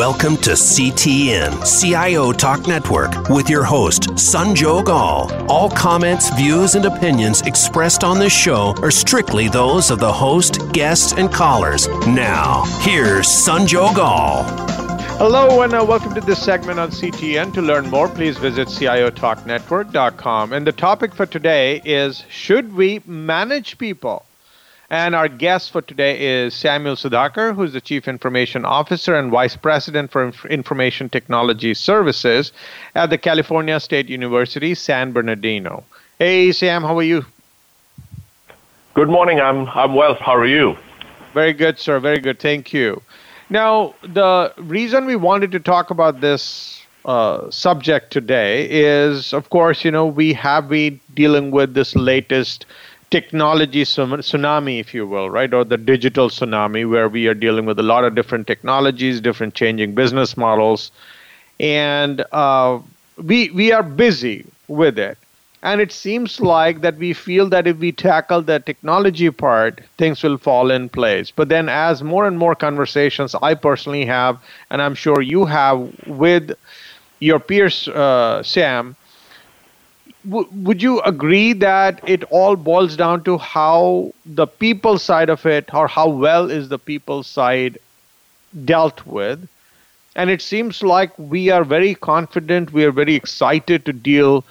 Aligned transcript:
Welcome 0.00 0.38
to 0.38 0.52
CTN, 0.52 1.60
CIO 1.62 2.32
Talk 2.32 2.66
Network, 2.66 3.28
with 3.28 3.50
your 3.50 3.64
host, 3.64 4.04
Sanjog 4.14 4.88
Aul. 4.88 5.30
All 5.46 5.68
comments, 5.68 6.30
views, 6.36 6.74
and 6.74 6.86
opinions 6.86 7.42
expressed 7.42 8.02
on 8.02 8.18
this 8.18 8.32
show 8.32 8.74
are 8.80 8.90
strictly 8.90 9.50
those 9.50 9.90
of 9.90 9.98
the 9.98 10.10
host, 10.10 10.72
guests, 10.72 11.12
and 11.12 11.30
callers. 11.30 11.86
Now, 12.06 12.64
here's 12.80 13.26
Sanjog 13.26 13.98
Aul. 13.98 14.44
Hello 15.18 15.60
and 15.60 15.74
uh, 15.74 15.84
welcome 15.86 16.14
to 16.14 16.22
this 16.22 16.42
segment 16.42 16.80
on 16.80 16.88
CTN. 16.90 17.52
To 17.52 17.60
learn 17.60 17.90
more, 17.90 18.08
please 18.08 18.38
visit 18.38 18.68
CIOTalkNetwork.com. 18.68 20.54
And 20.54 20.66
the 20.66 20.72
topic 20.72 21.14
for 21.14 21.26
today 21.26 21.82
is 21.84 22.24
Should 22.30 22.72
we 22.72 23.02
manage 23.04 23.76
people? 23.76 24.24
And 24.90 25.14
our 25.14 25.28
guest 25.28 25.70
for 25.70 25.82
today 25.82 26.18
is 26.18 26.52
Samuel 26.52 26.96
Sudhakar, 26.96 27.54
who's 27.54 27.72
the 27.72 27.80
Chief 27.80 28.08
Information 28.08 28.64
Officer 28.64 29.14
and 29.14 29.30
Vice 29.30 29.54
President 29.54 30.10
for 30.10 30.32
Information 30.48 31.08
Technology 31.08 31.74
Services 31.74 32.50
at 32.96 33.08
the 33.08 33.16
California 33.16 33.78
State 33.78 34.08
University, 34.08 34.74
San 34.74 35.12
Bernardino. 35.12 35.84
Hey, 36.18 36.50
Sam, 36.50 36.82
how 36.82 36.98
are 36.98 37.04
you? 37.04 37.24
Good 38.94 39.08
morning. 39.08 39.40
I'm, 39.40 39.68
I'm 39.68 39.94
well. 39.94 40.14
How 40.14 40.34
are 40.34 40.46
you? 40.46 40.76
Very 41.34 41.52
good, 41.52 41.78
sir. 41.78 42.00
Very 42.00 42.18
good. 42.18 42.40
Thank 42.40 42.72
you. 42.72 43.00
Now, 43.48 43.94
the 44.02 44.52
reason 44.58 45.06
we 45.06 45.14
wanted 45.14 45.52
to 45.52 45.60
talk 45.60 45.90
about 45.90 46.20
this 46.20 46.84
uh, 47.04 47.48
subject 47.50 48.12
today 48.12 48.68
is, 48.68 49.32
of 49.32 49.50
course, 49.50 49.84
you 49.84 49.92
know, 49.92 50.06
we 50.06 50.32
have 50.32 50.68
been 50.68 50.98
dealing 51.14 51.52
with 51.52 51.74
this 51.74 51.94
latest 51.94 52.66
technology 53.10 53.82
tsunami, 53.84 54.80
if 54.80 54.94
you 54.94 55.06
will, 55.06 55.30
right? 55.30 55.52
Or 55.52 55.64
the 55.64 55.76
digital 55.76 56.28
tsunami, 56.28 56.88
where 56.88 57.08
we 57.08 57.26
are 57.26 57.34
dealing 57.34 57.66
with 57.66 57.78
a 57.78 57.82
lot 57.82 58.04
of 58.04 58.14
different 58.14 58.46
technologies, 58.46 59.20
different 59.20 59.54
changing 59.54 59.94
business 59.94 60.36
models. 60.36 60.90
And 61.58 62.24
uh, 62.32 62.80
we, 63.22 63.50
we 63.50 63.72
are 63.72 63.82
busy 63.82 64.46
with 64.68 64.98
it. 64.98 65.18
And 65.62 65.80
it 65.80 65.92
seems 65.92 66.40
like 66.40 66.80
that 66.80 66.96
we 66.96 67.12
feel 67.12 67.48
that 67.50 67.66
if 67.66 67.76
we 67.78 67.92
tackle 67.92 68.40
the 68.42 68.60
technology 68.60 69.30
part, 69.30 69.80
things 69.98 70.22
will 70.22 70.38
fall 70.38 70.70
in 70.70 70.88
place. 70.88 71.30
But 71.30 71.48
then, 71.50 71.68
as 71.68 72.02
more 72.02 72.26
and 72.26 72.38
more 72.38 72.54
conversations 72.54 73.34
I 73.42 73.54
personally 73.54 74.06
have, 74.06 74.38
and 74.70 74.80
I'm 74.80 74.94
sure 74.94 75.20
you 75.20 75.44
have 75.44 75.90
with 76.06 76.52
your 77.20 77.38
peers, 77.40 77.88
uh, 77.88 78.42
Sam, 78.42 78.96
w- 80.28 80.48
would 80.52 80.82
you 80.82 81.00
agree 81.02 81.52
that 81.54 82.00
it 82.06 82.24
all 82.24 82.56
boils 82.56 82.96
down 82.96 83.24
to 83.24 83.38
how 83.38 84.12
the 84.24 84.46
people 84.46 84.98
side 84.98 85.28
of 85.30 85.46
it 85.46 85.72
or 85.74 85.88
how 85.88 86.08
well 86.08 86.50
is 86.50 86.68
the 86.68 86.78
people 86.78 87.22
side 87.22 87.78
dealt 88.64 89.06
with? 89.06 89.48
And 90.16 90.30
it 90.30 90.42
seems 90.42 90.82
like 90.82 91.12
we 91.18 91.50
are 91.50 91.64
very 91.64 91.94
confident 91.94 92.72
we 92.72 92.84
are 92.84 92.92
very 92.92 93.14
excited 93.14 93.84
to 93.86 93.92
deal 93.92 94.44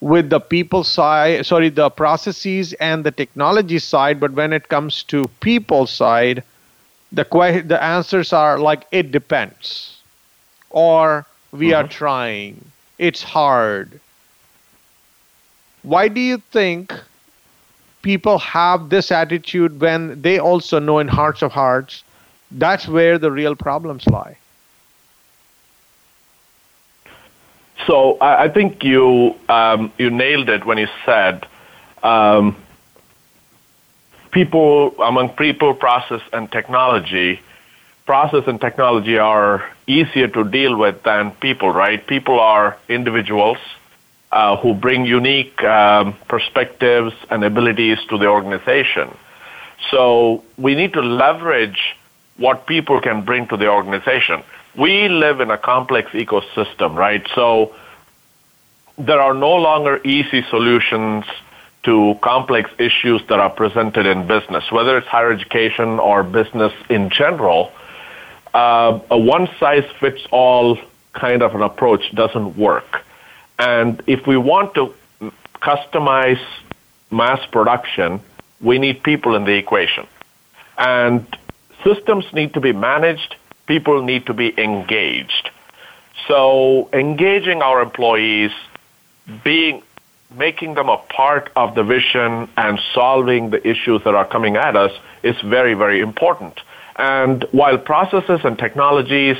with 0.00 0.28
the 0.28 0.40
people 0.40 0.84
side 0.84 1.46
sorry 1.46 1.68
the 1.70 1.88
processes 1.88 2.72
and 2.74 3.04
the 3.04 3.10
technology 3.10 3.78
side 3.78 4.20
but 4.20 4.32
when 4.32 4.52
it 4.52 4.68
comes 4.68 5.02
to 5.04 5.28
people 5.40 5.86
side 5.86 6.42
the 7.12 7.24
que- 7.24 7.62
the 7.62 7.82
answers 7.82 8.32
are 8.32 8.58
like 8.58 8.86
it 8.90 9.12
depends. 9.12 9.98
Or 10.70 11.26
we 11.52 11.68
mm-hmm. 11.68 11.84
are 11.84 11.88
trying. 11.88 12.72
It's 12.98 13.22
hard 13.22 14.00
why 15.84 16.08
do 16.08 16.20
you 16.20 16.38
think 16.50 16.92
people 18.02 18.38
have 18.38 18.88
this 18.88 19.12
attitude 19.12 19.80
when 19.80 20.20
they 20.20 20.38
also 20.38 20.78
know 20.78 20.98
in 20.98 21.08
hearts 21.08 21.42
of 21.42 21.52
hearts 21.52 22.02
that's 22.50 22.88
where 22.88 23.18
the 23.18 23.30
real 23.30 23.54
problems 23.54 24.06
lie? 24.06 24.36
So 27.86 28.16
I, 28.20 28.48
think 28.48 28.82
you 28.82 29.34
um, 29.48 29.92
you 29.98 30.08
nailed 30.08 30.48
it 30.48 30.64
when 30.64 30.78
you 30.78 30.88
said 31.04 31.46
um, 32.02 32.56
people 34.30 34.94
among 35.02 35.30
people, 35.30 35.74
process, 35.74 36.22
and 36.32 36.50
technology. 36.50 37.40
Process 38.06 38.44
and 38.46 38.60
technology 38.60 39.18
are 39.18 39.64
easier 39.86 40.28
to 40.28 40.44
deal 40.44 40.76
with 40.76 41.02
than 41.02 41.30
people, 41.32 41.70
right? 41.70 42.06
People 42.06 42.40
are 42.40 42.76
individuals 42.88 43.58
uh, 44.34 44.56
who 44.56 44.74
bring 44.74 45.04
unique 45.04 45.62
um, 45.62 46.12
perspectives 46.26 47.14
and 47.30 47.44
abilities 47.44 47.98
to 48.08 48.18
the 48.18 48.26
organization. 48.26 49.08
So 49.92 50.42
we 50.58 50.74
need 50.74 50.92
to 50.94 51.02
leverage 51.02 51.96
what 52.36 52.66
people 52.66 53.00
can 53.00 53.24
bring 53.24 53.46
to 53.46 53.56
the 53.56 53.68
organization. 53.68 54.42
We 54.76 55.08
live 55.08 55.40
in 55.40 55.52
a 55.52 55.56
complex 55.56 56.10
ecosystem, 56.10 56.96
right? 56.96 57.24
So 57.36 57.76
there 58.98 59.20
are 59.20 59.34
no 59.34 59.54
longer 59.54 60.00
easy 60.04 60.42
solutions 60.50 61.24
to 61.84 62.18
complex 62.20 62.70
issues 62.78 63.22
that 63.28 63.38
are 63.38 63.50
presented 63.50 64.04
in 64.04 64.26
business, 64.26 64.64
whether 64.72 64.98
it's 64.98 65.06
higher 65.06 65.30
education 65.30 66.00
or 66.00 66.24
business 66.24 66.72
in 66.90 67.08
general. 67.08 67.70
Uh, 68.52 68.98
a 69.12 69.18
one 69.18 69.48
size 69.60 69.88
fits 70.00 70.26
all 70.32 70.76
kind 71.12 71.40
of 71.40 71.54
an 71.54 71.62
approach 71.62 72.12
doesn't 72.16 72.56
work. 72.56 73.04
And 73.58 74.02
if 74.06 74.26
we 74.26 74.36
want 74.36 74.74
to 74.74 74.94
customize 75.62 76.44
mass 77.10 77.44
production, 77.46 78.20
we 78.60 78.78
need 78.78 79.02
people 79.02 79.34
in 79.34 79.44
the 79.44 79.54
equation. 79.54 80.06
And 80.76 81.26
systems 81.84 82.24
need 82.32 82.54
to 82.54 82.60
be 82.60 82.72
managed, 82.72 83.36
people 83.66 84.02
need 84.02 84.26
to 84.26 84.34
be 84.34 84.52
engaged. 84.58 85.50
So 86.28 86.88
engaging 86.92 87.62
our 87.62 87.82
employees, 87.82 88.52
being 89.42 89.82
making 90.36 90.74
them 90.74 90.88
a 90.88 90.96
part 90.96 91.50
of 91.54 91.74
the 91.74 91.84
vision 91.84 92.48
and 92.56 92.80
solving 92.92 93.50
the 93.50 93.66
issues 93.66 94.02
that 94.04 94.14
are 94.14 94.24
coming 94.24 94.56
at 94.56 94.76
us 94.76 94.92
is 95.22 95.40
very, 95.42 95.74
very 95.74 96.00
important. 96.00 96.60
And 96.96 97.44
while 97.52 97.78
processes 97.78 98.40
and 98.44 98.58
technologies 98.58 99.36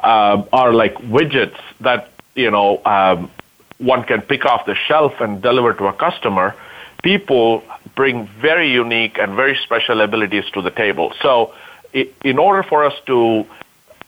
uh, 0.00 0.42
are 0.52 0.72
like 0.72 0.94
widgets 0.96 1.58
that 1.80 2.10
you 2.34 2.50
know 2.50 2.82
um, 2.84 3.30
one 3.78 4.04
can 4.04 4.22
pick 4.22 4.44
off 4.44 4.66
the 4.66 4.74
shelf 4.74 5.20
and 5.20 5.42
deliver 5.42 5.72
to 5.74 5.86
a 5.86 5.92
customer, 5.92 6.54
people 7.02 7.62
bring 7.94 8.26
very 8.26 8.72
unique 8.72 9.18
and 9.18 9.34
very 9.34 9.56
special 9.62 10.00
abilities 10.00 10.44
to 10.54 10.62
the 10.62 10.70
table. 10.70 11.12
So, 11.22 11.54
in 11.92 12.38
order 12.38 12.62
for 12.62 12.84
us 12.84 12.94
to 13.06 13.46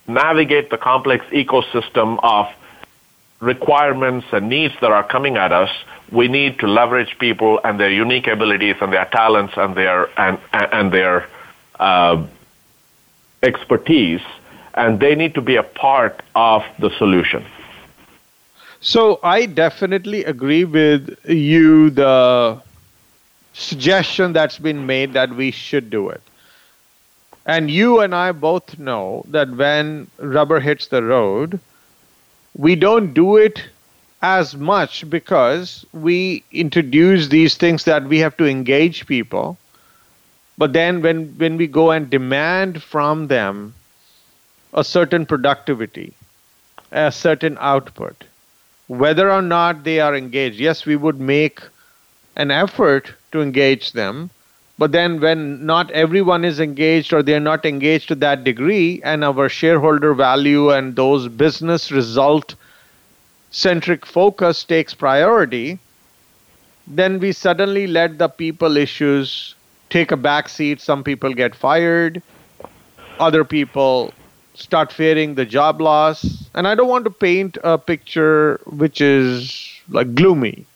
navigate 0.06 0.70
the 0.70 0.78
complex 0.78 1.24
ecosystem 1.26 2.18
of 2.22 2.48
requirements 3.40 4.26
and 4.32 4.48
needs 4.48 4.74
that 4.80 4.90
are 4.90 5.04
coming 5.04 5.36
at 5.36 5.52
us, 5.52 5.70
we 6.10 6.28
need 6.28 6.58
to 6.58 6.66
leverage 6.66 7.18
people 7.18 7.60
and 7.62 7.78
their 7.78 7.90
unique 7.90 8.26
abilities 8.26 8.76
and 8.80 8.92
their 8.92 9.04
talents 9.06 9.54
and 9.56 9.74
their 9.74 10.08
and 10.18 10.38
and 10.52 10.92
their 10.92 11.28
uh, 11.78 12.26
expertise, 13.42 14.22
and 14.74 14.98
they 14.98 15.14
need 15.14 15.34
to 15.34 15.40
be 15.40 15.56
a 15.56 15.62
part 15.62 16.20
of 16.34 16.64
the 16.78 16.90
solution. 16.98 17.44
So 18.80 19.18
I 19.22 19.46
definitely 19.46 20.24
agree 20.24 20.64
with 20.64 21.18
you, 21.26 21.90
the 21.90 22.60
suggestion 23.52 24.32
that's 24.32 24.58
been 24.58 24.86
made 24.86 25.12
that 25.14 25.34
we 25.34 25.50
should 25.50 25.90
do 25.90 26.08
it. 26.10 26.22
And 27.44 27.70
you 27.70 28.00
and 28.00 28.14
I 28.14 28.32
both 28.32 28.78
know 28.78 29.24
that 29.28 29.50
when 29.50 30.08
rubber 30.18 30.60
hits 30.60 30.88
the 30.88 31.02
road, 31.02 31.58
we 32.56 32.76
don't 32.76 33.14
do 33.14 33.36
it 33.36 33.64
as 34.22 34.54
much 34.56 35.08
because 35.08 35.86
we 35.92 36.44
introduce 36.52 37.28
these 37.28 37.56
things 37.56 37.84
that 37.84 38.04
we 38.04 38.18
have 38.18 38.36
to 38.36 38.46
engage 38.46 39.06
people. 39.06 39.56
But 40.56 40.72
then 40.72 41.02
when, 41.02 41.28
when 41.38 41.56
we 41.56 41.66
go 41.66 41.90
and 41.90 42.10
demand 42.10 42.82
from 42.82 43.28
them 43.28 43.74
a 44.74 44.84
certain 44.84 45.24
productivity, 45.24 46.14
a 46.92 47.10
certain 47.10 47.56
output, 47.60 48.24
whether 48.88 49.30
or 49.30 49.42
not 49.42 49.84
they 49.84 50.00
are 50.00 50.16
engaged. 50.16 50.58
Yes, 50.58 50.84
we 50.84 50.96
would 50.96 51.20
make 51.20 51.60
an 52.36 52.50
effort 52.50 53.14
to 53.32 53.40
engage 53.40 53.92
them, 53.92 54.30
but 54.78 54.92
then 54.92 55.20
when 55.20 55.64
not 55.64 55.90
everyone 55.90 56.44
is 56.44 56.60
engaged 56.60 57.12
or 57.12 57.22
they're 57.22 57.40
not 57.40 57.64
engaged 57.66 58.08
to 58.08 58.14
that 58.16 58.44
degree, 58.44 59.00
and 59.04 59.24
our 59.24 59.48
shareholder 59.48 60.14
value 60.14 60.70
and 60.70 60.96
those 60.96 61.28
business 61.28 61.90
result 61.92 62.54
centric 63.50 64.06
focus 64.06 64.64
takes 64.64 64.94
priority, 64.94 65.78
then 66.86 67.18
we 67.18 67.32
suddenly 67.32 67.86
let 67.86 68.18
the 68.18 68.28
people 68.28 68.76
issues 68.76 69.54
take 69.90 70.10
a 70.10 70.16
back 70.16 70.48
seat. 70.48 70.80
Some 70.80 71.02
people 71.04 71.34
get 71.34 71.54
fired, 71.54 72.22
other 73.18 73.44
people 73.44 74.12
start 74.58 74.92
fearing 74.92 75.34
the 75.34 75.44
job 75.46 75.80
loss. 75.80 76.48
And 76.54 76.66
I 76.66 76.74
don't 76.74 76.88
want 76.88 77.04
to 77.04 77.10
paint 77.10 77.58
a 77.64 77.78
picture 77.78 78.60
which 78.66 79.00
is 79.00 79.68
like 79.88 80.14
gloomy. 80.14 80.66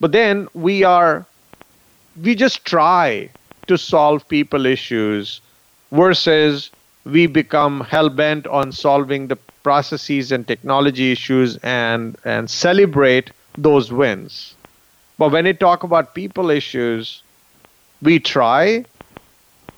But 0.00 0.12
then 0.12 0.48
we 0.54 0.84
are, 0.84 1.26
we 2.22 2.34
just 2.34 2.64
try 2.64 3.30
to 3.68 3.76
solve 3.78 4.26
people 4.28 4.66
issues 4.66 5.40
versus 5.92 6.70
we 7.04 7.26
become 7.26 7.80
hell 7.80 8.08
bent 8.08 8.46
on 8.46 8.72
solving 8.72 9.28
the 9.28 9.36
processes 9.62 10.32
and 10.32 10.46
technology 10.46 11.12
issues 11.12 11.56
and 11.58 12.16
and 12.24 12.50
celebrate 12.50 13.30
those 13.56 13.92
wins. 13.92 14.54
But 15.18 15.30
when 15.32 15.44
we 15.44 15.52
talk 15.54 15.82
about 15.84 16.14
people 16.14 16.50
issues, 16.50 17.22
we 18.02 18.18
try 18.18 18.84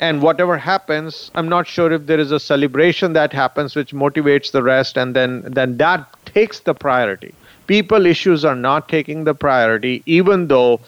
and 0.01 0.23
whatever 0.23 0.57
happens 0.59 1.31
i'm 1.35 1.49
not 1.49 1.67
sure 1.67 1.93
if 1.93 2.07
there 2.07 2.19
is 2.21 2.33
a 2.33 2.41
celebration 2.41 3.13
that 3.13 3.33
happens 3.33 3.75
which 3.77 3.93
motivates 3.93 4.51
the 4.53 4.63
rest 4.63 4.97
and 4.97 5.15
then 5.15 5.43
then 5.47 5.77
that 5.79 6.07
takes 6.27 6.61
the 6.61 6.75
priority. 6.75 7.35
People 7.67 8.07
issues 8.07 8.45
are 8.45 8.55
not 8.57 8.89
taking 8.89 9.25
the 9.25 9.35
priority 9.35 10.03
even 10.07 10.49
though 10.49 10.81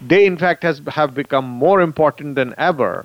they 0.00 0.24
in 0.26 0.36
fact 0.36 0.62
has 0.62 0.80
have 0.88 1.14
become 1.14 1.44
more 1.44 1.80
important 1.80 2.34
than 2.34 2.54
ever. 2.58 3.04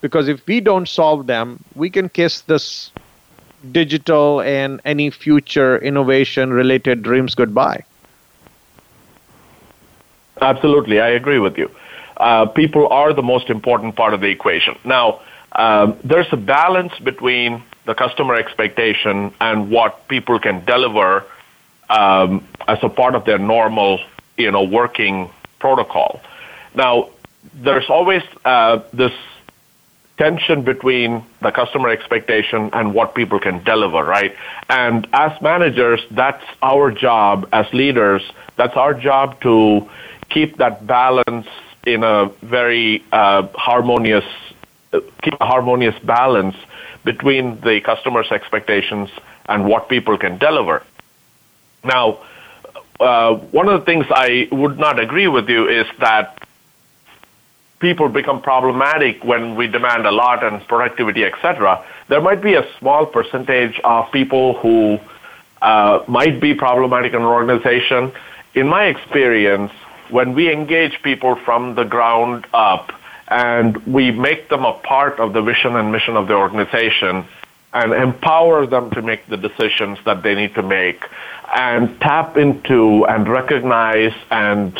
Because 0.00 0.28
if 0.28 0.44
we 0.46 0.60
don't 0.60 0.88
solve 0.88 1.26
them 1.26 1.58
we 1.74 1.88
can 1.90 2.08
kiss 2.08 2.40
this 2.42 2.90
digital 3.70 4.40
and 4.40 4.80
any 4.84 5.10
future 5.10 5.78
innovation 5.78 6.52
related 6.52 7.02
dreams 7.02 7.34
goodbye. 7.34 7.84
Absolutely 10.40 11.00
i 11.00 11.08
agree 11.08 11.38
with 11.38 11.56
you 11.58 11.70
uh, 12.16 12.46
people 12.46 12.88
are 12.88 13.12
the 13.12 13.22
most 13.22 13.50
important 13.50 13.96
part 13.96 14.14
of 14.14 14.20
the 14.20 14.28
equation. 14.28 14.78
Now, 14.84 15.20
um, 15.52 15.98
there's 16.04 16.32
a 16.32 16.36
balance 16.36 16.92
between 16.98 17.62
the 17.84 17.94
customer 17.94 18.34
expectation 18.34 19.34
and 19.40 19.70
what 19.70 20.08
people 20.08 20.38
can 20.38 20.64
deliver 20.64 21.24
um, 21.90 22.46
as 22.66 22.78
a 22.82 22.88
part 22.88 23.14
of 23.14 23.24
their 23.24 23.38
normal, 23.38 24.00
you 24.36 24.50
know, 24.50 24.62
working 24.62 25.30
protocol. 25.58 26.20
Now, 26.74 27.10
there's 27.54 27.88
always 27.90 28.22
uh, 28.44 28.80
this 28.92 29.12
tension 30.16 30.62
between 30.62 31.24
the 31.40 31.50
customer 31.50 31.88
expectation 31.88 32.70
and 32.72 32.94
what 32.94 33.14
people 33.14 33.40
can 33.40 33.62
deliver, 33.64 34.04
right? 34.04 34.34
And 34.68 35.06
as 35.12 35.40
managers, 35.42 36.00
that's 36.10 36.44
our 36.62 36.90
job 36.92 37.48
as 37.52 37.66
leaders. 37.72 38.22
That's 38.56 38.76
our 38.76 38.94
job 38.94 39.40
to 39.42 39.88
keep 40.30 40.58
that 40.58 40.86
balance 40.86 41.46
in 41.86 42.04
a 42.04 42.30
very 42.42 43.04
uh, 43.12 43.46
harmonious 43.54 44.24
keep 45.22 45.34
a 45.40 45.46
harmonious 45.46 45.98
balance 46.00 46.56
between 47.04 47.60
the 47.60 47.80
customer's 47.80 48.30
expectations 48.30 49.08
and 49.46 49.64
what 49.64 49.88
people 49.88 50.18
can 50.18 50.38
deliver. 50.38 50.82
Now, 51.84 52.18
uh, 53.00 53.34
one 53.34 53.68
of 53.68 53.80
the 53.80 53.86
things 53.86 54.06
I 54.10 54.48
would 54.52 54.78
not 54.78 55.00
agree 55.00 55.28
with 55.28 55.48
you 55.48 55.68
is 55.68 55.86
that 55.98 56.38
people 57.80 58.08
become 58.08 58.40
problematic 58.40 59.24
when 59.24 59.56
we 59.56 59.66
demand 59.66 60.06
a 60.06 60.12
lot 60.12 60.44
and 60.44 60.64
productivity, 60.68 61.24
etc. 61.24 61.84
There 62.08 62.20
might 62.20 62.40
be 62.40 62.54
a 62.54 62.64
small 62.78 63.06
percentage 63.06 63.80
of 63.82 64.12
people 64.12 64.54
who 64.58 65.00
uh, 65.60 66.04
might 66.06 66.40
be 66.40 66.54
problematic 66.54 67.12
in 67.12 67.20
an 67.20 67.26
organization. 67.26 68.12
In 68.54 68.68
my 68.68 68.84
experience, 68.84 69.72
when 70.12 70.34
we 70.34 70.52
engage 70.52 71.02
people 71.02 71.34
from 71.36 71.74
the 71.74 71.84
ground 71.84 72.46
up 72.52 72.92
and 73.28 73.76
we 73.86 74.10
make 74.10 74.50
them 74.50 74.64
a 74.64 74.74
part 74.74 75.18
of 75.18 75.32
the 75.32 75.40
vision 75.40 75.74
and 75.74 75.90
mission 75.90 76.16
of 76.16 76.28
the 76.28 76.34
organization 76.34 77.24
and 77.72 77.94
empower 77.94 78.66
them 78.66 78.90
to 78.90 79.00
make 79.00 79.26
the 79.28 79.38
decisions 79.38 79.98
that 80.04 80.22
they 80.22 80.34
need 80.34 80.54
to 80.54 80.62
make 80.62 81.02
and 81.54 81.98
tap 82.00 82.36
into 82.36 83.06
and 83.06 83.26
recognize 83.26 84.12
and 84.30 84.78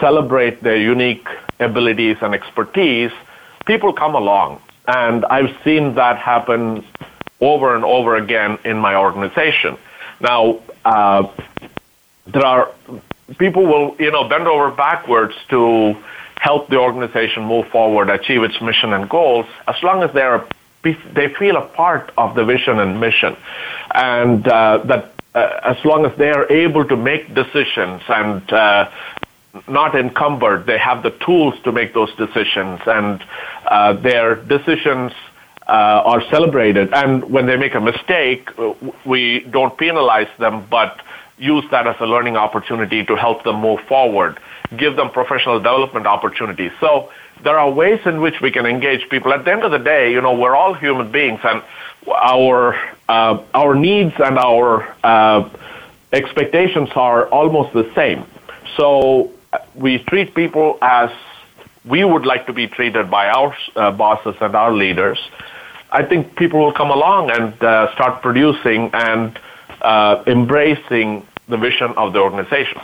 celebrate 0.00 0.60
their 0.60 0.76
unique 0.76 1.28
abilities 1.60 2.16
and 2.20 2.34
expertise, 2.34 3.12
people 3.66 3.92
come 3.92 4.16
along. 4.16 4.60
And 4.88 5.24
I've 5.26 5.56
seen 5.62 5.94
that 5.94 6.18
happen 6.18 6.84
over 7.40 7.76
and 7.76 7.84
over 7.84 8.16
again 8.16 8.58
in 8.64 8.78
my 8.78 8.96
organization. 8.96 9.76
Now, 10.20 10.60
uh, 10.84 11.28
there 12.26 12.44
are 12.44 12.72
people 13.38 13.66
will, 13.66 13.96
you 13.98 14.10
know, 14.10 14.28
bend 14.28 14.46
over 14.46 14.70
backwards 14.70 15.34
to 15.50 15.96
help 16.36 16.68
the 16.68 16.78
organization 16.78 17.44
move 17.44 17.66
forward, 17.68 18.10
achieve 18.10 18.42
its 18.42 18.60
mission 18.60 18.92
and 18.92 19.08
goals, 19.08 19.46
as 19.66 19.76
long 19.82 20.02
as 20.02 20.12
they're 20.12 20.44
they 21.14 21.28
feel 21.38 21.56
a 21.56 21.66
part 21.68 22.12
of 22.18 22.34
the 22.34 22.44
vision 22.44 22.78
and 22.78 23.00
mission, 23.00 23.34
and 23.94 24.46
uh, 24.46 24.78
that 24.84 25.14
uh, 25.34 25.60
as 25.62 25.82
long 25.82 26.04
as 26.04 26.16
they 26.18 26.28
are 26.28 26.46
able 26.52 26.84
to 26.84 26.94
make 26.94 27.34
decisions 27.34 28.02
and 28.08 28.52
uh, 28.52 28.90
not 29.66 29.94
encumbered, 29.94 30.66
they 30.66 30.76
have 30.76 31.02
the 31.02 31.10
tools 31.24 31.54
to 31.64 31.72
make 31.72 31.94
those 31.94 32.14
decisions, 32.16 32.80
and 32.86 33.24
uh, 33.66 33.94
their 33.94 34.34
decisions. 34.34 35.12
Uh, 35.66 36.02
are 36.04 36.22
celebrated, 36.28 36.92
and 36.92 37.24
when 37.30 37.46
they 37.46 37.56
make 37.56 37.74
a 37.74 37.80
mistake, 37.80 38.50
we 39.06 39.40
don't 39.50 39.78
penalize 39.78 40.28
them, 40.38 40.66
but 40.68 41.00
use 41.38 41.64
that 41.70 41.86
as 41.86 41.96
a 42.00 42.06
learning 42.06 42.36
opportunity 42.36 43.04
to 43.04 43.16
help 43.16 43.42
them 43.44 43.60
move 43.60 43.80
forward, 43.88 44.38
give 44.76 44.96
them 44.96 45.10
professional 45.10 45.58
development 45.58 46.06
opportunities. 46.06 46.72
So 46.80 47.10
there 47.42 47.58
are 47.58 47.70
ways 47.70 48.00
in 48.06 48.20
which 48.20 48.40
we 48.40 48.50
can 48.50 48.66
engage 48.66 49.08
people. 49.08 49.32
At 49.32 49.44
the 49.44 49.52
end 49.52 49.64
of 49.64 49.72
the 49.72 49.78
day, 49.78 50.12
you 50.12 50.20
know, 50.20 50.34
we're 50.34 50.54
all 50.54 50.74
human 50.74 51.10
beings, 51.10 51.40
and 51.42 51.62
our 52.08 52.78
uh, 53.08 53.42
our 53.54 53.74
needs 53.74 54.14
and 54.18 54.38
our 54.38 54.94
uh, 55.02 55.48
expectations 56.12 56.90
are 56.94 57.26
almost 57.28 57.72
the 57.72 57.90
same. 57.94 58.24
So 58.76 59.32
uh, 59.52 59.58
we 59.74 59.98
treat 59.98 60.34
people 60.34 60.78
as 60.80 61.10
we 61.84 62.04
would 62.04 62.24
like 62.24 62.46
to 62.46 62.52
be 62.52 62.66
treated 62.66 63.10
by 63.10 63.28
our 63.28 63.54
uh, 63.76 63.90
bosses 63.90 64.36
and 64.40 64.54
our 64.54 64.72
leaders. 64.72 65.18
I 65.90 66.02
think 66.02 66.36
people 66.36 66.60
will 66.60 66.72
come 66.72 66.90
along 66.90 67.30
and 67.30 67.62
uh, 67.62 67.92
start 67.94 68.22
producing 68.22 68.90
and 68.92 69.38
uh, 69.84 70.22
embracing 70.26 71.26
the 71.48 71.56
vision 71.56 71.92
of 71.96 72.12
the 72.12 72.18
organization. 72.18 72.80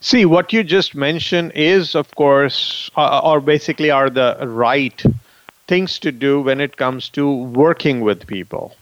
See, 0.00 0.26
what 0.26 0.52
you 0.52 0.62
just 0.62 0.94
mentioned 0.94 1.52
is, 1.54 1.94
of 1.94 2.14
course, 2.14 2.90
uh, 2.96 3.20
or 3.24 3.40
basically 3.40 3.90
are 3.90 4.10
the 4.10 4.36
right 4.46 5.02
things 5.66 5.98
to 6.00 6.12
do 6.12 6.40
when 6.42 6.60
it 6.60 6.76
comes 6.76 7.08
to 7.10 7.44
working 7.44 8.02
with 8.02 8.26
people. 8.26 8.76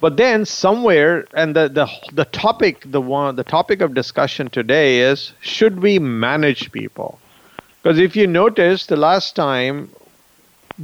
But 0.00 0.16
then 0.16 0.44
somewhere, 0.44 1.26
and 1.34 1.56
the, 1.56 1.68
the, 1.68 1.88
the 2.12 2.24
topic, 2.26 2.82
the 2.86 3.00
one, 3.00 3.36
the 3.36 3.44
topic 3.44 3.80
of 3.80 3.94
discussion 3.94 4.48
today 4.48 5.00
is, 5.00 5.32
should 5.40 5.80
we 5.80 5.98
manage 5.98 6.72
people? 6.72 7.18
Because 7.82 7.98
if 7.98 8.14
you 8.14 8.26
notice, 8.26 8.86
the 8.86 8.96
last 8.96 9.34
time, 9.34 9.90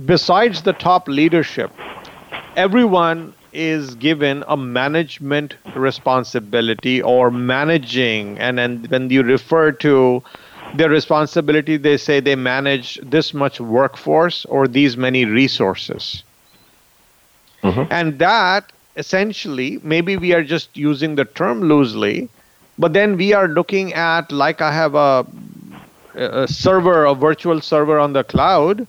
besides 0.05 0.63
the 0.63 0.73
top 0.73 1.09
leadership, 1.09 1.71
everyone 2.57 3.35
is 3.57 3.95
given 3.97 4.45
a 4.49 4.57
management 4.57 5.57
responsibility 5.75 7.01
or 7.03 7.31
managing 7.31 8.39
and 8.39 8.59
then 8.59 8.85
when 8.89 9.11
you 9.11 9.23
refer 9.23 9.73
to 9.73 10.23
their 10.75 10.91
responsibility 10.91 11.77
they 11.77 11.97
say 11.97 12.21
they 12.21 12.37
manage 12.37 12.99
this 13.03 13.33
much 13.35 13.61
workforce 13.61 14.45
or 14.47 14.67
these 14.69 14.97
many 14.97 15.25
resources 15.25 16.23
mm-hmm. 17.63 17.85
and 17.91 18.19
that 18.19 18.73
essentially 18.97 19.79
maybe 19.83 20.17
we 20.17 20.33
are 20.33 20.43
just 20.43 20.77
using 20.77 21.15
the 21.17 21.25
term 21.25 21.63
loosely 21.63 22.29
but 22.79 22.93
then 22.93 23.17
we 23.17 23.33
are 23.33 23.49
looking 23.49 23.93
at 23.95 24.31
like 24.33 24.61
i 24.61 24.73
have 24.73 24.95
a, 24.95 25.27
a 26.15 26.47
server 26.49 27.05
a 27.05 27.15
virtual 27.15 27.61
server 27.61 27.99
on 27.99 28.13
the 28.13 28.25
cloud 28.25 28.87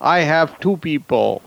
i 0.00 0.20
have 0.20 0.58
two 0.60 0.76
people 0.78 1.42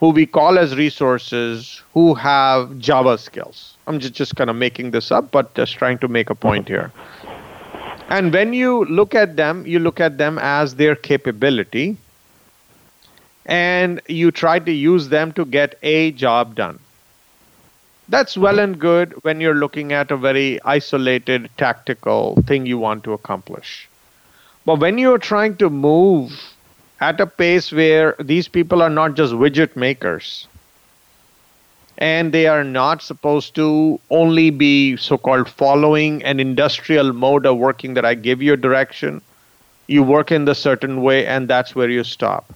who 0.00 0.10
we 0.10 0.26
call 0.26 0.58
as 0.58 0.76
resources 0.76 1.82
who 1.92 2.14
have 2.14 2.78
Java 2.78 3.18
skills. 3.18 3.76
I'm 3.86 3.98
just, 3.98 4.14
just 4.14 4.36
kind 4.36 4.50
of 4.50 4.56
making 4.56 4.92
this 4.92 5.10
up, 5.10 5.30
but 5.30 5.54
just 5.54 5.74
trying 5.74 5.98
to 5.98 6.08
make 6.08 6.30
a 6.30 6.34
point 6.34 6.68
here. 6.68 6.92
And 8.08 8.32
when 8.32 8.52
you 8.52 8.84
look 8.86 9.14
at 9.14 9.36
them, 9.36 9.66
you 9.66 9.78
look 9.78 10.00
at 10.00 10.18
them 10.18 10.38
as 10.40 10.76
their 10.76 10.94
capability 10.94 11.96
and 13.46 14.00
you 14.08 14.30
try 14.30 14.58
to 14.58 14.72
use 14.72 15.08
them 15.08 15.32
to 15.32 15.44
get 15.44 15.78
a 15.82 16.12
job 16.12 16.54
done. 16.54 16.78
That's 18.08 18.38
well 18.38 18.58
and 18.58 18.78
good 18.78 19.12
when 19.24 19.40
you're 19.40 19.54
looking 19.54 19.92
at 19.92 20.10
a 20.10 20.16
very 20.16 20.62
isolated 20.64 21.50
tactical 21.58 22.42
thing 22.46 22.64
you 22.64 22.78
want 22.78 23.04
to 23.04 23.12
accomplish. 23.12 23.88
But 24.64 24.80
when 24.80 24.96
you're 24.96 25.18
trying 25.18 25.56
to 25.56 25.68
move 25.68 26.32
at 27.00 27.20
a 27.20 27.26
pace 27.26 27.72
where 27.72 28.14
these 28.20 28.48
people 28.48 28.82
are 28.82 28.90
not 28.90 29.14
just 29.14 29.32
widget 29.34 29.76
makers 29.76 30.46
and 31.98 32.32
they 32.32 32.46
are 32.46 32.64
not 32.64 33.02
supposed 33.02 33.54
to 33.54 33.98
only 34.10 34.50
be 34.50 34.96
so 34.96 35.16
called 35.18 35.48
following 35.48 36.22
an 36.24 36.38
industrial 36.40 37.12
mode 37.12 37.44
of 37.46 37.56
working 37.56 37.94
that 37.94 38.04
I 38.04 38.14
give 38.14 38.40
you 38.42 38.52
a 38.52 38.56
direction. 38.56 39.20
You 39.88 40.02
work 40.02 40.30
in 40.30 40.44
the 40.44 40.54
certain 40.54 41.02
way, 41.02 41.26
and 41.26 41.48
that's 41.48 41.74
where 41.74 41.88
you 41.90 42.04
stop. 42.04 42.52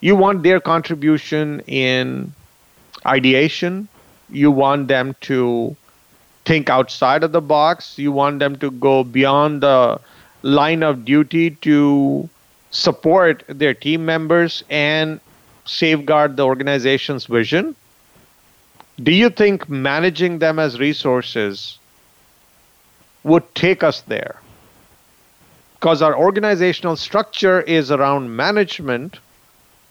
You 0.00 0.16
want 0.16 0.42
their 0.42 0.60
contribution 0.60 1.60
in 1.66 2.32
ideation. 3.06 3.88
You 4.28 4.50
want 4.50 4.88
them 4.88 5.14
to 5.22 5.76
think 6.44 6.68
outside 6.70 7.22
of 7.24 7.32
the 7.32 7.40
box. 7.40 7.98
You 7.98 8.12
want 8.12 8.38
them 8.38 8.56
to 8.58 8.70
go 8.70 9.04
beyond 9.04 9.62
the 9.62 10.00
line 10.42 10.82
of 10.82 11.04
duty 11.04 11.50
to 11.66 12.28
support 12.70 13.42
their 13.48 13.74
team 13.74 14.04
members 14.04 14.64
and 14.68 15.20
safeguard 15.64 16.36
the 16.36 16.44
organization's 16.44 17.26
vision? 17.26 17.74
Do 19.02 19.12
you 19.12 19.30
think 19.30 19.68
managing 19.68 20.38
them 20.40 20.58
as 20.58 20.78
resources 20.78 21.78
would 23.22 23.54
take 23.54 23.82
us 23.82 24.00
there? 24.02 24.40
Because 25.74 26.02
our 26.02 26.16
organizational 26.16 26.96
structure 26.96 27.60
is 27.60 27.92
around 27.92 28.34
management, 28.34 29.20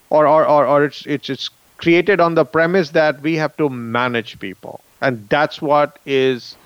or, 0.10 0.28
or, 0.28 0.46
or, 0.46 0.68
or 0.68 0.84
it's, 0.84 1.06
it's, 1.06 1.30
it's 1.30 1.50
created 1.78 2.20
on 2.20 2.36
the 2.36 2.44
premise 2.44 2.90
that 2.90 3.22
we 3.22 3.36
have 3.36 3.56
to 3.58 3.70
manage 3.70 4.38
people. 4.40 4.82
And 5.00 5.30
that's 5.30 5.62
what 5.62 6.00
is 6.06 6.58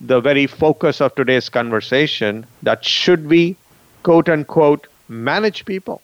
the 0.00 0.20
very 0.20 0.48
focus 0.48 1.00
of 1.00 1.14
today's 1.14 1.48
conversation 1.48 2.44
that 2.64 2.84
should 2.84 3.28
we, 3.28 3.56
quote 4.02 4.28
unquote, 4.28 4.88
manage 5.08 5.64
people? 5.64 6.02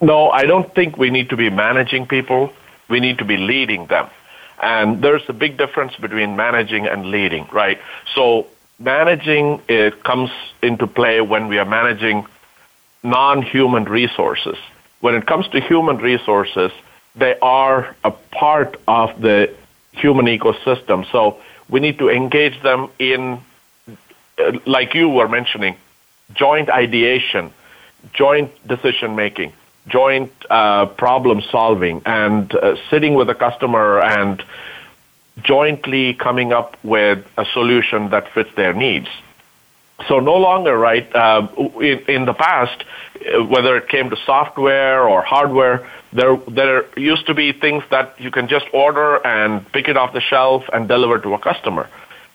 No, 0.00 0.30
I 0.30 0.44
don't 0.44 0.72
think 0.74 0.96
we 0.96 1.10
need 1.10 1.30
to 1.30 1.36
be 1.36 1.50
managing 1.50 2.06
people. 2.06 2.52
We 2.88 3.00
need 3.00 3.18
to 3.18 3.24
be 3.24 3.36
leading 3.36 3.86
them. 3.86 4.08
And 4.62 5.02
there's 5.02 5.28
a 5.28 5.32
big 5.32 5.56
difference 5.56 5.94
between 5.96 6.36
managing 6.36 6.86
and 6.86 7.06
leading, 7.06 7.46
right? 7.52 7.78
So 8.14 8.46
managing 8.78 9.60
it 9.68 10.02
comes 10.04 10.30
into 10.62 10.86
play 10.86 11.20
when 11.20 11.48
we 11.48 11.58
are 11.58 11.64
managing 11.64 12.26
non-human 13.02 13.84
resources. 13.84 14.56
When 15.00 15.14
it 15.14 15.26
comes 15.26 15.48
to 15.48 15.60
human 15.60 15.98
resources, 15.98 16.72
they 17.14 17.38
are 17.40 17.94
a 18.04 18.10
part 18.10 18.80
of 18.86 19.20
the 19.20 19.54
human 19.92 20.26
ecosystem. 20.26 21.10
So 21.10 21.38
we 21.68 21.80
need 21.80 21.98
to 21.98 22.08
engage 22.08 22.60
them 22.62 22.90
in, 22.98 23.40
like 24.66 24.94
you 24.94 25.08
were 25.08 25.28
mentioning, 25.28 25.76
joint 26.34 26.68
ideation, 26.70 27.52
joint 28.12 28.50
decision 28.66 29.16
making, 29.16 29.52
joint 29.86 30.32
uh, 30.50 30.86
problem 30.86 31.42
solving, 31.50 32.02
and 32.06 32.54
uh, 32.54 32.76
sitting 32.90 33.14
with 33.14 33.28
a 33.30 33.34
customer 33.34 34.00
and 34.00 34.42
jointly 35.42 36.14
coming 36.14 36.52
up 36.52 36.76
with 36.82 37.24
a 37.36 37.44
solution 37.52 38.10
that 38.10 38.32
fits 38.32 38.50
their 38.56 38.72
needs. 38.72 39.08
So 40.06 40.20
no 40.20 40.36
longer, 40.36 40.78
right, 40.78 41.12
uh, 41.14 41.48
in, 41.80 41.98
in 42.08 42.24
the 42.24 42.34
past, 42.34 42.84
uh, 42.84 43.44
whether 43.44 43.76
it 43.76 43.88
came 43.88 44.10
to 44.10 44.16
software 44.24 45.02
or 45.02 45.22
hardware, 45.22 45.88
there, 46.12 46.36
there 46.48 46.98
used 46.98 47.26
to 47.26 47.34
be 47.34 47.52
things 47.52 47.82
that 47.90 48.14
you 48.20 48.30
can 48.30 48.48
just 48.48 48.66
order 48.72 49.16
and 49.26 49.70
pick 49.72 49.88
it 49.88 49.96
off 49.96 50.12
the 50.12 50.20
shelf 50.20 50.64
and 50.72 50.86
deliver 50.86 51.18
to 51.18 51.34
a 51.34 51.38
customer. 51.38 51.88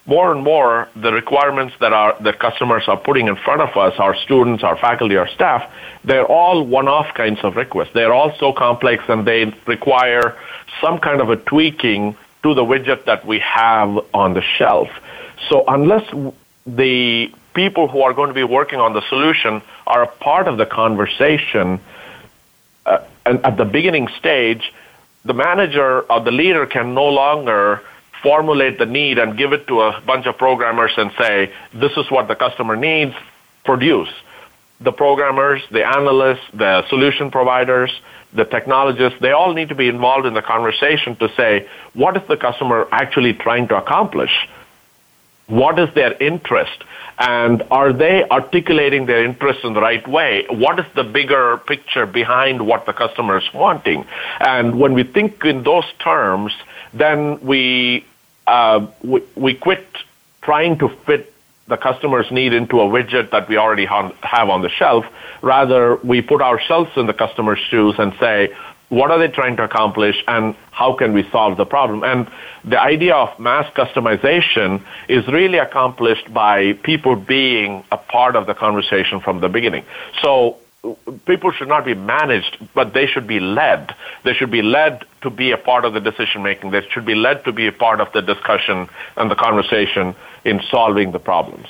More 0.06 0.34
and 0.34 0.44
more, 0.44 0.90
the 0.96 1.14
requirements 1.14 1.76
that 1.80 1.94
our 1.94 2.22
the 2.22 2.34
customers 2.34 2.84
are 2.88 2.98
putting 2.98 3.28
in 3.28 3.38
front 3.38 3.62
of 3.62 3.78
us, 3.78 3.94
our 4.00 4.16
students, 4.16 4.62
our 4.62 4.78
faculty, 4.78 5.16
our 5.16 5.30
staff, 5.30 5.72
they're 6.04 6.26
all 6.26 6.66
one-off 6.66 7.14
kinds 7.14 7.40
of 7.44 7.56
requests. 7.56 7.92
They're 7.94 8.14
all 8.14 8.36
so 8.38 8.52
complex 8.52 9.04
and 9.08 9.26
they 9.26 9.46
require 9.66 10.38
some 10.82 11.00
kind 11.00 11.22
of 11.22 11.30
a 11.30 11.38
tweaking 11.38 12.18
to 12.44 12.54
the 12.54 12.66
widget 12.66 13.06
that 13.06 13.26
we 13.26 13.40
have 13.40 13.98
on 14.14 14.34
the 14.34 14.42
shelf. 14.42 14.90
So 15.50 15.64
unless 15.68 16.04
the 16.68 17.32
people 17.54 17.88
who 17.88 18.02
are 18.02 18.14
going 18.14 18.30
to 18.30 18.34
be 18.34 18.44
working 18.44 18.80
on 18.80 18.94
the 18.94 19.02
solution 19.08 19.62
are 19.88 20.04
a 20.04 20.08
part 20.08 20.48
of 20.48 20.58
the 20.58 20.66
conversation. 20.66 21.80
Uh, 22.86 23.00
and 23.26 23.46
at 23.46 23.58
the 23.58 23.66
beginning 23.66 24.10
stage, 24.20 24.74
the 25.24 25.34
manager 25.34 26.02
or 26.02 26.20
the 26.20 26.32
leader 26.32 26.66
can 26.66 26.94
no 26.94 27.08
longer 27.08 27.82
formulate 28.24 28.80
the 28.80 28.86
need 28.86 29.20
and 29.20 29.38
give 29.38 29.54
it 29.54 29.68
to 29.68 29.82
a 29.82 30.02
bunch 30.02 30.26
of 30.26 30.38
programmers 30.38 30.94
and 30.98 31.12
say, 31.20 31.52
this 31.74 31.92
is 31.98 32.10
what 32.10 32.28
the 32.28 32.36
customer 32.36 32.76
needs, 32.76 33.14
produce. 33.66 34.10
The 34.82 34.92
programmers, 34.92 35.62
the 35.70 35.86
analysts, 35.86 36.46
the 36.54 36.88
solution 36.88 37.30
providers, 37.30 37.92
the 38.34 38.46
technologists, 38.46 39.20
they 39.20 39.32
all 39.32 39.54
need 39.54 39.70
to 39.70 39.76
be 39.76 39.88
involved 39.88 40.26
in 40.26 40.34
the 40.34 40.42
conversation 40.42 41.16
to 41.18 41.30
say, 41.36 41.68
what 41.94 42.18
is 42.18 42.24
the 42.28 42.38
customer 42.38 42.88
actually 42.92 43.34
trying 43.34 43.68
to 43.68 43.78
accomplish? 43.78 44.32
What 45.48 45.78
is 45.78 45.94
their 45.94 46.14
interest? 46.14 46.84
And 47.20 47.64
are 47.70 47.94
they 47.94 48.28
articulating 48.30 49.06
their 49.06 49.24
interest 49.24 49.64
in 49.64 49.74
the 49.74 49.82
right 49.82 50.06
way? 50.08 50.46
What 50.50 50.80
is 50.80 50.86
the 50.96 51.04
bigger 51.04 51.58
picture 51.58 52.06
behind 52.06 52.66
what 52.66 52.86
the 52.86 52.94
customer 52.94 53.38
is 53.38 53.54
wanting? 53.54 54.06
And 54.40 54.80
when 54.80 54.94
we 54.94 55.04
think 55.04 55.46
in 55.46 55.64
those 55.64 55.86
terms, 56.00 56.54
then 56.94 57.40
we, 57.42 58.06
uh, 58.48 58.88
we, 59.04 59.22
we 59.36 59.54
quit 59.54 59.86
trying 60.42 60.78
to 60.80 60.90
fit 61.06 61.34
the 61.68 61.78
customer's 61.78 62.30
need 62.30 62.54
into 62.54 62.82
a 62.82 62.86
widget 62.86 63.32
that 63.32 63.48
we 63.48 63.58
already 63.58 63.86
have 63.86 64.50
on 64.50 64.62
the 64.62 64.70
shelf. 64.70 65.06
Rather, 65.42 65.96
we 65.98 66.22
put 66.22 66.42
ourselves 66.42 66.92
in 66.98 67.08
the 67.08 67.14
customer's 67.14 67.60
shoes 67.70 67.96
and 67.98 68.14
say, 68.20 68.54
what 68.90 69.10
are 69.10 69.18
they 69.18 69.28
trying 69.28 69.56
to 69.58 69.64
accomplish 69.64 70.24
and 70.28 70.56
how 70.72 70.94
can 70.94 71.14
we 71.14 71.28
solve 71.32 71.58
the 71.58 71.66
problem? 71.66 72.04
And 72.04 72.30
the 72.64 72.80
idea 72.80 73.16
of 73.16 73.40
mass 73.40 73.72
customization 73.74 74.84
is 75.08 75.28
really 75.28 75.58
accomplished 75.58 76.32
by 76.34 76.74
people 76.84 77.16
being 77.16 77.84
a 77.92 77.98
part 77.98 78.36
of 78.36 78.46
the 78.46 78.54
conversation 78.54 79.20
from 79.20 79.40
the 79.40 79.50
beginning. 79.50 79.84
So 80.22 80.58
people 81.26 81.52
should 81.52 81.68
not 81.68 81.86
be 81.86 81.94
managed, 81.94 82.58
but 82.74 82.94
they 82.94 83.06
should 83.06 83.28
be 83.28 83.40
led. 83.40 83.96
They 84.24 84.34
should 84.34 84.52
be 84.52 84.62
led 84.62 85.06
to 85.22 85.30
be 85.30 85.52
a 85.52 85.58
part 85.58 85.86
of 85.86 85.94
the 85.94 86.00
decision 86.00 86.44
making. 86.44 86.72
They 86.72 86.86
should 86.90 87.06
be 87.06 87.16
led 87.16 87.46
to 87.46 87.52
be 87.52 87.68
a 87.68 87.72
part 87.72 88.02
of 88.02 88.12
the 88.14 88.22
discussion 88.22 88.90
and 89.16 89.32
the 89.32 89.36
conversation 89.36 90.16
in 90.44 90.62
solving 90.70 91.12
the 91.12 91.20
problems. 91.20 91.68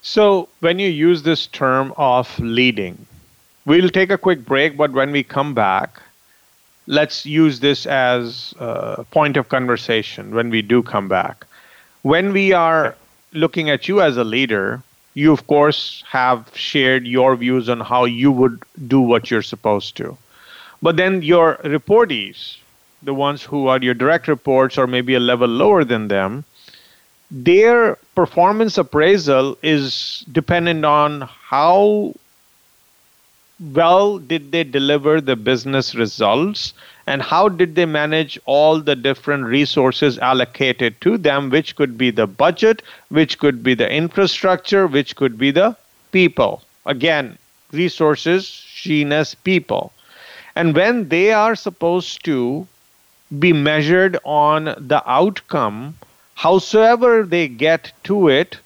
So, 0.00 0.48
when 0.60 0.80
you 0.80 0.88
use 0.88 1.22
this 1.22 1.46
term 1.46 1.94
of 1.96 2.36
leading, 2.40 3.06
We'll 3.64 3.90
take 3.90 4.10
a 4.10 4.18
quick 4.18 4.44
break, 4.44 4.76
but 4.76 4.90
when 4.90 5.12
we 5.12 5.22
come 5.22 5.54
back, 5.54 6.02
let's 6.88 7.24
use 7.24 7.60
this 7.60 7.86
as 7.86 8.52
a 8.58 9.04
point 9.12 9.36
of 9.36 9.48
conversation 9.48 10.34
when 10.34 10.50
we 10.50 10.62
do 10.62 10.82
come 10.82 11.06
back. 11.06 11.46
When 12.02 12.32
we 12.32 12.52
are 12.52 12.96
looking 13.32 13.70
at 13.70 13.86
you 13.86 14.00
as 14.00 14.16
a 14.16 14.24
leader, 14.24 14.82
you 15.14 15.32
of 15.32 15.46
course 15.46 16.02
have 16.08 16.50
shared 16.54 17.06
your 17.06 17.36
views 17.36 17.68
on 17.68 17.80
how 17.80 18.04
you 18.04 18.32
would 18.32 18.62
do 18.86 19.00
what 19.00 19.30
you're 19.30 19.42
supposed 19.42 19.96
to. 19.96 20.16
But 20.80 20.96
then 20.96 21.22
your 21.22 21.56
reportees, 21.64 22.56
the 23.02 23.14
ones 23.14 23.42
who 23.42 23.68
are 23.68 23.78
your 23.78 23.94
direct 23.94 24.28
reports 24.28 24.78
or 24.78 24.86
maybe 24.86 25.14
a 25.14 25.20
level 25.20 25.48
lower 25.48 25.84
than 25.84 26.08
them, 26.08 26.44
their 27.30 27.96
performance 28.14 28.76
appraisal 28.78 29.56
is 29.62 30.24
dependent 30.32 30.84
on 30.84 31.22
how 31.22 32.14
well 33.72 34.18
did 34.18 34.50
they 34.52 34.64
deliver 34.64 35.20
the 35.20 35.36
business 35.36 35.94
results 35.94 36.72
and 37.06 37.22
how 37.22 37.48
did 37.48 37.74
they 37.74 37.84
manage 37.86 38.38
all 38.46 38.80
the 38.80 38.94
different 38.94 39.44
resources 39.44 40.18
allocated 40.18 41.00
to 41.00 41.18
them 41.18 41.50
which 41.50 41.74
could 41.76 41.96
be 41.98 42.10
the 42.10 42.26
budget 42.26 42.82
which 43.08 43.38
could 43.38 43.62
be 43.62 43.74
the 43.74 43.90
infrastructure 43.90 44.86
which 44.86 45.16
could 45.16 45.38
be 45.38 45.50
the 45.50 45.76
people 46.12 46.62
again 46.86 47.36
resources 47.72 48.46
seen 48.48 49.12
as 49.12 49.34
people 49.34 49.92
and 50.54 50.74
when 50.76 51.08
they 51.08 51.32
are 51.32 51.54
supposed 51.56 52.24
to 52.24 52.66
be 53.38 53.52
measured 53.52 54.18
on 54.24 54.64
the 54.76 55.02
outcome 55.06 55.94
howsoever 56.34 57.24
they 57.24 57.48
get 57.48 57.92
to 58.04 58.28
it 58.28 58.58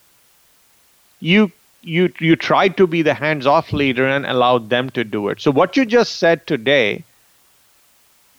you 1.21 1.51
you 1.87 2.13
you 2.19 2.37
tried 2.37 2.77
to 2.77 2.87
be 2.87 3.01
the 3.03 3.15
hands-off 3.15 3.73
leader 3.73 4.07
and 4.07 4.27
allow 4.27 4.59
them 4.59 4.91
to 4.91 5.05
do 5.05 5.29
it. 5.29 5.41
So 5.41 5.51
what 5.51 5.77
you 5.77 5.87
just 5.87 6.17
said 6.17 6.47
today, 6.47 7.05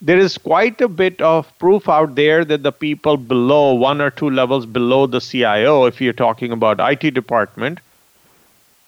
there 0.01 0.17
is 0.17 0.37
quite 0.37 0.79
a 0.81 0.87
bit 0.87 1.21
of 1.21 1.57
proof 1.59 1.89
out 1.89 2.15
there 2.15 2.45
that 2.45 2.63
the 2.63 2.71
people 2.71 3.17
below 3.17 3.73
one 3.73 3.99
or 4.01 4.09
two 4.09 4.29
levels 4.29 4.65
below 4.65 5.07
the 5.07 5.19
CIO, 5.19 5.85
if 5.85 5.99
you're 5.99 6.13
talking 6.13 6.51
about 6.51 6.79
IT 6.79 7.13
department, 7.13 7.79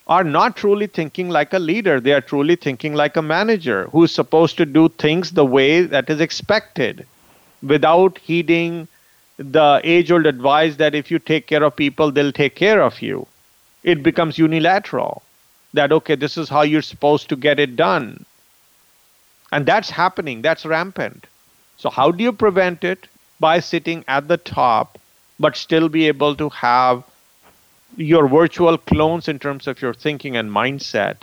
are 0.07 0.23
not 0.23 0.55
truly 0.55 0.87
thinking 0.87 1.29
like 1.29 1.53
a 1.53 1.59
leader. 1.59 1.99
They 1.99 2.13
are 2.13 2.21
truly 2.21 2.55
thinking 2.55 2.93
like 2.93 3.15
a 3.15 3.21
manager 3.21 3.85
who's 3.91 4.11
supposed 4.11 4.57
to 4.57 4.65
do 4.65 4.89
things 4.89 5.31
the 5.31 5.45
way 5.45 5.81
that 5.81 6.09
is 6.09 6.19
expected 6.19 7.05
without 7.61 8.17
heeding 8.17 8.87
the 9.37 9.81
age 9.83 10.11
old 10.11 10.25
advice 10.25 10.75
that 10.77 10.95
if 10.95 11.11
you 11.11 11.19
take 11.19 11.47
care 11.47 11.63
of 11.63 11.75
people, 11.75 12.11
they'll 12.11 12.31
take 12.31 12.55
care 12.55 12.81
of 12.81 13.01
you 13.01 13.27
it 13.83 14.03
becomes 14.03 14.37
unilateral 14.37 15.21
that 15.73 15.91
okay 15.91 16.15
this 16.15 16.37
is 16.37 16.49
how 16.49 16.61
you're 16.61 16.81
supposed 16.81 17.29
to 17.29 17.35
get 17.35 17.59
it 17.59 17.75
done 17.75 18.25
and 19.51 19.65
that's 19.65 19.89
happening. 19.89 20.41
That's 20.41 20.65
rampant. 20.65 21.25
So 21.77 21.89
how 21.89 22.11
do 22.11 22.23
you 22.23 22.31
prevent 22.31 22.83
it? 22.83 23.07
By 23.39 23.59
sitting 23.59 24.03
at 24.07 24.27
the 24.27 24.37
top 24.37 24.97
but 25.39 25.55
still 25.55 25.87
be 25.87 26.07
able 26.07 26.35
to 26.35 26.49
have 26.49 27.03
your 27.95 28.27
virtual 28.27 28.77
clones 28.77 29.27
in 29.27 29.39
terms 29.39 29.67
of 29.67 29.81
your 29.81 29.93
thinking 29.93 30.35
and 30.35 30.51
mindset 30.51 31.15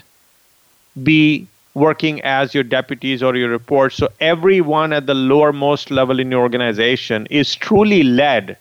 be 1.02 1.46
working 1.74 2.22
as 2.22 2.54
your 2.54 2.64
deputies 2.64 3.22
or 3.22 3.36
your 3.36 3.50
reports. 3.50 3.96
So 3.96 4.08
everyone 4.20 4.92
at 4.94 5.06
the 5.06 5.14
lowermost 5.14 5.90
level 5.90 6.18
in 6.18 6.30
your 6.30 6.40
organization 6.40 7.26
is 7.30 7.54
truly 7.54 8.02
led 8.02 8.56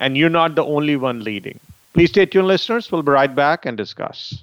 and 0.00 0.16
you're 0.16 0.30
not 0.30 0.54
the 0.54 0.64
only 0.64 0.96
one 0.96 1.22
leading. 1.22 1.60
Please 1.92 2.10
stay 2.10 2.26
tuned, 2.26 2.48
listeners. 2.48 2.90
We'll 2.90 3.02
be 3.02 3.12
right 3.12 3.34
back 3.34 3.66
and 3.66 3.76
discuss. 3.76 4.42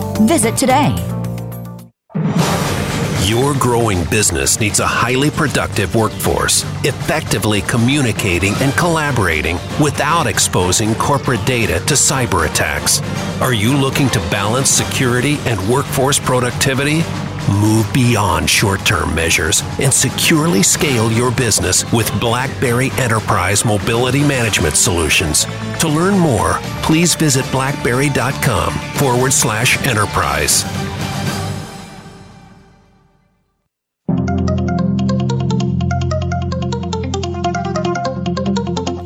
Visit 0.19 0.57
today. 0.57 0.95
Your 3.25 3.53
growing 3.53 4.03
business 4.09 4.59
needs 4.59 4.79
a 4.79 4.85
highly 4.85 5.29
productive 5.29 5.95
workforce, 5.95 6.63
effectively 6.83 7.61
communicating 7.61 8.53
and 8.55 8.73
collaborating 8.73 9.57
without 9.81 10.27
exposing 10.27 10.95
corporate 10.95 11.45
data 11.45 11.79
to 11.85 11.93
cyber 11.93 12.49
attacks. 12.49 13.01
Are 13.41 13.53
you 13.53 13.75
looking 13.77 14.09
to 14.09 14.19
balance 14.29 14.69
security 14.69 15.37
and 15.45 15.59
workforce 15.69 16.19
productivity? 16.19 17.03
Move 17.49 17.91
beyond 17.93 18.49
short 18.49 18.85
term 18.85 19.13
measures 19.15 19.63
and 19.79 19.93
securely 19.93 20.63
scale 20.63 21.11
your 21.11 21.31
business 21.31 21.91
with 21.91 22.11
BlackBerry 22.19 22.91
Enterprise 22.97 23.65
Mobility 23.65 24.21
Management 24.21 24.75
Solutions. 24.75 25.45
To 25.79 25.87
learn 25.87 26.19
more, 26.19 26.59
please 26.83 27.15
visit 27.15 27.49
blackberry.com 27.51 28.73
forward 28.95 29.33
slash 29.33 29.77
enterprise. 29.87 30.63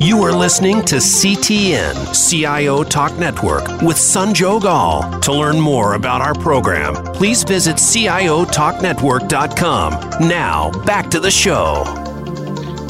You 0.06 0.22
are 0.22 0.32
listening 0.32 0.84
to 0.84 0.98
CTN 0.98 2.14
CIO 2.14 2.84
Talk 2.84 3.18
Network 3.18 3.68
with 3.82 3.98
Sanjog 3.98 4.66
Aul. 4.66 5.20
To 5.22 5.34
learn 5.34 5.60
more 5.60 5.96
about 5.96 6.22
our 6.22 6.36
program, 6.36 6.94
please 7.16 7.44
visit 7.44 7.78
CIOTalkNetwork.com. 7.78 10.30
Now, 10.30 10.70
back 10.84 11.10
to 11.10 11.20
the 11.20 11.32
show. 11.32 11.82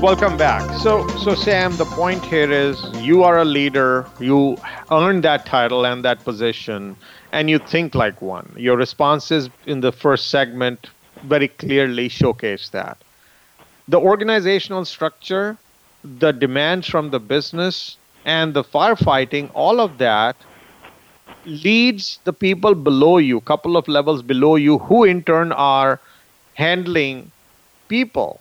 Welcome 0.02 0.36
back. 0.36 0.70
So, 0.82 1.08
so 1.20 1.36
Sam, 1.36 1.78
the 1.78 1.86
point 1.86 2.26
here 2.26 2.52
is 2.52 2.84
you 2.96 3.24
are 3.24 3.38
a 3.38 3.46
leader. 3.46 4.06
You 4.20 4.58
earned 4.92 5.24
that 5.24 5.46
title 5.46 5.86
and 5.86 6.04
that 6.04 6.26
position, 6.26 6.98
and 7.32 7.50
you 7.50 7.60
think 7.60 7.96
like 7.96 8.22
one. 8.22 8.54
Your 8.58 8.76
responses 8.76 9.50
in 9.66 9.80
the 9.80 9.94
first 9.94 10.32
segment 10.32 10.90
very 11.24 11.48
clearly 11.48 12.10
showcase 12.10 12.68
that. 12.70 12.98
The 13.88 14.02
organizational 14.02 14.84
structure 14.84 15.58
the 16.20 16.32
demands 16.32 16.88
from 16.88 17.10
the 17.10 17.20
business 17.20 17.98
and 18.26 18.54
the 18.54 18.64
firefighting, 18.64 19.50
all 19.54 19.80
of 19.80 19.98
that 19.98 20.36
leads 21.46 22.20
the 22.24 22.34
people 22.34 22.76
below 22.76 23.18
you, 23.18 23.40
couple 23.42 23.78
of 23.78 23.88
levels 23.88 24.22
below 24.22 24.56
you, 24.56 24.78
who 24.80 25.04
in 25.04 25.24
turn 25.24 25.52
are 25.52 26.00
handling 26.54 27.32
people 27.88 28.40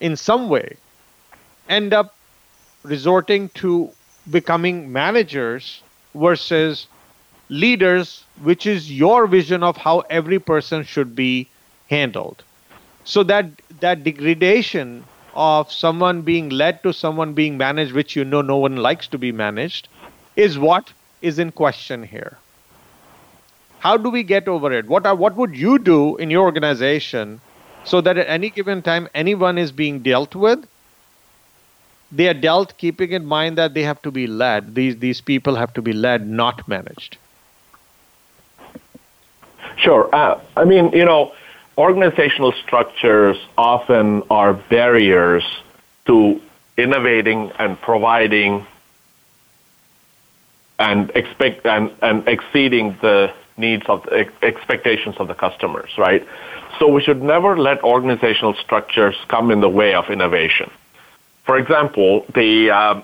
in 0.00 0.16
some 0.16 0.48
way, 0.48 0.76
end 1.68 1.92
up 1.94 2.14
resorting 2.82 3.48
to 3.50 3.90
becoming 4.30 4.92
managers 4.92 5.82
versus 6.14 6.86
leaders, 7.48 8.24
which 8.42 8.66
is 8.66 8.92
your 8.92 9.26
vision 9.26 9.62
of 9.62 9.76
how 9.76 10.00
every 10.10 10.38
person 10.38 10.82
should 10.84 11.14
be 11.14 11.48
handled. 11.88 12.42
So 13.04 13.22
that 13.24 13.46
that 13.80 14.02
degradation 14.04 15.04
of 15.36 15.70
someone 15.70 16.22
being 16.22 16.48
led 16.48 16.82
to 16.82 16.92
someone 16.92 17.34
being 17.34 17.56
managed, 17.58 17.92
which 17.92 18.16
you 18.16 18.24
know 18.24 18.40
no 18.40 18.56
one 18.56 18.76
likes 18.76 19.06
to 19.08 19.18
be 19.18 19.30
managed, 19.30 19.88
is 20.34 20.58
what 20.58 20.92
is 21.22 21.38
in 21.38 21.52
question 21.52 22.02
here. 22.02 22.38
How 23.78 23.96
do 23.96 24.10
we 24.10 24.22
get 24.22 24.48
over 24.48 24.72
it? 24.72 24.88
What, 24.88 25.06
are, 25.06 25.14
what 25.14 25.36
would 25.36 25.54
you 25.56 25.78
do 25.78 26.16
in 26.16 26.30
your 26.30 26.42
organization 26.42 27.40
so 27.84 28.00
that 28.00 28.16
at 28.16 28.26
any 28.28 28.50
given 28.50 28.82
time 28.82 29.08
anyone 29.14 29.58
is 29.58 29.70
being 29.70 30.00
dealt 30.00 30.34
with? 30.34 30.66
They 32.10 32.28
are 32.28 32.34
dealt 32.34 32.76
keeping 32.78 33.12
in 33.12 33.26
mind 33.26 33.58
that 33.58 33.74
they 33.74 33.82
have 33.82 34.00
to 34.02 34.10
be 34.10 34.26
led. 34.26 34.74
These, 34.74 34.98
these 34.98 35.20
people 35.20 35.54
have 35.56 35.72
to 35.74 35.82
be 35.82 35.92
led, 35.92 36.26
not 36.26 36.66
managed. 36.66 37.18
Sure. 39.76 40.08
Uh, 40.14 40.40
I 40.56 40.64
mean, 40.64 40.90
you 40.92 41.04
know, 41.04 41.32
organizational 41.76 42.52
structures 42.64 43.36
often 43.58 44.22
are 44.30 44.54
barriers 44.54 45.44
to 46.06 46.40
innovating 46.76 47.50
and 47.58 47.80
providing 47.80 48.66
and 50.78 51.10
expect 51.14 51.66
and, 51.66 51.90
and 52.02 52.26
exceeding 52.28 52.96
the 53.00 53.32
needs 53.56 53.84
of 53.88 54.02
the 54.04 54.28
expectations 54.42 55.16
of 55.18 55.28
the 55.28 55.34
customers, 55.34 55.90
right? 55.96 56.26
So 56.78 56.88
we 56.88 57.02
should 57.02 57.22
never 57.22 57.58
let 57.58 57.82
organizational 57.82 58.54
structures 58.54 59.16
come 59.28 59.50
in 59.50 59.60
the 59.60 59.68
way 59.68 59.94
of 59.94 60.10
innovation. 60.10 60.70
For 61.44 61.56
example, 61.56 62.26
the 62.34 62.70
uh, 62.70 63.02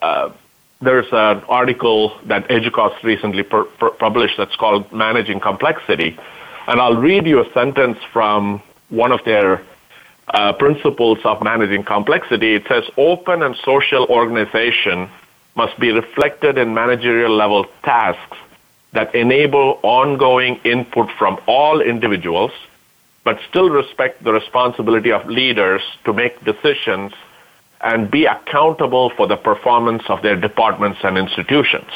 uh, 0.00 0.32
there's 0.80 1.06
an 1.12 1.42
article 1.48 2.18
that 2.26 2.48
Educause 2.48 3.00
recently 3.04 3.44
published 3.44 4.36
that's 4.36 4.56
called 4.56 4.90
"Managing 4.92 5.38
Complexity," 5.38 6.18
And 6.66 6.80
I'll 6.80 6.96
read 6.96 7.26
you 7.26 7.40
a 7.40 7.52
sentence 7.52 7.98
from 8.12 8.62
one 8.88 9.12
of 9.12 9.24
their 9.24 9.62
uh, 10.28 10.52
principles 10.52 11.18
of 11.24 11.42
managing 11.42 11.84
complexity. 11.84 12.54
It 12.54 12.64
says 12.68 12.84
open 12.96 13.42
and 13.42 13.56
social 13.64 14.06
organization 14.06 15.10
must 15.56 15.78
be 15.78 15.90
reflected 15.90 16.58
in 16.58 16.72
managerial 16.72 17.34
level 17.34 17.66
tasks 17.82 18.36
that 18.92 19.14
enable 19.14 19.80
ongoing 19.82 20.56
input 20.64 21.10
from 21.18 21.38
all 21.46 21.80
individuals, 21.80 22.52
but 23.24 23.38
still 23.48 23.70
respect 23.70 24.22
the 24.22 24.32
responsibility 24.32 25.10
of 25.10 25.26
leaders 25.26 25.82
to 26.04 26.12
make 26.12 26.44
decisions 26.44 27.12
and 27.80 28.10
be 28.10 28.26
accountable 28.26 29.10
for 29.16 29.26
the 29.26 29.36
performance 29.36 30.04
of 30.08 30.22
their 30.22 30.36
departments 30.36 31.00
and 31.02 31.18
institutions. 31.18 31.90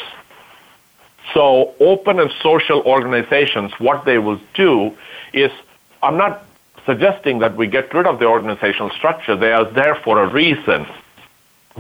So 1.35 1.75
open 1.81 2.21
and 2.21 2.31
social 2.43 2.81
organizations, 2.83 3.73
what 3.79 4.05
they 4.05 4.19
will 4.19 4.41
do 4.55 4.97
is, 5.33 5.51
I'm 6.03 6.17
not 6.17 6.45
suggesting 6.85 7.41
that 7.41 7.57
we 7.57 7.67
get 7.67 7.93
rid 7.93 8.07
of 8.07 8.19
the 8.19 8.27
organizational 8.27 8.91
structure. 8.91 9.37
They 9.37 9.53
are 9.53 9.65
there 9.65 9.97
for 9.97 10.23
a 10.23 10.33
reason. 10.33 10.87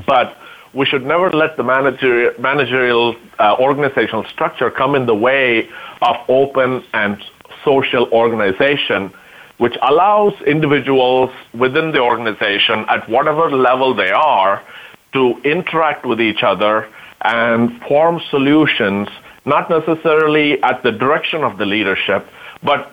But 0.07 0.37
we 0.75 0.85
should 0.85 1.07
never 1.07 1.31
let 1.31 1.57
the 1.57 1.63
managerial, 1.63 2.39
managerial 2.41 3.17
uh, 3.39 3.57
organizational 3.59 4.25
structure 4.25 4.71
come 4.71 4.95
in 4.95 5.07
the 5.07 5.15
way 5.15 5.69
of 6.03 6.17
open 6.29 6.85
and 6.93 7.23
social 7.65 8.09
organization, 8.13 9.13
which 9.59 9.77
allows 9.81 10.35
individuals 10.43 11.31
within 11.55 11.93
the 11.93 12.01
organization 12.01 12.85
at 12.89 13.09
whatever 13.09 13.51
level 13.51 13.95
they 13.95 14.11
are 14.11 14.63
to 15.15 15.41
interact 15.45 16.05
with 16.05 16.21
each 16.21 16.43
other 16.43 16.87
and 17.23 17.81
form 17.83 18.21
solutions 18.29 19.09
not 19.47 19.71
necessarily 19.71 20.61
at 20.63 20.83
the 20.83 20.93
direction 20.93 21.45
of 21.45 21.57
the 21.57 21.65
leadership, 21.65 22.27
but 22.63 22.93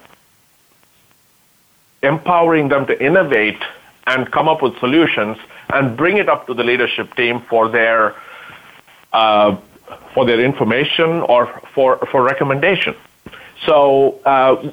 empowering 2.03 2.69
them 2.69 2.85
to 2.85 3.03
innovate 3.03 3.61
and 4.05 4.31
come 4.31 4.47
up 4.47 4.61
with 4.61 4.77
solutions 4.79 5.37
and 5.73 5.97
bring 5.97 6.17
it 6.17 6.29
up 6.29 6.45
to 6.47 6.53
the 6.53 6.63
leadership 6.63 7.13
team 7.15 7.41
for 7.49 7.69
their 7.69 8.15
uh, 9.13 9.57
for 10.13 10.25
their 10.25 10.39
information 10.39 11.21
or 11.21 11.61
for 11.73 11.97
for 12.11 12.23
recommendation. 12.23 12.95
So 13.65 14.19
uh, 14.25 14.71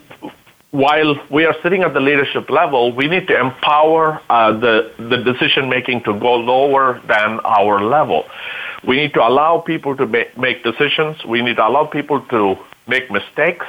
while 0.73 1.15
we 1.31 1.45
are 1.45 1.55
sitting 1.63 1.83
at 1.83 1.95
the 1.95 2.01
leadership 2.01 2.51
level, 2.51 2.93
we 2.93 3.09
need 3.09 3.27
to 3.29 3.39
empower 3.39 4.21
uh, 4.29 4.53
the 4.53 4.93
the 4.99 5.19
decision 5.19 5.69
making 5.69 6.03
to 6.05 6.19
go 6.19 6.35
lower 6.37 7.01
than 7.07 7.41
our 7.45 7.83
level. 7.83 8.27
We 8.87 8.97
need 8.97 9.15
to 9.15 9.27
allow 9.27 9.59
people 9.59 9.97
to 9.97 10.07
make 10.07 10.65
decisions. 10.65 11.25
We 11.25 11.43
need 11.43 11.57
to 11.57 11.67
allow 11.67 11.87
people 11.87 12.21
to 12.21 12.57
make 12.87 13.11
mistakes 13.11 13.67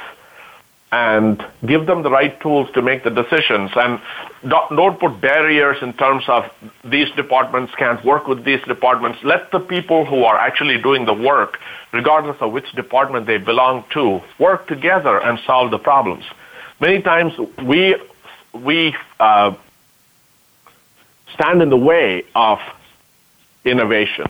and 0.92 1.42
give 1.64 1.86
them 1.86 2.02
the 2.02 2.10
right 2.10 2.38
tools 2.40 2.68
to 2.74 2.82
make 2.82 3.02
the 3.02 3.10
decisions 3.10 3.70
and 3.74 3.98
don't 4.44 5.00
put 5.00 5.20
barriers 5.22 5.78
in 5.80 5.94
terms 5.94 6.24
of 6.28 6.44
these 6.84 7.10
departments 7.12 7.72
can't 7.76 8.04
work 8.04 8.28
with 8.28 8.44
these 8.44 8.60
departments. 8.64 9.18
Let 9.24 9.50
the 9.52 9.60
people 9.60 10.04
who 10.04 10.24
are 10.24 10.36
actually 10.36 10.76
doing 10.82 11.06
the 11.06 11.14
work, 11.14 11.58
regardless 11.92 12.36
of 12.40 12.52
which 12.52 12.70
department 12.72 13.26
they 13.26 13.38
belong 13.38 13.84
to, 13.92 14.20
work 14.38 14.66
together 14.66 15.18
and 15.18 15.38
solve 15.46 15.70
the 15.70 15.78
problems. 15.78 16.24
Many 16.78 17.00
times 17.00 17.32
we 17.64 17.96
we 18.52 18.94
uh, 19.18 19.54
stand 21.32 21.62
in 21.62 21.70
the 21.70 21.76
way 21.76 22.24
of 22.34 22.58
innovation. 23.64 24.26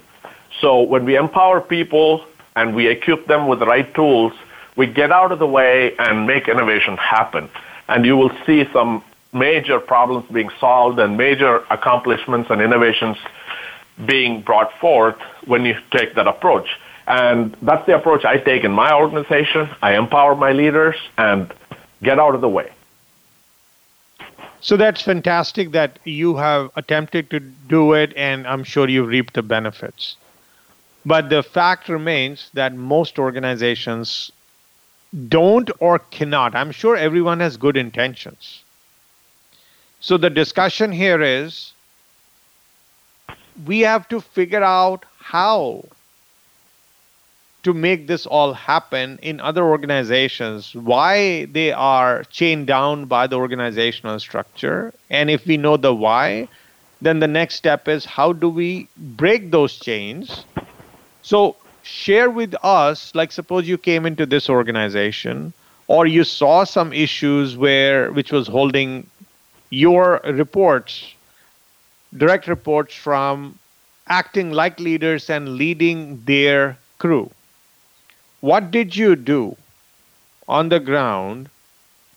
So 0.62 0.80
when 0.80 1.04
we 1.04 1.16
empower 1.16 1.60
people 1.60 2.24
and 2.54 2.74
we 2.74 2.86
equip 2.86 3.26
them 3.26 3.48
with 3.48 3.58
the 3.58 3.66
right 3.66 3.92
tools, 3.94 4.32
we 4.76 4.86
get 4.86 5.10
out 5.10 5.32
of 5.32 5.40
the 5.40 5.46
way 5.46 5.94
and 5.98 6.24
make 6.26 6.48
innovation 6.48 6.96
happen. 6.96 7.50
And 7.88 8.06
you 8.06 8.16
will 8.16 8.30
see 8.46 8.64
some 8.72 9.02
major 9.32 9.80
problems 9.80 10.30
being 10.30 10.50
solved 10.60 11.00
and 11.00 11.16
major 11.16 11.64
accomplishments 11.68 12.48
and 12.48 12.62
innovations 12.62 13.16
being 14.06 14.40
brought 14.40 14.72
forth 14.78 15.16
when 15.46 15.64
you 15.64 15.76
take 15.90 16.14
that 16.14 16.28
approach. 16.28 16.68
And 17.08 17.56
that's 17.62 17.84
the 17.86 17.96
approach 17.96 18.24
I 18.24 18.38
take 18.38 18.62
in 18.62 18.70
my 18.70 18.92
organization. 18.94 19.68
I 19.82 19.96
empower 19.96 20.36
my 20.36 20.52
leaders 20.52 20.94
and 21.18 21.52
get 22.04 22.20
out 22.20 22.36
of 22.36 22.40
the 22.40 22.48
way. 22.48 22.70
So 24.60 24.76
that's 24.76 25.02
fantastic 25.02 25.72
that 25.72 25.98
you 26.04 26.36
have 26.36 26.70
attempted 26.76 27.30
to 27.30 27.40
do 27.40 27.94
it, 27.94 28.12
and 28.16 28.46
I'm 28.46 28.62
sure 28.62 28.88
you've 28.88 29.08
reaped 29.08 29.34
the 29.34 29.42
benefits. 29.42 30.16
But 31.04 31.30
the 31.30 31.42
fact 31.42 31.88
remains 31.88 32.50
that 32.54 32.74
most 32.74 33.18
organizations 33.18 34.30
don't 35.28 35.70
or 35.80 35.98
cannot. 35.98 36.54
I'm 36.54 36.70
sure 36.70 36.96
everyone 36.96 37.40
has 37.40 37.56
good 37.56 37.76
intentions. 37.76 38.62
So 40.00 40.16
the 40.16 40.30
discussion 40.30 40.92
here 40.92 41.20
is 41.20 41.72
we 43.66 43.80
have 43.80 44.08
to 44.08 44.20
figure 44.20 44.62
out 44.62 45.04
how 45.18 45.84
to 47.62 47.72
make 47.72 48.06
this 48.06 48.26
all 48.26 48.54
happen 48.54 49.18
in 49.22 49.40
other 49.40 49.64
organizations, 49.64 50.74
why 50.74 51.44
they 51.46 51.72
are 51.72 52.24
chained 52.24 52.66
down 52.66 53.04
by 53.04 53.26
the 53.26 53.36
organizational 53.36 54.18
structure. 54.18 54.92
And 55.10 55.30
if 55.30 55.46
we 55.46 55.56
know 55.56 55.76
the 55.76 55.94
why, 55.94 56.48
then 57.00 57.20
the 57.20 57.28
next 57.28 57.56
step 57.56 57.86
is 57.86 58.04
how 58.04 58.32
do 58.32 58.48
we 58.48 58.88
break 58.96 59.50
those 59.50 59.78
chains? 59.78 60.44
So 61.22 61.56
share 61.82 62.30
with 62.30 62.54
us 62.62 63.14
like 63.14 63.32
suppose 63.32 63.66
you 63.68 63.78
came 63.78 64.06
into 64.06 64.26
this 64.26 64.48
organization 64.48 65.52
or 65.88 66.06
you 66.06 66.24
saw 66.24 66.64
some 66.64 66.92
issues 66.92 67.56
where 67.56 68.12
which 68.12 68.30
was 68.32 68.46
holding 68.48 69.06
your 69.70 70.20
reports 70.24 71.14
direct 72.16 72.46
reports 72.46 72.94
from 72.94 73.58
acting 74.08 74.50
like 74.52 74.78
leaders 74.80 75.28
and 75.30 75.56
leading 75.56 76.22
their 76.24 76.78
crew. 76.98 77.30
What 78.40 78.70
did 78.70 78.94
you 78.96 79.16
do 79.16 79.56
on 80.48 80.68
the 80.68 80.80
ground 80.80 81.50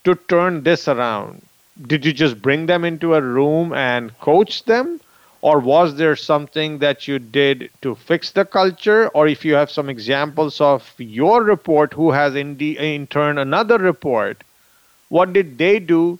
to 0.03 0.15
turn 0.15 0.63
this 0.63 0.87
around? 0.87 1.41
Did 1.81 2.05
you 2.05 2.13
just 2.13 2.41
bring 2.41 2.65
them 2.67 2.83
into 2.85 3.15
a 3.15 3.21
room 3.21 3.73
and 3.73 4.17
coach 4.19 4.63
them 4.65 4.99
or 5.45 5.59
was 5.59 5.95
there 5.95 6.15
something 6.15 6.79
that 6.79 7.07
you 7.07 7.19
did 7.19 7.69
to 7.83 7.93
fix 7.93 8.31
the 8.31 8.43
culture? 8.43 9.09
Or 9.09 9.27
if 9.27 9.45
you 9.45 9.53
have 9.53 9.69
some 9.69 9.89
examples 9.89 10.59
of 10.59 10.91
your 10.97 11.43
report 11.43 11.93
who 11.93 12.11
has 12.11 12.33
in, 12.35 12.57
the, 12.57 12.77
in 12.79 13.05
turn 13.07 13.37
another 13.37 13.77
report 13.77 14.43
what 15.09 15.33
did 15.33 15.59
they 15.59 15.79
do 15.79 16.17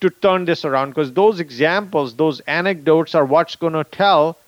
to 0.00 0.08
turn 0.08 0.46
this 0.46 0.64
around? 0.64 0.88
Because 0.88 1.12
those 1.12 1.38
examples 1.38 2.16
those 2.16 2.40
anecdotes 2.40 3.14
are 3.14 3.26
what's 3.26 3.56
going 3.56 3.74
to 3.74 3.84
tell 3.84 4.38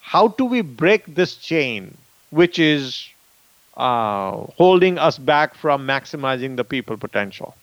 how 0.00 0.28
do 0.28 0.44
we 0.44 0.60
break 0.60 1.06
this 1.06 1.36
chain 1.36 1.96
which 2.30 2.58
is 2.58 3.08
uh, 3.78 4.32
holding 4.58 4.98
us 4.98 5.16
back 5.18 5.54
from 5.54 5.86
maximizing 5.86 6.56
the 6.56 6.64
people 6.64 6.98
potential 6.98 7.54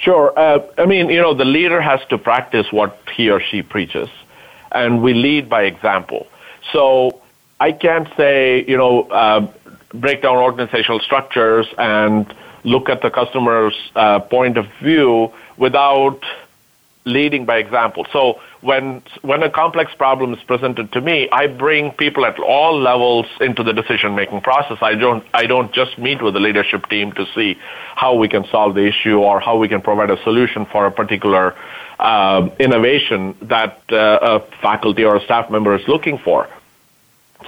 Sure. 0.00 0.32
Uh, 0.36 0.60
I 0.78 0.86
mean, 0.86 1.10
you 1.10 1.20
know, 1.20 1.34
the 1.34 1.44
leader 1.44 1.80
has 1.80 2.00
to 2.08 2.16
practice 2.16 2.72
what 2.72 2.98
he 3.14 3.30
or 3.30 3.38
she 3.38 3.62
preaches, 3.62 4.08
and 4.72 5.02
we 5.02 5.12
lead 5.12 5.48
by 5.48 5.64
example. 5.64 6.26
So 6.72 7.20
I 7.60 7.72
can't 7.72 8.08
say, 8.16 8.64
you 8.66 8.78
know, 8.78 9.02
uh, 9.02 9.46
break 9.92 10.22
down 10.22 10.36
organizational 10.36 11.00
structures 11.00 11.66
and 11.76 12.32
look 12.64 12.88
at 12.88 13.02
the 13.02 13.10
customer's 13.10 13.76
uh, 13.94 14.20
point 14.20 14.56
of 14.56 14.66
view 14.82 15.32
without 15.58 16.24
leading 17.04 17.44
by 17.44 17.58
example. 17.58 18.06
So 18.10 18.40
when 18.60 19.02
when 19.22 19.42
a 19.42 19.50
complex 19.50 19.94
problem 19.94 20.34
is 20.34 20.42
presented 20.44 20.92
to 20.92 21.00
me, 21.00 21.28
I 21.30 21.46
bring 21.46 21.92
people 21.92 22.26
at 22.26 22.38
all 22.38 22.78
levels 22.78 23.26
into 23.40 23.62
the 23.62 23.72
decision 23.72 24.14
making 24.14 24.42
process. 24.42 24.78
I 24.82 24.94
don't 24.94 25.24
I 25.32 25.46
don't 25.46 25.72
just 25.72 25.98
meet 25.98 26.22
with 26.22 26.34
the 26.34 26.40
leadership 26.40 26.88
team 26.88 27.12
to 27.12 27.26
see 27.34 27.58
how 27.96 28.14
we 28.16 28.28
can 28.28 28.44
solve 28.46 28.74
the 28.74 28.86
issue 28.86 29.18
or 29.18 29.40
how 29.40 29.56
we 29.56 29.68
can 29.68 29.80
provide 29.80 30.10
a 30.10 30.22
solution 30.22 30.66
for 30.66 30.86
a 30.86 30.90
particular 30.90 31.54
uh, 31.98 32.48
innovation 32.58 33.34
that 33.42 33.80
uh, 33.90 34.18
a 34.22 34.40
faculty 34.60 35.04
or 35.04 35.16
a 35.16 35.24
staff 35.24 35.50
member 35.50 35.74
is 35.74 35.86
looking 35.88 36.18
for. 36.18 36.48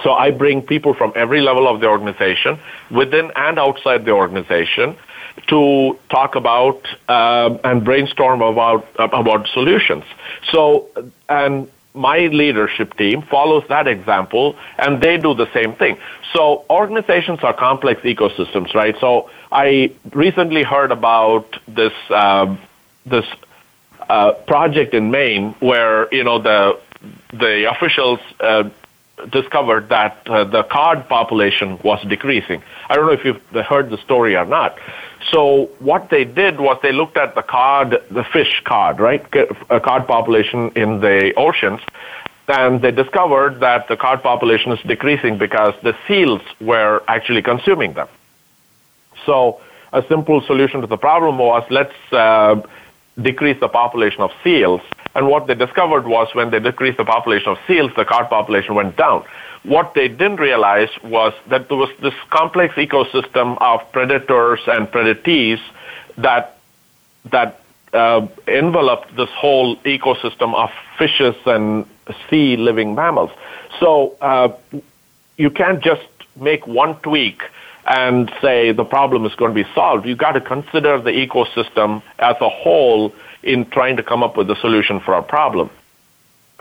So 0.03 0.11
I 0.11 0.31
bring 0.31 0.63
people 0.63 0.95
from 0.95 1.13
every 1.15 1.41
level 1.41 1.67
of 1.67 1.79
the 1.79 1.87
organization, 1.87 2.59
within 2.89 3.31
and 3.35 3.59
outside 3.59 4.05
the 4.05 4.11
organization, 4.11 4.97
to 5.47 5.97
talk 6.09 6.35
about 6.35 6.81
uh, 7.07 7.57
and 7.63 7.83
brainstorm 7.83 8.41
about 8.41 8.87
about 8.97 9.47
solutions. 9.47 10.03
So 10.51 10.89
and 11.29 11.69
my 11.93 12.19
leadership 12.27 12.95
team 12.97 13.21
follows 13.21 13.63
that 13.69 13.87
example 13.87 14.55
and 14.77 15.01
they 15.01 15.17
do 15.17 15.33
the 15.33 15.51
same 15.53 15.73
thing. 15.73 15.97
So 16.33 16.65
organizations 16.69 17.39
are 17.43 17.53
complex 17.53 18.01
ecosystems, 18.01 18.73
right? 18.73 18.95
So 18.99 19.29
I 19.51 19.93
recently 20.11 20.63
heard 20.63 20.91
about 20.91 21.59
this 21.67 21.93
uh, 22.09 22.55
this 23.05 23.25
uh, 24.09 24.33
project 24.47 24.93
in 24.93 25.11
Maine 25.11 25.51
where 25.59 26.13
you 26.13 26.23
know 26.23 26.39
the 26.39 26.79
the 27.31 27.69
officials 27.69 28.19
uh, 28.39 28.69
discovered 29.31 29.89
that 29.89 30.27
uh, 30.27 30.43
the 30.43 30.63
cod 30.63 31.07
population 31.07 31.79
was 31.83 32.03
decreasing. 32.07 32.63
I 32.89 32.95
don't 32.95 33.05
know 33.05 33.13
if 33.13 33.23
you've 33.23 33.65
heard 33.65 33.89
the 33.89 33.97
story 33.97 34.35
or 34.35 34.45
not. 34.45 34.77
So 35.33 35.71
what 35.79 36.11
they 36.11 36.25
did 36.25 36.59
was 36.59 36.77
they 36.83 36.91
looked 36.91 37.17
at 37.17 37.33
the 37.33 37.41
cod, 37.41 37.99
the 38.11 38.23
fish 38.23 38.61
cod, 38.65 38.99
right, 38.99 39.25
a 39.69 39.79
cod 39.79 40.05
population 40.05 40.71
in 40.75 40.99
the 40.99 41.33
oceans, 41.35 41.81
and 42.47 42.81
they 42.81 42.91
discovered 42.91 43.59
that 43.59 43.87
the 43.87 43.97
cod 43.97 44.21
population 44.21 44.71
is 44.73 44.79
decreasing 44.81 45.39
because 45.39 45.73
the 45.81 45.95
seals 46.07 46.41
were 46.61 47.01
actually 47.07 47.41
consuming 47.41 47.93
them. 47.93 48.07
So 49.25 49.59
a 49.91 50.03
simple 50.07 50.41
solution 50.41 50.81
to 50.81 50.87
the 50.87 50.97
problem 50.97 51.39
was 51.39 51.63
let's 51.71 51.95
uh, 52.11 52.61
decrease 53.19 53.59
the 53.59 53.69
population 53.69 54.21
of 54.21 54.31
seals. 54.43 54.81
And 55.15 55.27
what 55.27 55.47
they 55.47 55.55
discovered 55.55 56.05
was 56.05 56.27
when 56.33 56.51
they 56.51 56.59
decreased 56.59 56.97
the 56.97 57.05
population 57.05 57.49
of 57.49 57.57
seals, 57.65 57.91
the 57.95 58.05
cod 58.05 58.29
population 58.29 58.75
went 58.75 58.97
down. 58.97 59.25
What 59.63 59.93
they 59.93 60.07
didn't 60.09 60.37
realize 60.37 60.89
was 61.03 61.33
that 61.47 61.69
there 61.69 61.77
was 61.77 61.89
this 62.01 62.13
complex 62.29 62.75
ecosystem 62.75 63.57
of 63.61 63.79
predators 63.91 64.59
and 64.67 64.87
predatees 64.87 65.59
that 66.17 66.57
that 67.31 67.61
uh, 67.93 68.27
enveloped 68.47 69.15
this 69.15 69.29
whole 69.29 69.77
ecosystem 69.77 70.53
of 70.55 70.69
fishes 70.97 71.35
and 71.45 71.85
sea 72.29 72.57
living 72.57 72.95
mammals. 72.95 73.31
So 73.79 74.17
uh, 74.19 74.49
you 75.37 75.49
can't 75.49 75.81
just 75.81 76.01
make 76.35 76.67
one 76.67 76.95
tweak 76.97 77.41
and 77.85 78.31
say 78.41 78.71
the 78.71 78.85
problem 78.85 79.25
is 79.25 79.35
going 79.35 79.53
to 79.53 79.63
be 79.63 79.69
solved. 79.73 80.05
You've 80.05 80.17
got 80.17 80.33
to 80.33 80.41
consider 80.41 80.99
the 80.99 81.11
ecosystem 81.11 82.01
as 82.19 82.35
a 82.41 82.49
whole 82.49 83.13
in 83.43 83.69
trying 83.69 83.97
to 83.97 84.03
come 84.03 84.23
up 84.23 84.37
with 84.37 84.49
a 84.49 84.55
solution 84.55 84.99
for 84.99 85.13
a 85.13 85.23
problem. 85.23 85.69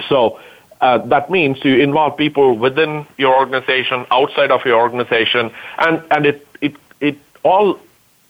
So 0.08 0.40
uh, 0.82 0.98
that 0.98 1.30
means 1.30 1.64
you 1.64 1.78
involve 1.78 2.16
people 2.16 2.58
within 2.58 3.06
your 3.16 3.34
organization, 3.36 4.04
outside 4.10 4.50
of 4.50 4.64
your 4.64 4.80
organization, 4.80 5.52
and, 5.78 6.02
and 6.10 6.26
it, 6.26 6.46
it, 6.60 6.74
it 7.00 7.16
all 7.44 7.78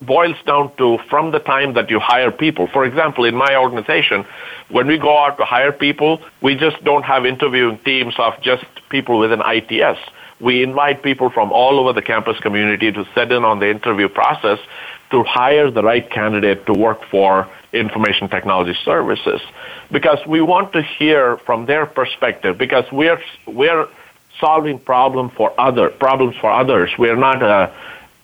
boils 0.03 0.37
down 0.47 0.75
to 0.77 0.99
from 1.09 1.31
the 1.31 1.39
time 1.39 1.73
that 1.73 1.89
you 1.89 1.99
hire 1.99 2.31
people. 2.31 2.67
For 2.67 2.85
example, 2.85 3.25
in 3.25 3.35
my 3.35 3.57
organization, 3.57 4.27
when 4.69 4.87
we 4.87 4.99
go 4.99 5.19
out 5.19 5.39
to 5.39 5.47
hire 5.47 5.73
people, 5.73 6.21
we 6.43 6.55
just 6.55 6.83
don't 6.85 7.05
have 7.05 7.25
interviewing 7.25 7.79
teams 7.79 8.15
of 8.19 8.39
just 8.43 8.65
people 8.91 9.19
within 9.19 9.41
ITS. 9.41 9.99
We 10.39 10.63
invite 10.63 11.03
people 11.03 11.31
from 11.31 11.53
all 11.53 11.81
over 11.81 11.95
the 11.95 12.03
campus 12.03 12.39
community 12.41 12.93
to 12.93 13.07
sit 13.15 13.33
in 13.33 13.45
on 13.45 13.61
the 13.61 13.71
interview 13.71 14.09
process 14.09 14.59
to 15.13 15.23
hire 15.23 15.71
the 15.71 15.83
right 15.83 16.11
candidate 16.11 16.67
to 16.67 16.73
work 16.73 17.05
for 17.11 17.49
information 17.73 18.29
technology 18.29 18.77
services 18.85 19.41
because 19.91 20.19
we 20.27 20.41
want 20.43 20.73
to 20.73 20.83
hear 20.83 21.37
from 21.39 21.67
their 21.67 21.87
perspective 21.87 22.59
because 22.59 22.85
we're 22.93 23.23
we're 23.47 23.89
solving 24.41 24.79
problem 24.79 25.31
for 25.31 25.49
other 25.59 25.89
problems 25.89 26.35
for 26.37 26.51
others 26.51 26.91
we're 26.99 27.17
not 27.17 27.43
a 27.43 27.73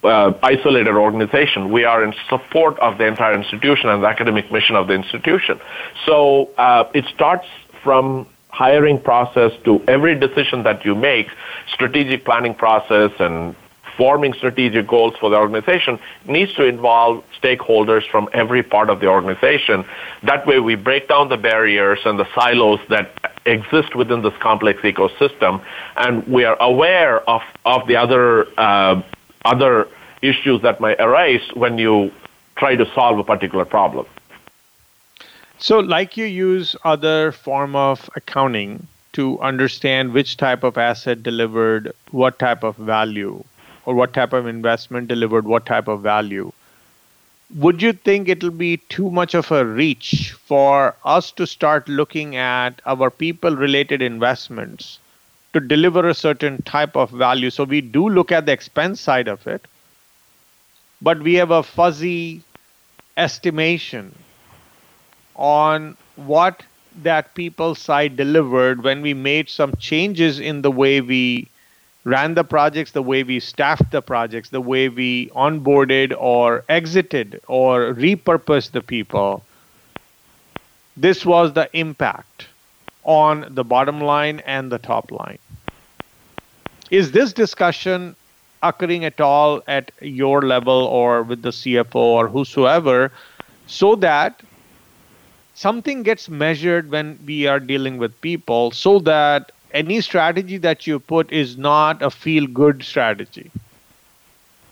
uh, 0.05 0.33
isolated 0.43 0.95
organization. 0.95 1.73
We 1.73 1.85
are 1.85 2.05
in 2.05 2.15
support 2.29 2.79
of 2.79 2.99
the 2.99 3.07
entire 3.07 3.35
institution 3.35 3.89
and 3.89 4.03
the 4.03 4.07
academic 4.07 4.51
mission 4.53 4.77
of 4.77 4.87
the 4.87 4.95
institution. 4.95 5.61
So 6.07 6.51
uh, 6.57 6.89
it 6.95 7.05
starts 7.07 7.47
from 7.83 8.27
hiring 8.51 9.01
process 9.01 9.53
to 9.65 9.83
every 9.89 10.15
decision 10.19 10.63
that 10.65 10.85
you 10.85 10.95
make, 10.95 11.29
strategic 11.73 12.25
planning 12.25 12.55
process 12.55 13.11
and 13.19 13.55
forming 13.99 14.33
strategic 14.33 14.87
goals 14.87 15.15
for 15.21 15.29
the 15.29 15.37
organization 15.37 15.99
needs 16.27 16.55
to 16.55 16.65
involve 16.65 17.23
stakeholders 17.43 18.09
from 18.09 18.29
every 18.33 18.63
part 18.63 18.89
of 18.89 19.01
the 19.01 19.09
organization. 19.09 19.85
That 20.23 20.47
way 20.47 20.61
we 20.61 20.77
break 20.77 21.09
down 21.09 21.29
the 21.29 21.37
barriers 21.37 21.99
and 22.07 22.19
the 22.19 22.27
silos 22.35 22.81
that 22.89 23.11
exist 23.45 23.95
within 23.95 24.23
this 24.23 24.37
complex 24.41 24.81
ecosystem 24.83 25.61
and 25.97 26.27
we 26.27 26.45
are 26.45 26.57
aware 26.61 27.29
of, 27.29 27.43
of 27.67 27.87
the 27.89 27.97
other 27.97 28.47
uh, 28.59 29.03
other 29.45 29.89
issues 30.23 30.63
that 30.63 30.81
might 30.81 31.01
arise 31.01 31.41
when 31.55 31.79
you 31.79 32.11
try 32.57 32.77
to 32.77 32.87
solve 32.95 33.19
a 33.19 33.25
particular 33.25 33.65
problem. 33.65 34.07
So, 35.59 35.79
like 35.81 36.17
you 36.17 36.25
use 36.25 36.77
other 36.85 37.33
form 37.33 37.75
of 37.75 38.09
accounting 38.15 38.87
to 39.13 39.41
understand 39.41 40.13
which 40.13 40.37
type 40.37 40.63
of 40.63 40.79
asset 40.79 41.23
delivered 41.23 41.93
what 42.13 42.39
type 42.39 42.63
of 42.63 42.77
value, 42.77 43.43
or 43.89 43.95
what 43.95 44.13
type 44.13 44.35
of 44.35 44.47
investment 44.47 45.09
delivered 45.09 45.47
what 45.47 45.65
type 45.65 45.89
of 45.89 46.03
value. 46.03 46.53
Would 47.57 47.81
you 47.81 47.95
think 47.95 48.29
it'll 48.29 48.51
be 48.51 48.77
too 48.77 49.11
much 49.11 49.33
of 49.33 49.51
a 49.51 49.65
reach 49.65 50.33
for 50.33 50.95
us 51.07 51.31
to 51.33 51.47
start 51.47 51.89
looking 51.89 52.37
at 52.37 52.83
our 52.85 53.11
people 53.11 53.57
related 53.57 54.03
investments 54.03 54.99
to 55.55 55.61
deliver 55.61 56.07
a 56.07 56.13
certain 56.13 56.61
type 56.65 56.97
of 56.97 57.11
value? 57.11 57.49
So 57.49 57.65
we 57.65 57.81
do 57.81 58.11
look 58.11 58.31
at 58.31 58.45
the 58.45 58.53
expense 58.53 59.01
side 59.01 59.27
of 59.27 59.47
it, 59.47 59.67
but 61.01 61.21
we 61.21 61.33
have 61.37 61.51
a 61.51 61.63
fuzzy 61.63 62.43
estimation 63.17 64.15
on 65.35 65.97
what 66.17 66.63
that 67.03 67.35
people 67.35 67.75
side 67.75 68.19
delivered 68.19 68.85
when 68.85 69.01
we 69.01 69.15
made 69.15 69.49
some 69.49 69.75
changes 69.77 70.39
in 70.39 70.61
the 70.61 70.71
way 70.71 71.01
we 71.01 71.49
ran 72.09 72.35
the 72.35 72.45
projects, 72.45 72.93
the 72.93 73.03
way 73.03 73.23
we 73.23 73.39
staffed 73.39 73.91
the 73.91 74.01
projects, 74.01 74.49
the 74.49 74.61
way 74.61 74.89
we 74.89 75.29
onboarded 75.31 76.15
or 76.19 76.65
exited 76.69 77.41
or 77.49 77.93
repurposed 77.95 78.71
the 78.73 78.81
people. 78.81 79.45
This 80.97 81.27
was 81.27 81.53
the 81.53 81.69
impact 81.75 82.47
on 83.05 83.47
the 83.51 83.65
bottom 83.65 84.01
line 84.01 84.41
and 84.47 84.73
the 84.73 84.79
top 84.79 85.11
line. 85.11 85.39
Is 86.91 87.13
this 87.13 87.33
discussion 87.33 88.17
occurring 88.63 89.05
at 89.05 89.21
all 89.21 89.63
at 89.69 89.93
your 90.01 90.43
level 90.43 90.85
or 90.85 91.23
with 91.23 91.43
the 91.43 91.51
CFO 91.51 91.95
or 91.95 92.29
whosoever 92.29 93.13
so 93.67 93.95
that 93.97 94.41
something 95.55 96.03
gets 96.03 96.29
measured 96.29 96.91
when 96.91 97.19
we 97.27 97.47
are 97.47 97.61
dealing 97.61 97.99
with 97.99 98.19
people 98.21 98.71
so 98.71 98.99
that 99.01 99.53
any 99.73 100.01
strategy 100.01 100.57
that 100.59 100.87
you 100.87 100.99
put 100.99 101.33
is 101.33 101.57
not 101.57 102.03
a 102.03 102.11
feel 102.11 102.47
good 102.47 102.83
strategy. 102.83 103.51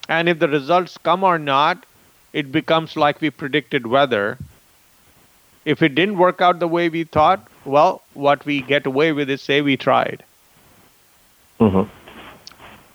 And 0.08 0.28
if 0.28 0.38
the 0.38 0.48
results 0.48 0.98
come 0.98 1.24
or 1.24 1.38
not, 1.38 1.84
it 2.32 2.52
becomes 2.52 2.96
like 2.96 3.20
we 3.20 3.30
predicted 3.30 3.86
weather. 3.86 4.38
If 5.64 5.82
it 5.82 5.94
didn't 5.94 6.18
work 6.18 6.40
out 6.40 6.58
the 6.60 6.68
way 6.68 6.88
we 6.88 7.04
thought, 7.04 7.46
well, 7.64 8.02
what 8.14 8.44
we 8.46 8.60
get 8.60 8.86
away 8.86 9.12
with 9.12 9.28
is 9.30 9.42
say 9.42 9.62
we 9.62 9.76
tried. 9.76 10.22
Mm-hmm 11.60 11.90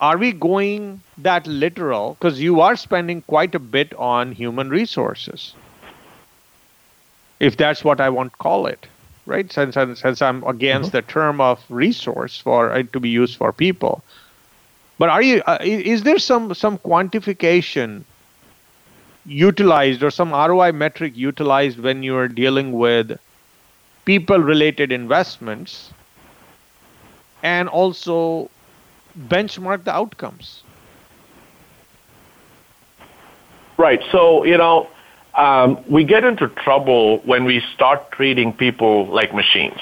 are 0.02 0.18
we 0.18 0.32
going 0.32 1.00
that 1.16 1.46
literal? 1.46 2.14
Because 2.14 2.40
you 2.40 2.60
are 2.60 2.74
spending 2.74 3.22
quite 3.22 3.54
a 3.54 3.60
bit 3.60 3.94
on 3.94 4.32
human 4.32 4.68
resources, 4.68 5.54
if 7.38 7.56
that's 7.56 7.84
what 7.84 8.00
I 8.00 8.08
want 8.10 8.32
to 8.32 8.38
call 8.38 8.66
it, 8.66 8.88
right? 9.26 9.50
Since, 9.52 9.74
since 10.00 10.22
I'm 10.22 10.44
against 10.44 10.88
mm-hmm. 10.88 10.96
the 10.96 11.02
term 11.02 11.40
of 11.40 11.64
resource 11.68 12.38
for 12.38 12.72
it 12.74 12.92
to 12.92 13.00
be 13.00 13.08
used 13.08 13.36
for 13.36 13.52
people. 13.52 14.02
But 14.98 15.08
are 15.08 15.22
you? 15.22 15.42
Uh, 15.46 15.58
is 15.60 16.04
there 16.04 16.18
some 16.18 16.54
some 16.54 16.78
quantification 16.78 18.04
utilized 19.26 20.02
or 20.02 20.10
some 20.10 20.32
ROI 20.32 20.72
metric 20.72 21.16
utilized 21.16 21.78
when 21.78 22.02
you 22.02 22.16
are 22.16 22.28
dealing 22.28 22.72
with 22.72 23.18
people-related 24.04 24.90
investments, 24.90 25.92
and 27.42 27.68
also 27.68 28.50
benchmark 29.28 29.84
the 29.84 29.94
outcomes. 29.94 30.62
Right. 33.76 34.00
So, 34.10 34.44
you 34.44 34.56
know, 34.56 34.88
um, 35.34 35.82
we 35.88 36.04
get 36.04 36.24
into 36.24 36.48
trouble 36.48 37.18
when 37.18 37.44
we 37.44 37.62
start 37.74 38.10
treating 38.12 38.52
people 38.52 39.06
like 39.06 39.34
machines. 39.34 39.80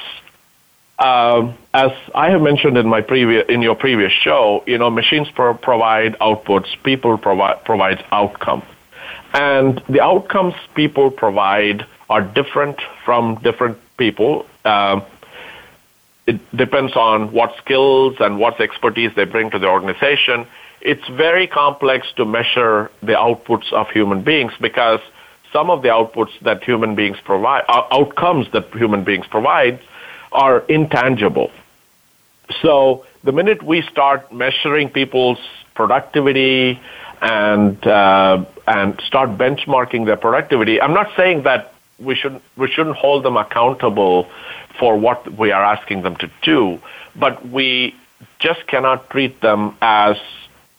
Um, 0.99 1.57
as 1.73 1.93
I 2.15 2.31
have 2.31 2.43
mentioned 2.43 2.77
in 2.77 2.87
my 2.87 3.01
previous 3.01 3.47
in 3.49 3.63
your 3.63 3.75
previous 3.75 4.13
show, 4.13 4.63
you 4.67 4.77
know, 4.77 4.91
machines 4.91 5.29
pro- 5.31 5.55
provide 5.55 6.19
outputs, 6.19 6.69
people 6.83 7.17
provide 7.17 7.65
provides 7.65 8.03
outcome, 8.13 8.63
and 9.33 9.83
the 9.89 10.03
outcomes 10.03 10.55
people 10.75 11.11
provide 11.11 11.87
are 12.11 12.21
different 12.21 12.81
from 13.05 13.37
different 13.37 13.79
people. 13.97 14.45
Um, 14.65 15.03
it 16.27 16.39
depends 16.55 16.95
on 16.95 17.33
what 17.33 17.57
skills 17.57 18.17
and 18.21 18.39
what 18.39 18.61
expertise 18.61 19.11
they 19.17 19.25
bring 19.25 19.51
to 19.51 19.59
the 19.59 19.69
organization. 19.69 20.47
It's 20.83 21.07
very 21.09 21.47
complex 21.47 22.07
to 22.17 22.25
measure 22.25 22.91
the 23.01 23.15
outputs 23.15 23.73
of 23.73 23.89
human 23.91 24.23
beings 24.23 24.53
because 24.61 25.01
some 25.53 25.71
of 25.71 25.83
the 25.83 25.89
outputs 25.89 26.39
that 26.41 26.63
human 26.63 26.95
beings 26.95 27.19
provide, 27.25 27.65
uh, 27.69 27.83
outcomes 27.91 28.51
that 28.53 28.73
human 28.75 29.05
beings 29.05 29.27
provide, 29.27 29.81
are 30.33 30.61
intangible. 30.69 31.51
So 32.63 33.05
the 33.25 33.33
minute 33.33 33.63
we 33.63 33.83
start 33.83 34.33
measuring 34.33 34.91
people's 34.91 35.39
productivity 35.75 36.81
and 37.21 37.85
uh, 37.87 38.45
and 38.67 39.01
start 39.07 39.31
benchmarking 39.31 40.07
their 40.07 40.17
productivity, 40.17 40.81
I'm 40.81 40.95
not 40.95 41.11
saying 41.17 41.43
that 41.43 41.75
we 41.99 42.15
should 42.15 42.41
we 42.57 42.69
shouldn't 42.69 42.97
hold 42.97 43.25
them 43.25 43.37
accountable 43.37 44.29
for 44.79 44.97
what 44.97 45.31
we 45.39 45.53
are 45.53 45.63
asking 45.63 46.03
them 46.03 46.17
to 46.17 46.31
do, 46.43 46.81
but 47.17 47.49
we 47.49 47.95
just 48.39 48.67
cannot 48.67 49.11
treat 49.11 49.41
them 49.41 49.77
as 49.83 50.17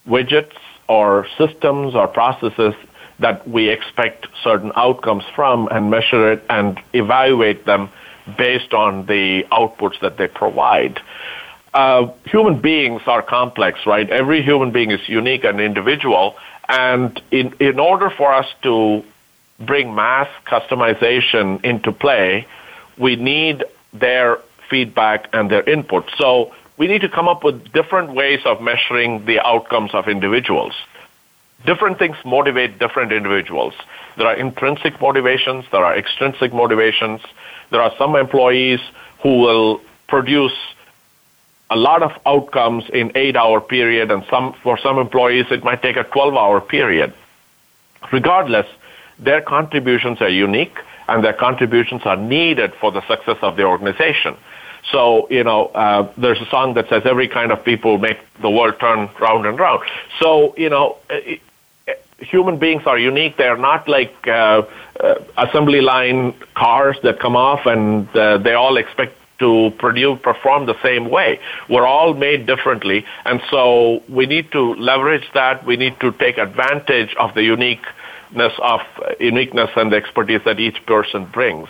widgets 0.08 0.58
or 0.88 1.28
systems 1.38 1.96
or 1.96 2.08
processes 2.08 2.74
that 3.22 3.48
we 3.48 3.70
expect 3.70 4.28
certain 4.44 4.72
outcomes 4.76 5.24
from 5.36 5.68
and 5.70 5.90
measure 5.90 6.32
it 6.34 6.44
and 6.50 6.80
evaluate 6.94 7.66
them 7.66 7.90
based 8.38 8.74
on 8.74 9.06
the 9.06 9.44
outputs 9.52 10.00
that 10.02 10.18
they 10.18 10.28
provide. 10.28 11.00
Uh, 11.74 12.12
human 12.26 12.60
beings 12.60 13.02
are 13.06 13.22
complex, 13.22 13.80
right? 13.86 14.10
Every 14.10 14.42
human 14.42 14.72
being 14.72 14.92
is 14.92 15.08
unique 15.08 15.44
and 15.44 15.62
individual. 15.62 16.36
And 16.68 17.22
in, 17.32 17.54
in 17.60 17.80
order 17.80 18.10
for 18.10 18.34
us 18.34 18.48
to 18.64 19.04
bring 19.60 19.96
mass 19.96 20.28
customization 20.46 21.64
into 21.64 21.92
play, 21.92 22.48
we 22.98 23.16
need 23.16 23.64
their 23.94 24.40
feedback 24.70 25.30
and 25.34 25.50
their 25.50 25.64
input. 25.70 26.10
So 26.18 26.54
we 26.78 26.88
need 26.88 27.02
to 27.02 27.10
come 27.10 27.28
up 27.28 27.44
with 27.44 27.72
different 27.72 28.14
ways 28.14 28.40
of 28.46 28.62
measuring 28.62 29.26
the 29.26 29.40
outcomes 29.40 29.92
of 29.94 30.08
individuals. 30.08 30.74
Different 31.65 32.00
things 32.00 32.17
motivate 32.26 32.80
different 32.80 33.12
individuals. 33.12 33.74
There 34.17 34.28
are 34.28 34.36
intrinsic 34.36 35.00
motivations, 35.00 35.65
there 35.71 35.86
are 35.86 35.95
extrinsic 35.95 36.54
motivations. 36.54 37.21
There 37.69 37.82
are 37.82 37.93
some 37.97 38.15
employees 38.15 38.80
who 39.21 39.39
will 39.39 39.82
produce 40.08 40.58
a 41.69 41.76
lot 41.78 42.04
of 42.04 42.12
outcomes 42.26 42.84
in 42.89 43.12
8 43.15 43.36
hour 43.38 43.62
period 43.62 44.12
and 44.12 44.26
some 44.30 44.54
for 44.62 44.78
some 44.78 44.97
employees 45.00 45.45
it 45.52 45.63
might 45.63 45.82
take 45.82 45.95
a 45.95 46.04
12 46.04 46.36
hour 46.36 46.60
period. 46.60 47.13
Regardless, 48.12 48.67
their 49.19 49.41
contributions 49.41 50.19
are 50.19 50.30
unique 50.30 50.78
and 51.08 51.24
their 51.24 51.34
contributions 51.34 52.02
are 52.06 52.17
needed 52.17 52.74
for 52.76 52.91
the 52.91 53.06
success 53.08 53.38
of 53.41 53.56
the 53.56 53.63
organization. 53.63 54.36
So, 54.91 55.28
you 55.30 55.43
know, 55.43 55.67
uh, 55.67 56.12
there's 56.17 56.41
a 56.41 56.47
song 56.47 56.74
that 56.74 56.89
says 56.89 57.04
every 57.06 57.28
kind 57.28 57.52
of 57.52 57.63
people 57.63 57.97
make 57.97 58.17
the 58.41 58.50
world 58.50 58.80
turn 58.80 59.10
round 59.19 59.45
and 59.45 59.58
round. 59.58 59.84
So, 60.19 60.56
you 60.58 60.69
know, 60.69 60.97
human 62.22 62.58
beings 62.58 62.84
are 62.86 62.98
unique. 62.98 63.38
They're 63.38 63.58
not 63.58 63.88
like 63.88 64.16
uh, 64.28 64.64
uh, 65.00 65.16
assembly 65.38 65.82
line 65.82 66.34
cars 66.56 66.98
that 67.04 67.20
come 67.20 67.36
off 67.36 67.66
and 67.66 68.08
uh, 68.16 68.38
they 68.38 68.54
all 68.54 68.78
expect 68.78 69.18
to 69.40 69.72
produce 69.80 70.20
perform 70.22 70.68
the 70.68 70.80
same 70.84 71.10
way. 71.10 71.40
We're 71.68 71.86
all 71.86 72.14
made 72.14 72.46
differently, 72.46 73.06
and 73.26 73.42
so 73.50 74.04
we 74.08 74.28
need 74.28 74.52
to 74.52 74.76
leverage 74.76 75.28
that. 75.34 75.66
We 75.66 75.78
need 75.78 76.00
to 76.00 76.12
take 76.12 76.38
advantage 76.38 77.16
of 77.16 77.34
the 77.34 77.44
unique 77.44 77.84
of 78.36 78.82
uniqueness 79.20 79.72
and 79.76 79.92
the 79.92 79.98
expertise 79.98 80.42
that 80.46 80.60
each 80.60 80.86
person 80.86 81.26
brings. 81.26 81.68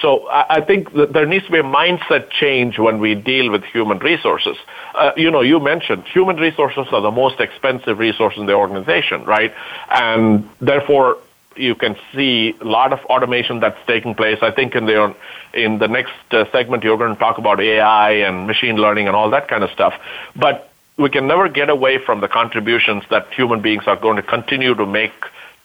So 0.00 0.28
I, 0.30 0.60
think 0.62 0.92
that 0.94 1.12
there 1.12 1.26
needs 1.26 1.44
to 1.46 1.52
be 1.52 1.58
a 1.58 1.62
mindset 1.62 2.30
change 2.30 2.78
when 2.78 3.00
we 3.00 3.14
deal 3.14 3.50
with 3.50 3.64
human 3.64 3.98
resources. 3.98 4.56
Uh, 4.94 5.12
you 5.16 5.30
know, 5.30 5.42
you 5.42 5.60
mentioned 5.60 6.04
human 6.04 6.36
resources 6.36 6.86
are 6.92 7.02
the 7.02 7.10
most 7.10 7.40
expensive 7.40 7.98
resource 7.98 8.34
in 8.36 8.46
the 8.46 8.54
organization, 8.54 9.24
right? 9.24 9.52
And 9.90 10.48
therefore, 10.60 11.18
you 11.56 11.74
can 11.74 11.96
see 12.14 12.54
a 12.60 12.64
lot 12.64 12.92
of 12.92 13.00
automation 13.06 13.60
that's 13.60 13.78
taking 13.86 14.14
place. 14.14 14.38
I 14.40 14.50
think 14.50 14.74
in 14.74 14.86
the 14.86 15.14
in 15.52 15.78
the 15.78 15.88
next 15.88 16.12
uh, 16.30 16.50
segment 16.52 16.84
you're 16.84 16.96
going 16.96 17.12
to 17.12 17.18
talk 17.18 17.38
about 17.38 17.60
AI 17.60 18.12
and 18.12 18.46
machine 18.46 18.76
learning 18.76 19.08
and 19.08 19.16
all 19.16 19.30
that 19.30 19.48
kind 19.48 19.64
of 19.64 19.70
stuff. 19.70 19.94
But 20.36 20.70
we 20.96 21.10
can 21.10 21.26
never 21.26 21.48
get 21.48 21.68
away 21.68 21.98
from 21.98 22.20
the 22.20 22.28
contributions 22.28 23.04
that 23.10 23.32
human 23.34 23.60
beings 23.60 23.84
are 23.86 23.96
going 23.96 24.16
to 24.16 24.22
continue 24.22 24.74
to 24.74 24.86
make 24.86 25.12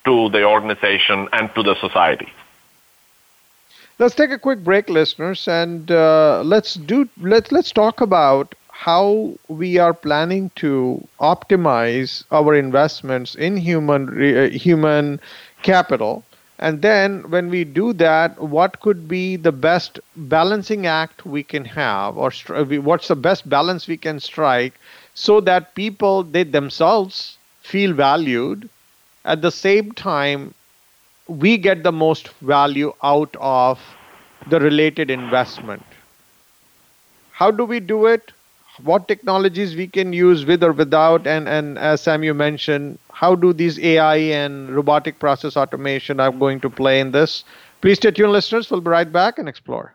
to 0.06 0.30
the 0.30 0.43
organization 0.43 1.30
and 1.34 1.54
to 1.56 1.63
the 1.63 1.76
society. 1.80 2.32
Let's 3.99 4.15
take 4.15 4.31
a 4.31 4.38
quick 4.39 4.63
break, 4.63 4.89
listeners, 4.89 5.47
and 5.47 5.91
uh, 5.91 6.41
let's 6.45 6.75
do 6.75 7.10
let's 7.21 7.51
let's 7.51 7.71
talk 7.71 7.99
about 8.01 8.55
how 8.69 9.34
we 9.49 9.77
are 9.77 9.93
planning 9.93 10.49
to 10.55 11.05
optimize 11.19 12.23
our 12.31 12.53
investments 12.55 13.36
in 13.36 13.58
human 13.58 14.03
uh, 14.38 14.49
human 14.49 15.19
capital. 15.62 16.23
And 16.60 16.81
then 16.81 17.29
when 17.29 17.49
we 17.49 17.63
do 17.65 17.93
that, 17.93 18.39
what 18.41 18.79
could 18.79 19.08
be 19.08 19.36
the 19.36 19.51
best 19.51 19.99
balancing 20.15 20.86
act 20.86 21.25
we 21.25 21.43
can 21.43 21.65
have, 21.65 22.17
or 22.17 22.29
stri- 22.29 22.79
what's 22.79 23.08
the 23.10 23.15
best 23.15 23.49
balance 23.49 23.88
we 23.88 23.97
can 23.97 24.19
strike 24.19 24.73
so 25.13 25.39
that 25.41 25.75
people, 25.75 26.23
they 26.23 26.43
themselves 26.43 27.38
feel 27.62 27.93
valued. 27.93 28.69
At 29.25 29.41
the 29.41 29.51
same 29.51 29.91
time, 29.91 30.53
we 31.27 31.57
get 31.57 31.83
the 31.83 31.91
most 31.91 32.29
value 32.41 32.93
out 33.03 33.35
of 33.39 33.79
the 34.47 34.59
related 34.59 35.09
investment. 35.11 35.85
How 37.31 37.51
do 37.51 37.65
we 37.65 37.79
do 37.79 38.05
it? 38.07 38.31
What 38.83 39.07
technologies 39.07 39.75
we 39.75 39.88
can 39.88 40.11
use 40.13 40.45
with 40.45 40.63
or 40.63 40.71
without? 40.73 41.27
And, 41.27 41.47
and 41.47 41.77
as 41.77 42.01
Sam, 42.01 42.23
you 42.23 42.33
mentioned, 42.33 42.99
how 43.11 43.35
do 43.35 43.53
these 43.53 43.79
AI 43.79 44.15
and 44.17 44.69
robotic 44.75 45.19
process 45.19 45.55
automation 45.57 46.19
are 46.19 46.31
going 46.31 46.61
to 46.61 46.69
play 46.69 46.99
in 46.99 47.11
this? 47.11 47.43
Please 47.81 47.97
stay 47.97 48.11
tuned, 48.11 48.31
listeners. 48.33 48.69
We'll 48.71 48.81
be 48.81 48.89
right 48.91 49.11
back 49.11 49.38
and 49.39 49.47
explore. 49.49 49.94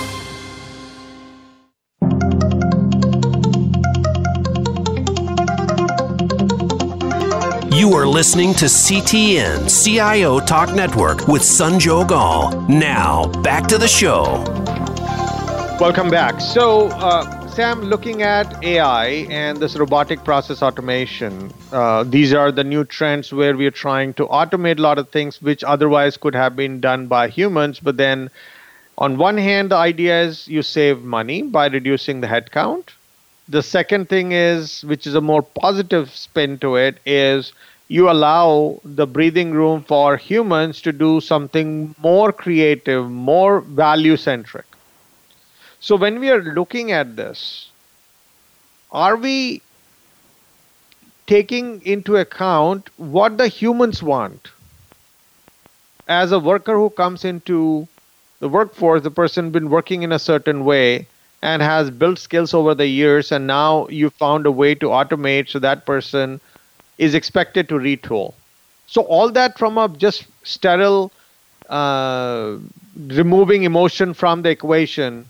You 7.73 7.93
are 7.93 8.05
listening 8.05 8.53
to 8.55 8.65
CTN 8.65 9.69
CIO 9.69 10.41
Talk 10.41 10.75
Network 10.75 11.29
with 11.29 11.41
Sanjog 11.41 12.11
Aul. 12.11 12.67
Now, 12.67 13.27
back 13.43 13.65
to 13.67 13.77
the 13.77 13.87
show. 13.87 14.43
Welcome 15.79 16.09
back. 16.09 16.41
So, 16.41 16.89
uh, 16.89 17.47
Sam, 17.47 17.83
looking 17.83 18.23
at 18.23 18.61
AI 18.61 19.25
and 19.29 19.57
this 19.57 19.77
robotic 19.77 20.25
process 20.25 20.61
automation, 20.61 21.49
uh, 21.71 22.03
these 22.03 22.33
are 22.33 22.51
the 22.51 22.65
new 22.65 22.83
trends 22.83 23.31
where 23.31 23.55
we 23.55 23.65
are 23.67 23.71
trying 23.71 24.15
to 24.15 24.27
automate 24.27 24.79
a 24.79 24.81
lot 24.81 24.99
of 24.99 25.07
things 25.07 25.41
which 25.41 25.63
otherwise 25.63 26.17
could 26.17 26.35
have 26.35 26.57
been 26.57 26.81
done 26.81 27.07
by 27.07 27.29
humans. 27.29 27.79
But 27.79 27.95
then, 27.95 28.29
on 28.97 29.17
one 29.17 29.37
hand, 29.37 29.71
the 29.71 29.77
idea 29.77 30.23
is 30.23 30.45
you 30.45 30.61
save 30.61 31.03
money 31.03 31.41
by 31.41 31.67
reducing 31.67 32.19
the 32.19 32.27
headcount. 32.27 32.89
The 33.49 33.63
second 33.63 34.09
thing 34.09 34.31
is, 34.31 34.83
which 34.83 35.05
is 35.05 35.15
a 35.15 35.21
more 35.21 35.41
positive 35.41 36.09
spin 36.11 36.57
to 36.59 36.75
it, 36.75 36.99
is 37.05 37.53
you 37.87 38.09
allow 38.09 38.79
the 38.85 39.05
breathing 39.05 39.51
room 39.51 39.83
for 39.83 40.15
humans 40.15 40.81
to 40.83 40.93
do 40.93 41.19
something 41.19 41.93
more 41.99 42.31
creative, 42.31 43.09
more 43.09 43.59
value 43.61 44.15
centric. 44.15 44.65
So 45.81 45.95
when 45.97 46.19
we 46.19 46.29
are 46.29 46.41
looking 46.41 46.91
at 46.91 47.15
this, 47.15 47.69
are 48.91 49.17
we 49.17 49.61
taking 51.27 51.81
into 51.85 52.15
account 52.17 52.89
what 52.97 53.37
the 53.37 53.47
humans 53.47 54.01
want? 54.01 54.51
As 56.07 56.31
a 56.31 56.39
worker 56.39 56.75
who 56.75 56.89
comes 56.89 57.25
into 57.25 57.87
the 58.39 58.49
workforce, 58.49 59.01
the 59.03 59.11
person 59.11 59.51
been 59.51 59.69
working 59.69 60.03
in 60.03 60.11
a 60.11 60.19
certain 60.19 60.63
way 60.65 61.07
and 61.41 61.61
has 61.61 61.89
built 61.89 62.19
skills 62.19 62.53
over 62.53 62.75
the 62.75 62.85
years, 62.85 63.31
and 63.31 63.47
now 63.47 63.87
you 63.87 64.09
found 64.09 64.45
a 64.45 64.51
way 64.51 64.75
to 64.75 64.87
automate 64.87 65.49
so 65.49 65.59
that 65.59 65.85
person 65.85 66.39
is 66.97 67.15
expected 67.15 67.67
to 67.69 67.75
retool. 67.75 68.33
So 68.87 69.01
all 69.03 69.31
that 69.31 69.57
from 69.57 69.77
a 69.77 69.89
just 69.89 70.27
sterile 70.43 71.11
uh, 71.69 72.57
removing 72.95 73.63
emotion 73.63 74.13
from 74.13 74.43
the 74.43 74.49
equation, 74.49 75.25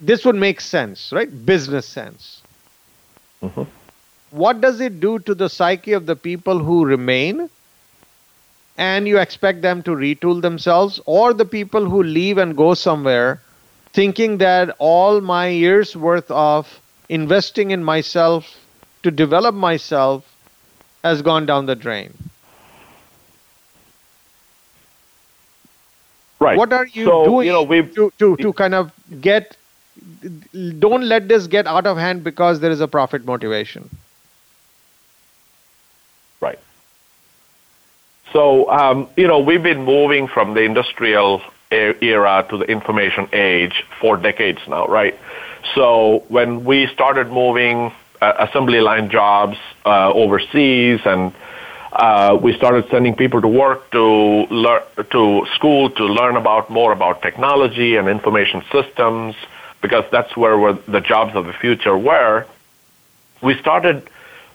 this 0.00 0.24
would 0.24 0.36
make 0.36 0.60
sense, 0.60 1.12
right? 1.12 1.46
Business 1.46 1.86
sense. 1.86 2.42
Mm-hmm. 3.42 3.62
What 4.30 4.60
does 4.60 4.80
it 4.80 5.00
do 5.00 5.18
to 5.20 5.34
the 5.34 5.48
psyche 5.48 5.92
of 5.92 6.06
the 6.06 6.16
people 6.16 6.58
who 6.58 6.84
remain? 6.84 7.48
And 8.78 9.08
you 9.08 9.18
expect 9.18 9.62
them 9.62 9.82
to 9.84 9.92
retool 9.92 10.42
themselves, 10.42 11.00
or 11.06 11.32
the 11.32 11.46
people 11.46 11.88
who 11.88 12.02
leave 12.02 12.36
and 12.36 12.54
go 12.54 12.74
somewhere 12.74 13.40
thinking 13.96 14.36
that 14.38 14.76
all 14.78 15.22
my 15.22 15.48
years 15.48 15.96
worth 15.96 16.30
of 16.30 16.80
investing 17.08 17.70
in 17.70 17.82
myself 17.82 18.54
to 19.02 19.10
develop 19.10 19.54
myself 19.54 20.36
has 21.02 21.22
gone 21.22 21.46
down 21.46 21.64
the 21.64 21.74
drain. 21.74 22.12
Right. 26.38 26.58
What 26.58 26.74
are 26.74 26.86
you 26.86 27.06
so, 27.06 27.24
doing 27.24 27.46
you 27.46 27.52
know, 27.54 27.64
to, 27.64 28.12
to, 28.18 28.36
to 28.36 28.52
kind 28.52 28.74
of 28.74 28.92
get, 29.22 29.56
don't 30.78 31.04
let 31.04 31.28
this 31.28 31.46
get 31.46 31.66
out 31.66 31.86
of 31.86 31.96
hand 31.96 32.22
because 32.22 32.60
there 32.60 32.70
is 32.70 32.82
a 32.82 32.88
profit 32.88 33.24
motivation? 33.24 33.88
Right. 36.42 36.58
So, 38.34 38.70
um, 38.70 39.08
you 39.16 39.26
know, 39.26 39.38
we've 39.38 39.62
been 39.62 39.84
moving 39.84 40.28
from 40.28 40.52
the 40.52 40.60
industrial 40.60 41.40
era 41.70 42.46
to 42.50 42.58
the 42.58 42.64
information 42.64 43.28
age 43.32 43.84
for 44.00 44.16
decades 44.16 44.60
now, 44.68 44.86
right? 44.86 45.18
So 45.74 46.24
when 46.28 46.64
we 46.64 46.86
started 46.88 47.30
moving 47.30 47.92
uh, 48.20 48.46
assembly 48.48 48.80
line 48.80 49.10
jobs 49.10 49.58
uh, 49.84 50.12
overseas, 50.12 51.00
and 51.04 51.32
uh, 51.92 52.38
we 52.40 52.54
started 52.56 52.88
sending 52.90 53.14
people 53.14 53.40
to 53.40 53.48
work 53.48 53.90
to 53.90 54.02
learn 54.02 54.82
to 55.10 55.46
school 55.54 55.90
to 55.90 56.04
learn 56.04 56.36
about 56.36 56.70
more 56.70 56.92
about 56.92 57.22
technology 57.22 57.96
and 57.96 58.08
information 58.08 58.62
systems 58.70 59.34
because 59.82 60.04
that's 60.10 60.36
where 60.36 60.72
the 60.72 61.00
jobs 61.00 61.34
of 61.34 61.46
the 61.46 61.52
future 61.52 61.96
were. 61.96 62.46
We 63.42 63.56
started 63.58 64.08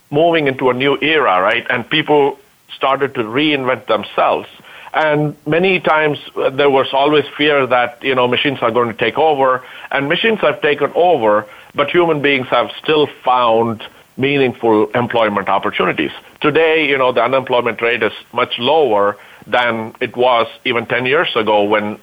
moving 0.09 0.47
into 0.47 0.70
a 0.70 0.74
new 0.74 0.97
era, 1.01 1.41
right? 1.41 1.66
And 1.70 1.89
people 1.89 2.39
started 2.76 3.16
to 3.16 3.24
reinvent 3.24 3.86
themselves. 3.88 4.47
And 4.94 5.36
many 5.48 5.80
times 5.80 6.20
uh, 6.36 6.50
there 6.50 6.70
was 6.70 6.88
always 6.92 7.26
fear 7.38 7.66
that, 7.68 8.04
you 8.04 8.16
know, 8.16 8.28
machines 8.28 8.60
are 8.62 8.72
going 8.72 8.89
to 8.89 8.98
take 8.98 9.18
over. 9.18 9.64
And 9.92 10.10
machines 10.10 10.39
have 10.39 10.62
taken 10.62 10.92
over, 10.96 11.48
but 11.74 11.89
human 11.89 12.22
beings 12.22 12.48
have 12.48 12.72
still 12.82 13.08
found 13.24 13.84
meaningful 14.18 14.89
employment 14.92 15.48
opportunities. 15.48 16.12
Today, 16.42 16.89
you 16.89 16.98
know, 16.98 17.12
the 17.12 17.24
unemployment 17.24 17.82
rate 17.82 18.04
is 18.04 18.14
much 18.34 18.60
lower 18.60 19.18
than 19.48 19.96
it 20.00 20.16
was 20.16 20.48
even 20.66 20.86
10 20.86 21.06
years 21.06 21.36
ago 21.36 21.64
when 21.64 21.96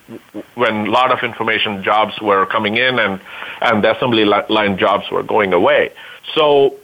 when 0.55 0.87
a 0.89 0.91
lot 0.91 1.13
of 1.13 1.23
information 1.23 1.85
jobs 1.85 2.21
were 2.21 2.47
coming 2.47 2.77
in 2.77 2.99
and 2.99 3.21
and 3.61 3.85
the 3.85 3.95
assembly 3.95 4.25
line 4.25 4.77
jobs 4.77 5.09
were 5.11 5.23
going 5.23 5.53
away. 5.53 5.93
So 6.35 6.75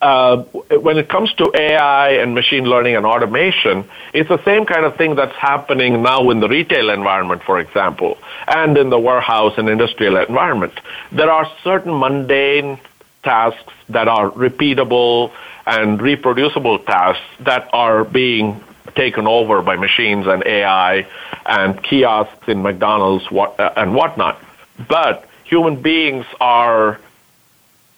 uh, 0.00 0.38
when 0.80 0.96
it 0.96 1.08
comes 1.08 1.32
to 1.34 1.52
AI 1.54 2.10
and 2.10 2.34
machine 2.34 2.64
learning 2.64 2.96
and 2.96 3.04
automation, 3.04 3.88
it's 4.14 4.28
the 4.28 4.42
same 4.44 4.64
kind 4.64 4.84
of 4.84 4.96
thing 4.96 5.14
that's 5.14 5.36
happening 5.36 6.02
now 6.02 6.30
in 6.30 6.40
the 6.40 6.48
retail 6.48 6.90
environment, 6.90 7.42
for 7.42 7.60
example, 7.60 8.16
and 8.48 8.78
in 8.78 8.88
the 8.90 8.98
warehouse 8.98 9.54
and 9.58 9.68
industrial 9.68 10.16
environment. 10.16 10.72
There 11.12 11.30
are 11.30 11.50
certain 11.62 11.98
mundane 11.98 12.80
tasks 13.22 13.72
that 13.90 14.08
are 14.08 14.30
repeatable 14.30 15.32
and 15.66 16.00
reproducible 16.00 16.78
tasks 16.78 17.22
that 17.40 17.68
are 17.72 18.04
being 18.04 18.62
taken 18.94 19.26
over 19.26 19.62
by 19.62 19.76
machines 19.76 20.26
and 20.26 20.42
AI 20.46 21.06
and 21.44 21.82
kiosks 21.82 22.48
in 22.48 22.62
McDonald's 22.62 23.24
uh, 23.30 23.72
and 23.76 23.94
whatnot. 23.94 24.42
But 24.88 25.28
human 25.44 25.80
beings 25.82 26.24
are 26.40 26.98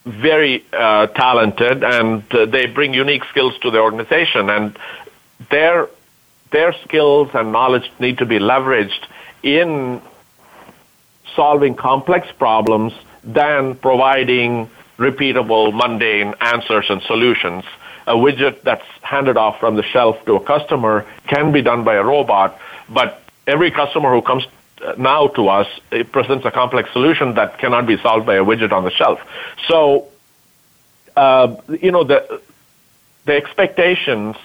very 0.04 0.64
uh, 0.72 1.06
talented 1.08 1.84
and 1.84 2.22
uh, 2.34 2.46
they 2.46 2.66
bring 2.66 2.92
unique 2.92 3.24
skills 3.26 3.56
to 3.60 3.70
the 3.70 3.78
organization 3.78 4.50
and 4.50 4.76
their 5.50 5.88
their 6.50 6.72
skills 6.84 7.30
and 7.34 7.52
knowledge 7.52 7.90
need 7.98 8.18
to 8.18 8.26
be 8.26 8.38
leveraged 8.38 9.06
in 9.42 10.02
solving 11.34 11.74
complex 11.74 12.28
problems 12.38 12.92
than 13.24 13.74
providing 13.76 14.68
repeatable 14.98 15.72
mundane 15.72 16.34
answers 16.40 16.86
and 16.90 17.00
solutions. 17.02 17.64
A 18.06 18.14
widget 18.14 18.62
that's 18.62 18.84
handed 19.00 19.36
off 19.36 19.60
from 19.60 19.76
the 19.76 19.82
shelf 19.82 20.22
to 20.26 20.34
a 20.34 20.40
customer 20.40 21.06
can 21.26 21.52
be 21.52 21.62
done 21.62 21.84
by 21.84 21.94
a 21.94 22.04
robot 22.04 22.58
but 22.88 23.22
every 23.46 23.70
customer 23.70 24.12
who 24.12 24.22
comes 24.22 24.44
now 24.98 25.28
to 25.28 25.48
us, 25.48 25.66
it 25.90 26.12
presents 26.12 26.44
a 26.44 26.50
complex 26.50 26.92
solution 26.92 27.34
that 27.34 27.58
cannot 27.58 27.86
be 27.86 27.96
solved 27.98 28.26
by 28.26 28.34
a 28.36 28.44
widget 28.44 28.72
on 28.72 28.84
the 28.84 28.90
shelf. 28.90 29.20
So, 29.68 30.08
uh, 31.16 31.56
you 31.80 31.92
know, 31.92 32.04
the, 32.04 32.40
the 33.26 33.34
expectations 33.34 34.36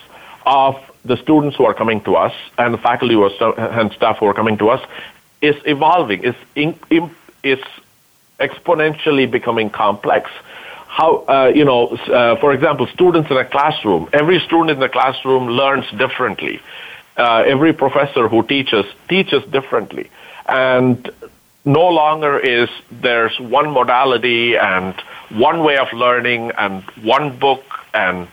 of 0.46 0.76
the 1.04 1.18
students 1.18 1.56
who 1.58 1.66
are 1.66 1.74
coming 1.74 2.02
to 2.02 2.16
us 2.16 2.34
and 2.58 2.74
the 2.74 2.78
faculty 2.78 3.16
who 3.16 3.24
are, 3.24 3.60
and 3.60 3.92
staff 3.94 4.18
who 4.18 4.26
are 4.26 4.34
coming 4.34 4.58
to 4.58 4.70
us 4.70 4.86
is 5.42 5.56
evolving, 5.66 6.24
is, 6.24 6.36
in, 6.56 6.78
is 7.44 7.60
exponentially 8.40 9.30
becoming 9.30 9.70
complex. 9.70 10.30
How, 10.88 11.18
uh, 11.28 11.52
you 11.54 11.66
know, 11.66 11.88
uh, 11.88 12.38
for 12.38 12.54
example, 12.54 12.88
students 12.88 13.30
in 13.30 13.38
a 13.38 13.46
classroom, 13.46 14.10
every 14.14 14.40
student 14.40 14.72
in 14.72 14.80
the 14.80 14.90
classroom 14.90 15.48
learns 15.48 15.86
differently. 15.92 16.60
Uh, 17.16 17.44
every 17.48 17.74
professor 17.74 18.28
who 18.28 18.44
teaches 18.44 18.86
teaches 19.10 19.44
differently 19.46 20.10
and 20.48 21.10
no 21.66 21.88
longer 21.89 22.39
is 22.39 22.70
there's 22.91 23.38
one 23.39 23.72
modality 23.72 24.56
and 24.56 24.95
one 25.30 25.64
way 25.64 25.78
of 25.78 25.91
learning 25.91 26.52
and 26.58 26.82
one 27.04 27.38
book 27.38 27.64
and 27.93 28.28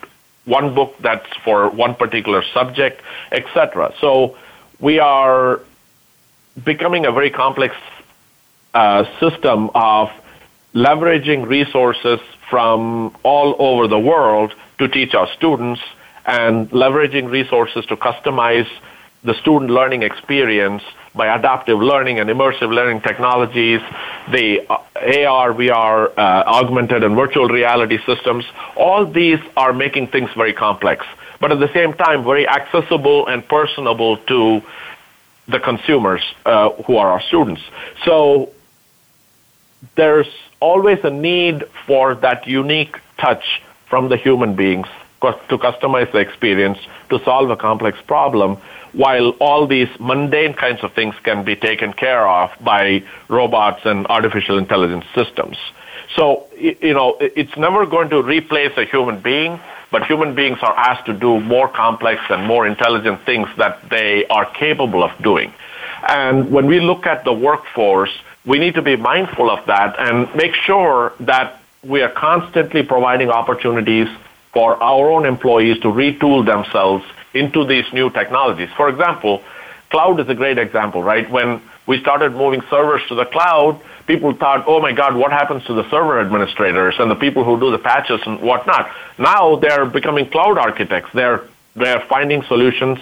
one 0.44 0.74
book 0.74 0.94
that's 1.00 1.28
for 1.44 1.70
one 1.70 1.94
particular 1.94 2.44
subject, 2.52 3.02
etc. 3.32 3.92
So 4.00 4.36
we 4.78 4.98
are 4.98 5.60
becoming 6.64 7.06
a 7.06 7.12
very 7.12 7.30
complex 7.30 7.74
uh, 8.74 9.04
system 9.18 9.70
of 9.74 10.10
leveraging 10.74 11.46
resources 11.46 12.20
from 12.50 13.16
all 13.22 13.56
over 13.58 13.88
the 13.88 13.98
world 13.98 14.54
to 14.78 14.88
teach 14.88 15.14
our 15.14 15.28
students 15.32 15.80
and 16.26 16.70
leveraging 16.70 17.30
resources 17.30 17.86
to 17.86 17.96
customize 17.96 18.68
the 19.24 19.34
student 19.40 19.70
learning 19.70 20.02
experience 20.02 20.82
by 21.14 21.34
adaptive 21.34 21.80
learning 21.80 22.18
and 22.18 22.28
immersive 22.28 22.72
learning 22.72 23.00
technologies, 23.00 23.80
the 24.30 24.60
uh, 24.68 24.74
AR, 25.26 25.52
VR, 25.54 26.12
uh, 26.16 26.20
augmented 26.46 27.02
and 27.02 27.16
virtual 27.16 27.48
reality 27.48 27.98
systems, 28.04 28.44
all 28.76 29.06
these 29.06 29.38
are 29.56 29.72
making 29.72 30.08
things 30.08 30.30
very 30.36 30.52
complex, 30.52 31.06
but 31.40 31.52
at 31.52 31.60
the 31.60 31.72
same 31.72 31.94
time, 31.94 32.24
very 32.24 32.46
accessible 32.48 33.26
and 33.26 33.46
personable 33.48 34.16
to 34.18 34.62
the 35.48 35.60
consumers 35.60 36.22
uh, 36.44 36.70
who 36.84 36.96
are 36.96 37.10
our 37.12 37.22
students. 37.22 37.62
So 38.04 38.50
there's 39.94 40.28
always 40.60 40.98
a 41.04 41.10
need 41.10 41.64
for 41.86 42.14
that 42.16 42.46
unique 42.46 42.98
touch 43.18 43.62
from 43.88 44.08
the 44.08 44.16
human 44.16 44.54
beings 44.56 44.88
to 45.20 45.56
customize 45.56 46.10
the 46.12 46.18
experience 46.18 46.78
to 47.08 47.18
solve 47.24 47.48
a 47.48 47.56
complex 47.56 47.98
problem 48.06 48.58
while 48.94 49.30
all 49.40 49.66
these 49.66 49.88
mundane 49.98 50.54
kinds 50.54 50.82
of 50.82 50.92
things 50.92 51.14
can 51.22 51.44
be 51.44 51.56
taken 51.56 51.92
care 51.92 52.26
of 52.26 52.50
by 52.60 53.02
robots 53.28 53.80
and 53.84 54.06
artificial 54.06 54.56
intelligence 54.56 55.04
systems. 55.14 55.56
So, 56.16 56.46
you 56.58 56.94
know, 56.94 57.16
it's 57.20 57.56
never 57.56 57.86
going 57.86 58.10
to 58.10 58.22
replace 58.22 58.76
a 58.76 58.84
human 58.84 59.20
being, 59.20 59.58
but 59.90 60.06
human 60.06 60.34
beings 60.34 60.58
are 60.62 60.76
asked 60.76 61.06
to 61.06 61.12
do 61.12 61.40
more 61.40 61.68
complex 61.68 62.20
and 62.30 62.46
more 62.46 62.66
intelligent 62.66 63.22
things 63.22 63.48
that 63.58 63.88
they 63.90 64.26
are 64.26 64.46
capable 64.46 65.02
of 65.02 65.10
doing. 65.22 65.52
And 66.08 66.52
when 66.52 66.66
we 66.66 66.80
look 66.80 67.06
at 67.06 67.24
the 67.24 67.32
workforce, 67.32 68.12
we 68.46 68.58
need 68.58 68.74
to 68.74 68.82
be 68.82 68.96
mindful 68.96 69.50
of 69.50 69.64
that 69.66 69.96
and 69.98 70.32
make 70.36 70.54
sure 70.54 71.14
that 71.20 71.60
we 71.82 72.02
are 72.02 72.10
constantly 72.10 72.82
providing 72.82 73.30
opportunities 73.30 74.08
for 74.52 74.80
our 74.82 75.10
own 75.10 75.26
employees 75.26 75.80
to 75.80 75.88
retool 75.88 76.44
themselves 76.46 77.04
into 77.34 77.64
these 77.64 77.84
new 77.92 78.10
technologies. 78.10 78.70
For 78.76 78.88
example, 78.88 79.42
cloud 79.90 80.20
is 80.20 80.28
a 80.28 80.34
great 80.34 80.58
example, 80.58 81.02
right? 81.02 81.28
When 81.30 81.60
we 81.86 82.00
started 82.00 82.32
moving 82.32 82.62
servers 82.70 83.02
to 83.08 83.14
the 83.14 83.26
cloud, 83.26 83.80
people 84.06 84.32
thought, 84.34 84.64
oh 84.66 84.80
my 84.80 84.92
God, 84.92 85.14
what 85.16 85.32
happens 85.32 85.64
to 85.64 85.74
the 85.74 85.88
server 85.90 86.20
administrators 86.20 86.94
and 86.98 87.10
the 87.10 87.16
people 87.16 87.44
who 87.44 87.58
do 87.60 87.70
the 87.70 87.78
patches 87.78 88.20
and 88.26 88.40
whatnot? 88.40 88.90
Now 89.18 89.56
they're 89.56 89.86
becoming 89.86 90.30
cloud 90.30 90.58
architects. 90.58 91.10
They're, 91.12 91.42
they're 91.74 92.04
finding 92.08 92.42
solutions 92.44 92.98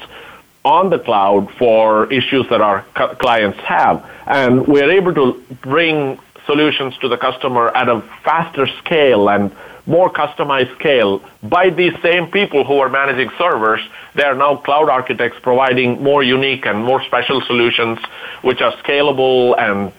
on 0.64 0.90
the 0.90 0.98
cloud 0.98 1.52
for 1.58 2.12
issues 2.12 2.48
that 2.50 2.60
our 2.60 2.82
clients 3.18 3.58
have. 3.60 4.08
And 4.26 4.66
we're 4.66 4.90
able 4.90 5.14
to 5.14 5.44
bring 5.62 6.18
solutions 6.46 6.96
to 6.98 7.08
the 7.08 7.16
customer 7.16 7.68
at 7.68 7.88
a 7.88 8.00
faster 8.24 8.66
scale 8.78 9.28
and 9.28 9.52
more 9.86 10.10
customized 10.10 10.74
scale 10.76 11.22
by 11.42 11.70
these 11.70 11.92
same 12.02 12.30
people 12.30 12.64
who 12.64 12.78
are 12.78 12.88
managing 12.88 13.30
servers. 13.36 13.80
They 14.14 14.22
are 14.22 14.34
now 14.34 14.56
cloud 14.56 14.88
architects 14.88 15.38
providing 15.42 16.02
more 16.02 16.22
unique 16.22 16.66
and 16.66 16.84
more 16.84 17.02
special 17.02 17.40
solutions 17.42 17.98
which 18.42 18.60
are 18.60 18.72
scalable 18.74 19.58
and 19.58 19.92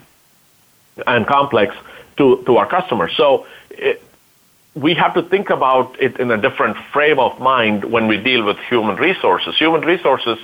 and 1.08 1.26
complex 1.26 1.76
to, 2.18 2.44
to 2.46 2.58
our 2.58 2.68
customers. 2.68 3.12
So 3.18 3.48
it, 3.72 4.02
we 4.76 4.94
have 4.96 5.14
to 5.16 5.24
think 5.24 5.50
about 5.50 6.02
it 6.02 6.20
in 6.20 6.32
a 6.32 6.38
different 6.38 6.78
frame 6.92 7.20
of 7.20 7.40
mind 7.40 7.84
when 7.86 8.08
we 8.08 8.18
deal 8.18 8.44
with 8.44 8.58
human 8.70 8.96
resources. 8.96 9.58
Human 9.58 9.82
resources 9.82 10.38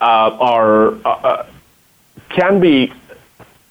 uh, 0.00 0.04
are 0.04 0.94
uh, 1.04 1.08
uh 1.08 1.46
can 2.28 2.60
be 2.60 2.92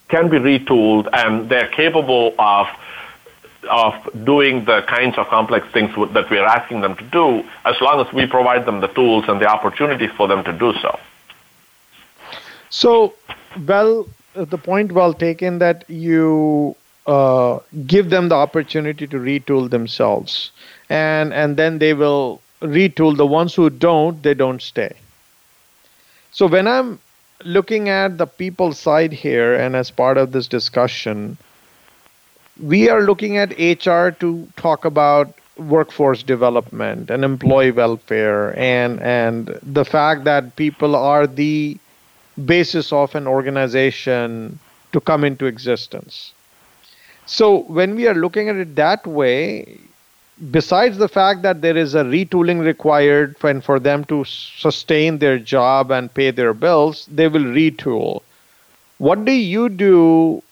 can 0.07 0.29
be 0.29 0.37
retooled 0.37 1.07
and 1.13 1.49
they're 1.49 1.69
capable 1.69 2.35
of 2.37 2.67
of 3.69 3.93
doing 4.25 4.65
the 4.65 4.81
kinds 4.87 5.17
of 5.17 5.27
complex 5.27 5.67
things 5.71 5.91
that 6.13 6.29
we 6.29 6.37
are 6.37 6.47
asking 6.47 6.81
them 6.81 6.95
to 6.95 7.03
do 7.05 7.43
as 7.65 7.79
long 7.81 8.05
as 8.05 8.11
we 8.13 8.25
provide 8.25 8.65
them 8.65 8.81
the 8.81 8.87
tools 8.87 9.25
and 9.27 9.39
the 9.39 9.47
opportunities 9.47 10.09
for 10.17 10.27
them 10.27 10.43
to 10.43 10.53
do 10.53 10.73
so. 10.81 10.99
So, 12.69 13.13
well, 13.67 14.07
the 14.33 14.57
point 14.57 14.91
well 14.93 15.13
taken 15.13 15.59
that 15.59 15.89
you 15.89 16.75
uh, 17.05 17.59
give 17.85 18.09
them 18.09 18.29
the 18.29 18.35
opportunity 18.35 19.07
to 19.07 19.17
retool 19.17 19.69
themselves, 19.69 20.51
and 20.89 21.33
and 21.33 21.57
then 21.57 21.79
they 21.79 21.93
will 21.93 22.41
retool. 22.61 23.17
The 23.17 23.25
ones 23.25 23.55
who 23.55 23.69
don't, 23.69 24.21
they 24.23 24.33
don't 24.33 24.61
stay. 24.61 24.95
So 26.31 26.47
when 26.47 26.67
I'm 26.67 26.99
looking 27.43 27.89
at 27.89 28.17
the 28.17 28.27
people 28.27 28.73
side 28.73 29.11
here, 29.11 29.53
and 29.55 29.75
as 29.75 29.91
part 29.91 30.17
of 30.17 30.31
this 30.31 30.47
discussion, 30.47 31.37
we 32.61 32.89
are 32.89 33.01
looking 33.01 33.37
at 33.37 33.57
HR 33.59 34.09
to 34.19 34.47
talk 34.55 34.85
about 34.85 35.33
workforce 35.57 36.23
development 36.23 37.09
and 37.11 37.23
employee 37.23 37.71
welfare 37.71 38.57
and 38.57 38.99
and 39.01 39.59
the 39.61 39.85
fact 39.85 40.23
that 40.23 40.55
people 40.55 40.95
are 40.95 41.27
the 41.27 41.77
basis 42.45 42.91
of 42.93 43.15
an 43.15 43.27
organization 43.27 44.59
to 44.93 45.01
come 45.01 45.23
into 45.23 45.45
existence. 45.45 46.33
So 47.25 47.59
when 47.63 47.95
we 47.95 48.07
are 48.07 48.15
looking 48.15 48.49
at 48.49 48.55
it 48.55 48.75
that 48.75 49.05
way, 49.07 49.79
besides 50.51 50.97
the 50.97 51.07
fact 51.09 51.41
that 51.43 51.61
there 51.61 51.77
is 51.77 51.95
a 51.95 52.03
retooling 52.03 52.63
required 52.65 53.37
for, 53.37 53.61
for 53.61 53.79
them 53.79 54.03
to 54.05 54.23
sustain 54.25 55.19
their 55.19 55.39
job 55.39 55.91
and 55.91 56.13
pay 56.13 56.31
their 56.31 56.53
bills, 56.53 57.05
they 57.11 57.27
will 57.27 57.43
retool. 57.43 58.21
What 58.97 59.25
do 59.25 59.31
you 59.31 59.69
do 59.69 60.43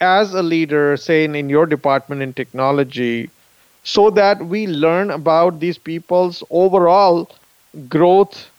as 0.00 0.34
a 0.34 0.42
leader, 0.42 0.96
say 0.96 1.24
in, 1.24 1.34
in 1.34 1.48
your 1.48 1.66
department 1.66 2.22
in 2.22 2.32
technology, 2.34 3.30
so 3.84 4.10
that 4.10 4.44
we 4.46 4.66
learn 4.66 5.10
about 5.10 5.60
these 5.60 5.78
people's 5.78 6.42
overall 6.50 7.30
growth 7.88 8.50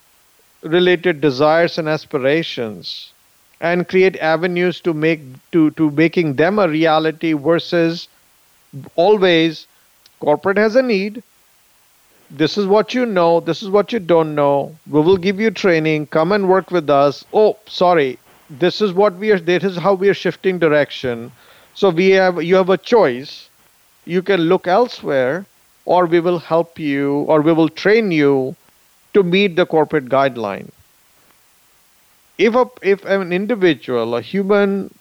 related 0.63 1.21
desires 1.21 1.77
and 1.77 1.87
aspirations 1.89 3.13
and 3.59 3.87
create 3.87 4.15
avenues 4.17 4.81
to 4.81 4.93
make 4.93 5.21
to, 5.51 5.71
to 5.71 5.89
making 5.91 6.35
them 6.35 6.59
a 6.59 6.67
reality 6.67 7.33
versus 7.33 8.07
always 8.95 9.67
corporate 10.19 10.57
has 10.57 10.75
a 10.75 10.81
need. 10.81 11.23
This 12.29 12.57
is 12.57 12.65
what 12.65 12.93
you 12.93 13.05
know. 13.05 13.41
This 13.41 13.61
is 13.61 13.69
what 13.69 13.91
you 13.91 13.99
don't 13.99 14.33
know. 14.33 14.79
We 14.87 15.01
will 15.01 15.17
give 15.17 15.39
you 15.39 15.51
training. 15.51 16.07
Come 16.07 16.31
and 16.31 16.47
work 16.47 16.71
with 16.71 16.89
us. 16.89 17.25
Oh 17.33 17.59
sorry 17.67 18.19
this 18.49 18.81
is 18.81 18.93
what 18.93 19.15
we 19.17 19.31
are 19.31 19.39
this 19.39 19.63
is 19.63 19.77
how 19.77 19.93
we 19.93 20.09
are 20.09 20.13
shifting 20.13 20.59
direction. 20.59 21.31
So 21.73 21.89
we 21.89 22.09
have 22.11 22.41
you 22.43 22.55
have 22.55 22.69
a 22.69 22.77
choice. 22.77 23.49
You 24.05 24.21
can 24.21 24.41
look 24.41 24.67
elsewhere 24.67 25.45
or 25.85 26.05
we 26.05 26.19
will 26.19 26.39
help 26.39 26.79
you 26.79 27.21
or 27.29 27.41
we 27.41 27.53
will 27.53 27.69
train 27.69 28.11
you 28.11 28.55
to 29.13 29.23
meet 29.23 29.55
the 29.55 29.65
corporate 29.65 30.05
guideline. 30.09 30.69
If 32.37 32.55
a 32.55 32.69
if 32.81 33.05
an 33.05 33.31
individual 33.31 34.15
a 34.15 34.21
human 34.21 34.93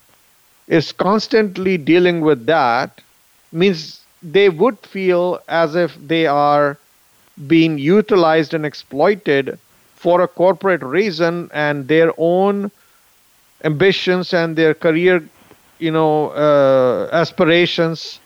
is 0.68 0.92
constantly 0.92 1.76
dealing 1.76 2.20
with 2.20 2.46
that 2.46 3.00
means 3.52 4.00
they 4.22 4.48
would 4.48 4.78
feel 4.80 5.40
as 5.48 5.74
if 5.74 5.96
they 5.96 6.26
are 6.26 6.78
being 7.46 7.78
utilized 7.78 8.54
and 8.54 8.64
exploited 8.66 9.58
for 9.94 10.20
a 10.20 10.28
corporate 10.28 10.82
reason 10.82 11.50
and 11.52 11.88
their 11.88 12.12
own 12.18 12.70
ambitions 13.64 14.32
and 14.32 14.56
their 14.56 14.74
career 14.74 15.22
you 15.78 15.90
know 15.90 16.30
uh, 16.30 17.08
aspirations 17.12 18.20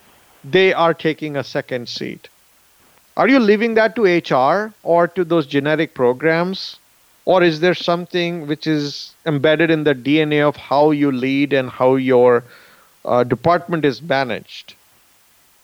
they 0.44 0.72
are 0.72 0.94
taking 0.94 1.36
a 1.36 1.44
second 1.44 1.88
seat. 1.88 2.28
Are 3.16 3.28
you 3.28 3.38
leaving 3.38 3.74
that 3.74 3.94
to 3.96 4.04
hr 4.04 4.72
or 4.82 5.08
to 5.08 5.24
those 5.24 5.46
generic 5.46 5.94
programs? 5.94 6.78
Or 7.26 7.42
is 7.42 7.60
there 7.60 7.74
something 7.74 8.46
which 8.46 8.66
is 8.66 9.14
embedded 9.26 9.70
in 9.70 9.84
the 9.84 9.94
dna 9.94 10.48
of 10.48 10.56
how 10.56 10.90
you 10.90 11.12
lead 11.12 11.52
and 11.52 11.68
how 11.70 11.96
your 11.96 12.44
uh, 13.04 13.24
department 13.24 13.84
is 13.84 14.00
managed 14.02 14.74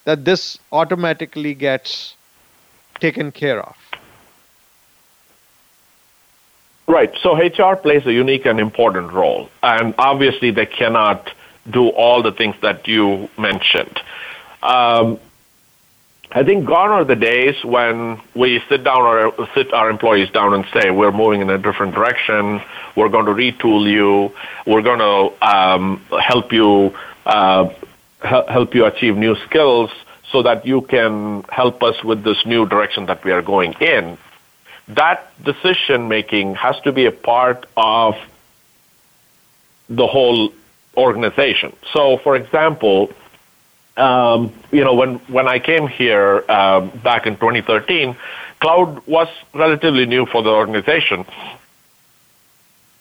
that 0.04 0.24
this 0.24 0.58
automatically 0.72 1.54
gets 1.54 2.14
taken 3.00 3.32
care 3.32 3.60
of 3.60 3.76
Right. 6.86 7.12
So 7.22 7.34
HR 7.36 7.76
plays 7.76 8.06
a 8.06 8.12
unique 8.12 8.46
and 8.46 8.60
important 8.60 9.12
role. 9.12 9.48
And 9.62 9.94
obviously, 9.98 10.52
they 10.52 10.66
cannot 10.66 11.30
do 11.68 11.88
all 11.88 12.22
the 12.22 12.32
things 12.32 12.54
that 12.62 12.86
you 12.86 13.28
mentioned. 13.36 14.00
Um, 14.62 15.18
I 16.30 16.44
think 16.44 16.66
gone 16.66 16.90
are 16.90 17.04
the 17.04 17.16
days 17.16 17.64
when 17.64 18.20
we 18.34 18.62
sit 18.68 18.84
down 18.84 19.00
or 19.00 19.48
sit 19.54 19.72
our 19.72 19.90
employees 19.90 20.30
down 20.30 20.54
and 20.54 20.64
say 20.72 20.90
we're 20.90 21.12
moving 21.12 21.40
in 21.40 21.50
a 21.50 21.58
different 21.58 21.94
direction. 21.94 22.60
We're 22.96 23.08
going 23.08 23.26
to 23.26 23.32
retool 23.32 23.90
you. 23.90 24.34
We're 24.66 24.82
going 24.82 24.98
to 24.98 25.46
um, 25.46 26.04
help 26.20 26.52
you 26.52 26.94
uh, 27.24 27.70
help 28.20 28.74
you 28.74 28.86
achieve 28.86 29.16
new 29.16 29.36
skills 29.46 29.90
so 30.30 30.42
that 30.42 30.66
you 30.66 30.82
can 30.82 31.44
help 31.48 31.82
us 31.82 32.02
with 32.02 32.24
this 32.24 32.44
new 32.44 32.66
direction 32.66 33.06
that 33.06 33.24
we 33.24 33.32
are 33.32 33.42
going 33.42 33.74
in 33.80 34.18
that 34.88 35.32
decision 35.42 36.08
making 36.08 36.54
has 36.54 36.78
to 36.80 36.92
be 36.92 37.06
a 37.06 37.12
part 37.12 37.66
of 37.76 38.16
the 39.88 40.06
whole 40.06 40.52
organization. 40.96 41.74
So, 41.92 42.18
for 42.18 42.36
example, 42.36 43.10
um, 43.96 44.52
you 44.70 44.84
know, 44.84 44.94
when, 44.94 45.16
when 45.28 45.48
I 45.48 45.58
came 45.58 45.88
here 45.88 46.44
uh, 46.48 46.80
back 46.80 47.26
in 47.26 47.34
2013, 47.34 48.16
cloud 48.60 49.06
was 49.06 49.28
relatively 49.54 50.06
new 50.06 50.26
for 50.26 50.42
the 50.42 50.50
organization. 50.50 51.24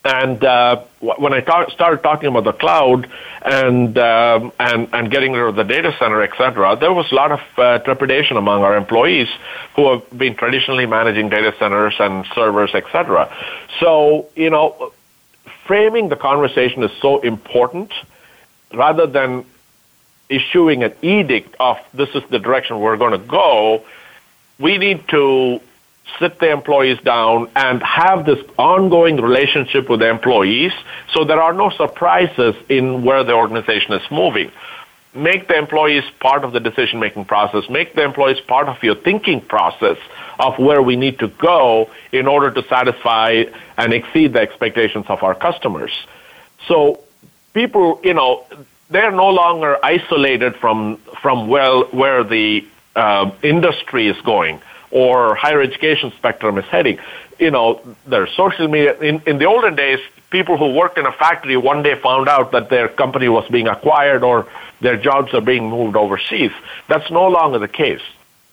And 0.05 0.43
uh, 0.43 0.83
when 0.99 1.33
I 1.33 1.41
ta- 1.41 1.69
started 1.71 2.03
talking 2.03 2.29
about 2.29 2.43
the 2.43 2.53
cloud 2.53 3.09
and, 3.41 3.97
um, 3.97 4.51
and, 4.59 4.87
and 4.93 5.09
getting 5.09 5.31
rid 5.33 5.49
of 5.49 5.55
the 5.55 5.63
data 5.63 5.95
center, 5.97 6.21
et 6.21 6.29
cetera, 6.37 6.75
there 6.75 6.93
was 6.93 7.11
a 7.11 7.15
lot 7.15 7.31
of 7.31 7.41
uh, 7.57 7.79
trepidation 7.79 8.37
among 8.37 8.61
our 8.61 8.77
employees 8.77 9.27
who 9.75 9.91
have 9.91 10.03
been 10.15 10.35
traditionally 10.35 10.85
managing 10.85 11.29
data 11.29 11.55
centers 11.57 11.95
and 11.99 12.23
servers, 12.35 12.69
et 12.75 12.85
cetera. 12.91 13.35
So, 13.79 14.27
you 14.35 14.51
know, 14.51 14.93
framing 15.65 16.09
the 16.09 16.15
conversation 16.15 16.83
is 16.83 16.91
so 17.01 17.21
important 17.21 17.91
rather 18.71 19.07
than 19.07 19.43
issuing 20.29 20.83
an 20.83 20.93
edict 21.01 21.55
of 21.59 21.77
this 21.95 22.09
is 22.13 22.23
the 22.29 22.37
direction 22.37 22.79
we're 22.79 22.97
going 22.97 23.19
to 23.19 23.27
go. 23.27 23.83
We 24.59 24.77
need 24.77 25.07
to 25.09 25.61
sit 26.19 26.39
the 26.39 26.51
employees 26.51 26.99
down 27.01 27.49
and 27.55 27.81
have 27.83 28.25
this 28.25 28.39
ongoing 28.57 29.17
relationship 29.17 29.89
with 29.89 29.99
the 29.99 30.09
employees 30.09 30.71
so 31.13 31.23
there 31.23 31.41
are 31.41 31.53
no 31.53 31.69
surprises 31.69 32.55
in 32.69 33.03
where 33.03 33.23
the 33.23 33.33
organization 33.33 33.93
is 33.93 34.11
moving. 34.11 34.51
Make 35.13 35.47
the 35.47 35.57
employees 35.57 36.03
part 36.19 36.43
of 36.43 36.51
the 36.51 36.59
decision 36.59 36.99
making 36.99 37.25
process, 37.25 37.69
make 37.69 37.95
the 37.95 38.03
employees 38.03 38.41
part 38.41 38.67
of 38.67 38.83
your 38.83 38.95
thinking 38.95 39.39
process 39.39 39.97
of 40.39 40.59
where 40.59 40.81
we 40.81 40.97
need 40.97 41.19
to 41.19 41.29
go 41.29 41.89
in 42.11 42.27
order 42.27 42.51
to 42.51 42.67
satisfy 42.67 43.45
and 43.77 43.93
exceed 43.93 44.33
the 44.33 44.41
expectations 44.41 45.05
of 45.07 45.23
our 45.23 45.33
customers. 45.33 46.05
So 46.67 46.99
people, 47.53 48.01
you 48.03 48.13
know, 48.13 48.45
they're 48.89 49.11
no 49.11 49.29
longer 49.29 49.77
isolated 49.83 50.57
from 50.57 50.97
from 51.21 51.47
well 51.47 51.85
where 51.85 52.23
the 52.25 52.67
uh, 52.95 53.31
industry 53.41 54.09
is 54.09 54.19
going 54.21 54.61
or 54.95 55.35
higher 55.35 55.61
education 55.61 56.13
spectrum 56.15 56.57
is 56.57 56.63
heading. 56.65 56.97
You 57.37 57.51
know, 57.51 57.81
there's 58.07 58.31
social 58.31 58.69
media. 58.69 58.97
In, 58.97 59.21
in 59.27 59.37
the 59.39 59.45
olden 59.45 59.75
days, 59.75 59.99
people 60.29 60.55
who 60.57 60.73
worked 60.73 60.97
in 60.97 61.05
a 61.05 61.11
factory 61.11 61.57
one 61.57 61.83
day 61.83 61.95
found 61.95 62.29
out 62.29 62.53
that 62.53 62.69
their 62.69 62.87
company 62.87 63.27
was 63.27 63.45
being 63.49 63.67
acquired 63.67 64.23
or 64.23 64.47
their 64.79 64.95
jobs 64.95 65.33
are 65.33 65.41
being 65.41 65.69
moved 65.69 65.97
overseas. 65.97 66.53
That's 66.87 67.11
no 67.11 67.27
longer 67.27 67.59
the 67.59 67.67
case. 67.67 67.99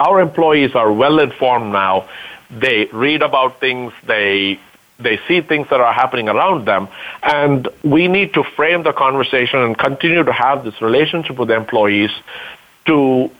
Our 0.00 0.20
employees 0.20 0.74
are 0.74 0.92
well 0.92 1.20
informed 1.20 1.72
now. 1.72 2.08
They 2.50 2.86
read 2.86 3.22
about 3.22 3.60
things, 3.60 3.92
they 4.04 4.58
they 4.98 5.18
see 5.26 5.40
things 5.40 5.68
that 5.70 5.80
are 5.80 5.92
happening 5.92 6.28
around 6.28 6.64
them 6.64 6.86
and 7.24 7.66
we 7.82 8.06
need 8.06 8.34
to 8.34 8.44
frame 8.44 8.84
the 8.84 8.92
conversation 8.92 9.58
and 9.58 9.76
continue 9.76 10.22
to 10.22 10.32
have 10.32 10.62
this 10.62 10.80
relationship 10.80 11.36
with 11.36 11.50
employees 11.50 12.12
to 12.86 13.30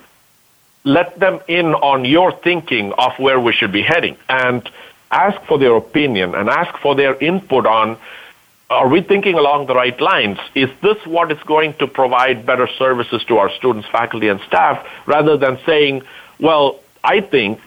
let 0.85 1.19
them 1.19 1.41
in 1.49 1.75
on 1.75 2.05
your 2.05 2.33
thinking 2.33 2.93
of 2.95 3.13
where 3.19 3.39
we 3.39 3.53
should 3.53 3.73
be 3.73 3.83
heading 3.83 4.17
and 4.29 4.69
ask 5.11 5.41
for 5.43 5.59
their 5.59 5.77
opinion 5.77 6.35
and 6.35 6.49
ask 6.49 6.77
for 6.79 6.95
their 6.95 7.15
input 7.17 7.67
on 7.67 7.97
are 8.71 8.89
we 8.89 9.03
thinking 9.03 9.35
along 9.35 9.67
the 9.67 9.75
right 9.75 10.01
lines? 10.01 10.39
Is 10.55 10.71
this 10.81 10.97
what 11.05 11.31
is 11.31 11.39
going 11.43 11.75
to 11.75 11.87
provide 11.87 12.47
better 12.47 12.67
services 12.67 13.23
to 13.25 13.37
our 13.37 13.51
students, 13.51 13.87
faculty, 13.89 14.29
and 14.29 14.41
staff 14.41 14.87
rather 15.05 15.37
than 15.37 15.59
saying, 15.67 16.03
well, 16.41 16.81
I 17.05 17.21
think 17.21 17.61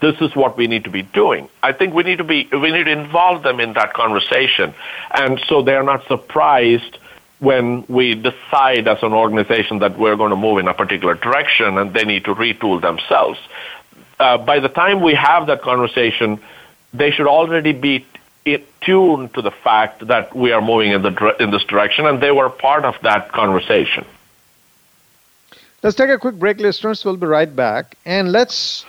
this 0.00 0.20
is 0.20 0.36
what 0.36 0.56
we 0.56 0.68
need 0.68 0.84
to 0.84 0.90
be 0.90 1.02
doing. 1.02 1.48
I 1.62 1.72
think 1.72 1.92
we 1.92 2.04
need 2.04 2.18
to 2.18 2.24
be 2.24 2.48
we 2.52 2.70
need 2.70 2.84
to 2.84 2.92
involve 2.92 3.42
them 3.42 3.58
in 3.60 3.72
that 3.72 3.94
conversation, 3.94 4.74
and 5.12 5.40
so 5.48 5.62
they 5.62 5.74
are 5.74 5.82
not 5.82 6.06
surprised 6.06 6.98
when 7.38 7.84
we 7.88 8.14
decide 8.14 8.88
as 8.88 9.02
an 9.02 9.12
organization 9.12 9.80
that 9.80 9.98
we're 9.98 10.16
going 10.16 10.30
to 10.30 10.36
move 10.36 10.58
in 10.58 10.68
a 10.68 10.74
particular 10.74 11.14
direction 11.14 11.76
and 11.78 11.92
they 11.92 12.04
need 12.04 12.24
to 12.24 12.34
retool 12.34 12.80
themselves. 12.80 13.38
Uh, 14.18 14.38
by 14.38 14.58
the 14.58 14.68
time 14.68 15.02
we 15.02 15.14
have 15.14 15.46
that 15.46 15.60
conversation, 15.60 16.40
they 16.94 17.10
should 17.10 17.26
already 17.26 17.72
be 17.72 18.06
tuned 18.80 19.34
to 19.34 19.42
the 19.42 19.50
fact 19.50 20.06
that 20.06 20.34
we 20.34 20.52
are 20.52 20.62
moving 20.62 20.92
in, 20.92 21.02
the, 21.02 21.36
in 21.40 21.50
this 21.50 21.64
direction 21.64 22.06
and 22.06 22.22
they 22.22 22.30
were 22.30 22.48
part 22.48 22.84
of 22.84 22.94
that 23.02 23.32
conversation. 23.32 24.06
Let's 25.82 25.96
take 25.96 26.08
a 26.10 26.18
quick 26.18 26.36
break, 26.36 26.58
listeners. 26.58 27.04
We'll 27.04 27.16
be 27.16 27.26
right 27.26 27.54
back. 27.54 27.96
And 28.06 28.32
let's 28.32 28.86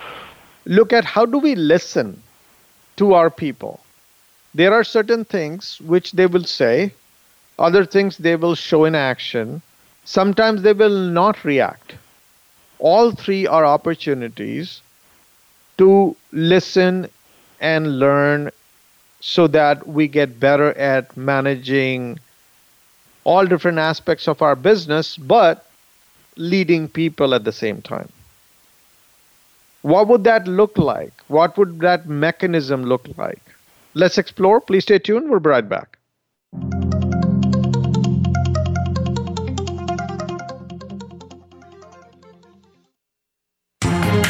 look 0.65 0.93
at 0.93 1.03
how 1.03 1.25
do 1.25 1.37
we 1.39 1.55
listen 1.55 2.21
to 2.95 3.13
our 3.13 3.29
people. 3.29 3.81
There 4.53 4.73
are 4.73 4.83
certain 4.83 5.25
things 5.25 5.81
which 5.81 6.13
they 6.13 6.27
will 6.27 6.45
say 6.45 6.93
other 7.59 7.85
things 7.85 8.17
they 8.17 8.35
will 8.35 8.55
show 8.55 8.85
in 8.85 8.95
action. 8.95 9.61
Sometimes 10.05 10.61
they 10.61 10.73
will 10.73 10.97
not 10.97 11.43
react. 11.43 11.95
All 12.79 13.11
three 13.11 13.47
are 13.47 13.65
opportunities 13.65 14.81
to 15.77 16.15
listen 16.31 17.09
and 17.59 17.99
learn 17.99 18.51
so 19.19 19.47
that 19.47 19.87
we 19.87 20.07
get 20.07 20.39
better 20.39 20.77
at 20.77 21.15
managing 21.17 22.19
all 23.23 23.45
different 23.45 23.79
aspects 23.79 24.27
of 24.27 24.41
our 24.41 24.55
business, 24.55 25.17
but 25.17 25.65
leading 26.37 26.87
people 26.87 27.33
at 27.33 27.43
the 27.43 27.51
same 27.51 27.81
time. 27.81 28.09
What 29.81 30.07
would 30.07 30.23
that 30.23 30.47
look 30.47 30.77
like? 30.77 31.13
What 31.27 31.57
would 31.57 31.79
that 31.79 32.07
mechanism 32.07 32.83
look 32.83 33.07
like? 33.17 33.41
Let's 33.93 34.17
explore. 34.17 34.61
Please 34.61 34.83
stay 34.83 34.99
tuned. 34.99 35.29
We'll 35.29 35.39
be 35.39 35.49
right 35.49 35.67
back. 35.67 35.97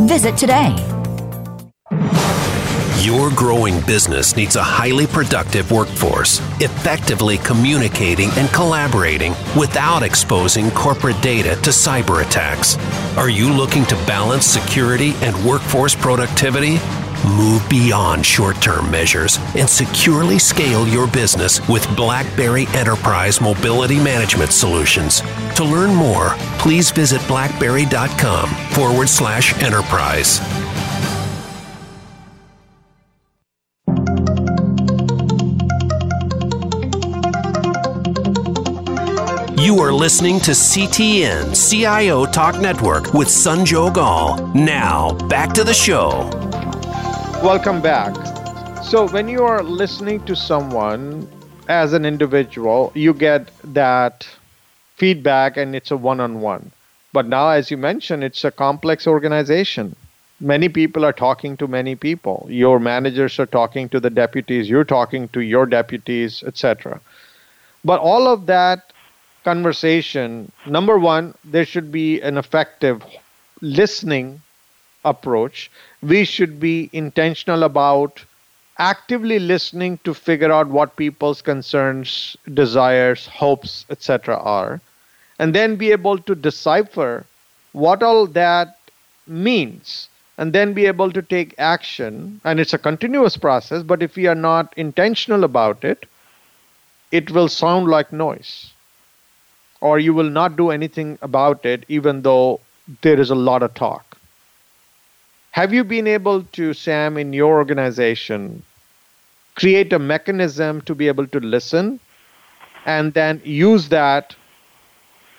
Visit 0.00 0.36
today. 0.36 0.76
Your 3.00 3.30
growing 3.30 3.80
business 3.86 4.36
needs 4.36 4.56
a 4.56 4.62
highly 4.62 5.06
productive 5.06 5.70
workforce, 5.72 6.40
effectively 6.60 7.38
communicating 7.38 8.28
and 8.32 8.48
collaborating 8.50 9.32
without 9.56 10.02
exposing 10.02 10.70
corporate 10.72 11.20
data 11.22 11.54
to 11.62 11.70
cyber 11.70 12.24
attacks. 12.26 12.76
Are 13.16 13.30
you 13.30 13.50
looking 13.50 13.86
to 13.86 13.94
balance 14.06 14.44
security 14.44 15.14
and 15.22 15.34
workforce 15.46 15.94
productivity? 15.94 16.76
Move 17.24 17.66
beyond 17.68 18.24
short 18.24 18.60
term 18.62 18.90
measures 18.90 19.38
and 19.56 19.68
securely 19.68 20.38
scale 20.38 20.86
your 20.86 21.06
business 21.06 21.66
with 21.68 21.86
BlackBerry 21.96 22.66
Enterprise 22.74 23.40
Mobility 23.40 23.96
Management 23.96 24.52
Solutions. 24.52 25.22
To 25.56 25.64
learn 25.64 25.94
more, 25.94 26.30
please 26.58 26.90
visit 26.90 27.26
blackberry.com 27.26 28.48
forward 28.70 29.08
slash 29.08 29.60
enterprise. 29.62 30.40
You 39.58 39.80
are 39.80 39.92
listening 39.92 40.38
to 40.40 40.52
CTN 40.52 41.54
CIO 41.68 42.24
Talk 42.24 42.60
Network 42.60 43.12
with 43.12 43.26
Sanjog 43.26 43.96
Aul. 43.96 44.46
Now, 44.54 45.12
back 45.28 45.52
to 45.54 45.64
the 45.64 45.74
show. 45.74 46.30
Welcome 47.42 47.82
back. 47.82 48.14
So, 48.82 49.06
when 49.08 49.28
you 49.28 49.44
are 49.44 49.62
listening 49.62 50.24
to 50.24 50.34
someone 50.34 51.28
as 51.68 51.92
an 51.92 52.04
individual, 52.04 52.92
you 52.94 53.12
get 53.12 53.50
that 53.74 54.26
feedback 54.96 55.56
and 55.56 55.76
it's 55.76 55.90
a 55.90 55.96
one 55.96 56.20
on 56.20 56.40
one. 56.40 56.72
But 57.12 57.26
now, 57.26 57.50
as 57.50 57.70
you 57.70 57.76
mentioned, 57.76 58.24
it's 58.24 58.44
a 58.44 58.50
complex 58.50 59.06
organization. 59.06 59.94
Many 60.40 60.68
people 60.68 61.04
are 61.04 61.12
talking 61.12 61.56
to 61.58 61.68
many 61.68 61.94
people. 61.94 62.46
Your 62.50 62.78
managers 62.78 63.38
are 63.38 63.46
talking 63.46 63.88
to 63.90 64.00
the 64.00 64.10
deputies, 64.10 64.68
you're 64.68 64.84
talking 64.84 65.28
to 65.28 65.40
your 65.40 65.66
deputies, 65.66 66.42
etc. 66.42 67.00
But 67.84 68.00
all 68.00 68.26
of 68.28 68.46
that 68.46 68.92
conversation, 69.44 70.50
number 70.66 70.98
one, 70.98 71.34
there 71.44 71.64
should 71.64 71.92
be 71.92 72.20
an 72.20 72.38
effective 72.38 73.02
listening 73.60 74.40
approach. 75.04 75.70
We 76.02 76.24
should 76.24 76.58
be 76.60 76.88
intentional 76.92 77.62
about 77.62 78.24
actively 78.78 79.38
listening 79.38 79.98
to 80.04 80.14
figure 80.14 80.52
out 80.52 80.68
what 80.68 80.96
people's 80.96 81.42
concerns, 81.42 82.36
desires, 82.52 83.26
hopes, 83.26 83.84
etc. 83.90 84.36
are, 84.36 84.80
and 85.38 85.54
then 85.54 85.76
be 85.76 85.92
able 85.92 86.18
to 86.18 86.34
decipher 86.34 87.26
what 87.72 88.02
all 88.02 88.26
that 88.26 88.78
means, 89.26 90.08
and 90.38 90.52
then 90.52 90.72
be 90.72 90.86
able 90.86 91.10
to 91.12 91.22
take 91.22 91.54
action. 91.58 92.40
And 92.44 92.60
it's 92.60 92.74
a 92.74 92.78
continuous 92.78 93.36
process, 93.36 93.82
but 93.82 94.02
if 94.02 94.16
we 94.16 94.26
are 94.26 94.34
not 94.34 94.72
intentional 94.76 95.44
about 95.44 95.84
it, 95.84 96.06
it 97.10 97.30
will 97.30 97.48
sound 97.48 97.88
like 97.88 98.12
noise. 98.12 98.72
Or 99.80 99.98
you 99.98 100.14
will 100.14 100.30
not 100.30 100.56
do 100.56 100.70
anything 100.70 101.18
about 101.22 101.64
it, 101.64 101.84
even 101.88 102.22
though 102.22 102.60
there 103.02 103.20
is 103.20 103.30
a 103.30 103.34
lot 103.34 103.62
of 103.62 103.74
talk. 103.74 104.05
Have 105.56 105.72
you 105.72 105.84
been 105.84 106.06
able 106.06 106.42
to, 106.52 106.74
Sam, 106.74 107.16
in 107.16 107.32
your 107.32 107.54
organization, 107.56 108.62
create 109.54 109.90
a 109.90 109.98
mechanism 109.98 110.82
to 110.82 110.94
be 110.94 111.08
able 111.08 111.26
to 111.28 111.40
listen 111.40 111.98
and 112.84 113.14
then 113.14 113.40
use 113.42 113.88
that 113.88 114.36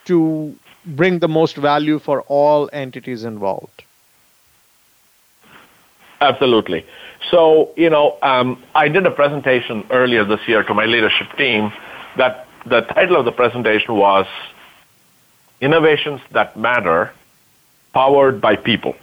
to 0.06 0.56
bring 0.88 1.20
the 1.20 1.28
most 1.28 1.56
value 1.56 2.00
for 2.00 2.22
all 2.22 2.68
entities 2.74 3.26
involved? 3.26 3.84
Absolutely. 6.20 6.84
So, 7.30 7.72
you 7.78 7.92
know, 7.92 8.18
um, 8.24 8.64
I 8.74 8.88
did 8.88 9.06
a 9.06 9.12
presentation 9.12 9.86
earlier 9.92 10.26
this 10.26 10.42
year 10.48 10.64
to 10.64 10.74
my 10.74 10.86
leadership 10.86 11.28
team 11.38 11.72
that 12.16 12.48
the 12.66 12.82
title 12.82 13.18
of 13.18 13.26
the 13.26 13.32
presentation 13.32 13.94
was 13.94 14.26
Innovations 15.62 16.22
That 16.32 16.58
Matter 16.58 17.12
Powered 17.94 18.42
by 18.42 18.56
People. 18.56 18.96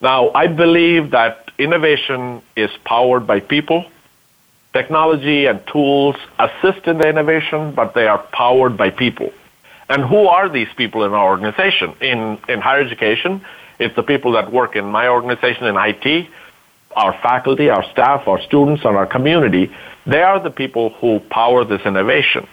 Now, 0.00 0.30
I 0.34 0.46
believe 0.46 1.10
that 1.12 1.50
innovation 1.58 2.42
is 2.54 2.70
powered 2.84 3.26
by 3.26 3.40
people. 3.40 3.86
Technology 4.72 5.46
and 5.46 5.66
tools 5.66 6.16
assist 6.38 6.86
in 6.86 6.98
the 6.98 7.08
innovation, 7.08 7.72
but 7.72 7.94
they 7.94 8.06
are 8.06 8.18
powered 8.18 8.76
by 8.76 8.90
people. 8.90 9.32
And 9.88 10.02
who 10.04 10.26
are 10.26 10.48
these 10.48 10.68
people 10.76 11.04
in 11.04 11.12
our 11.12 11.28
organization? 11.28 11.94
In, 12.00 12.38
in 12.48 12.60
higher 12.60 12.80
education, 12.80 13.44
it's 13.78 13.94
the 13.96 14.02
people 14.02 14.32
that 14.32 14.52
work 14.52 14.76
in 14.76 14.84
my 14.84 15.08
organization 15.08 15.64
in 15.64 15.76
IT, 15.78 16.28
our 16.94 17.12
faculty, 17.22 17.70
our 17.70 17.84
staff, 17.90 18.26
our 18.26 18.40
students, 18.42 18.84
and 18.84 18.96
our 18.96 19.06
community. 19.06 19.74
They 20.06 20.22
are 20.22 20.40
the 20.40 20.50
people 20.50 20.90
who 20.90 21.20
power 21.20 21.64
this 21.64 21.82
innovation. 21.82 22.46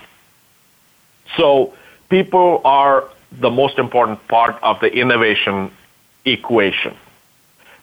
So 1.37 1.73
people 2.09 2.61
are 2.63 3.09
the 3.31 3.49
most 3.49 3.79
important 3.79 4.25
part 4.27 4.61
of 4.61 4.79
the 4.79 4.93
innovation 4.93 5.71
equation. 6.25 6.95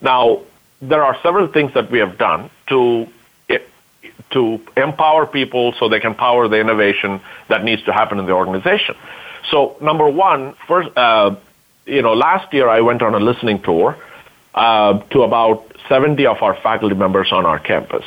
Now, 0.00 0.42
there 0.80 1.04
are 1.04 1.16
several 1.22 1.46
things 1.48 1.74
that 1.74 1.90
we 1.90 1.98
have 1.98 2.16
done 2.18 2.50
to 2.68 3.08
to 4.30 4.60
empower 4.76 5.26
people 5.26 5.72
so 5.78 5.88
they 5.88 6.00
can 6.00 6.14
power 6.14 6.48
the 6.48 6.60
innovation 6.60 7.20
that 7.48 7.64
needs 7.64 7.82
to 7.82 7.92
happen 7.92 8.18
in 8.18 8.26
the 8.26 8.32
organization. 8.32 8.94
So, 9.50 9.76
number 9.80 10.08
one, 10.08 10.54
first, 10.68 10.96
uh, 10.96 11.36
you 11.86 12.02
know, 12.02 12.14
last 12.14 12.52
year 12.52 12.68
I 12.68 12.80
went 12.80 13.02
on 13.02 13.14
a 13.14 13.18
listening 13.18 13.60
tour 13.60 13.96
uh, 14.54 14.98
to 15.10 15.22
about 15.22 15.66
70 15.88 16.26
of 16.26 16.42
our 16.42 16.54
faculty 16.54 16.94
members 16.94 17.32
on 17.32 17.46
our 17.46 17.58
campus, 17.58 18.04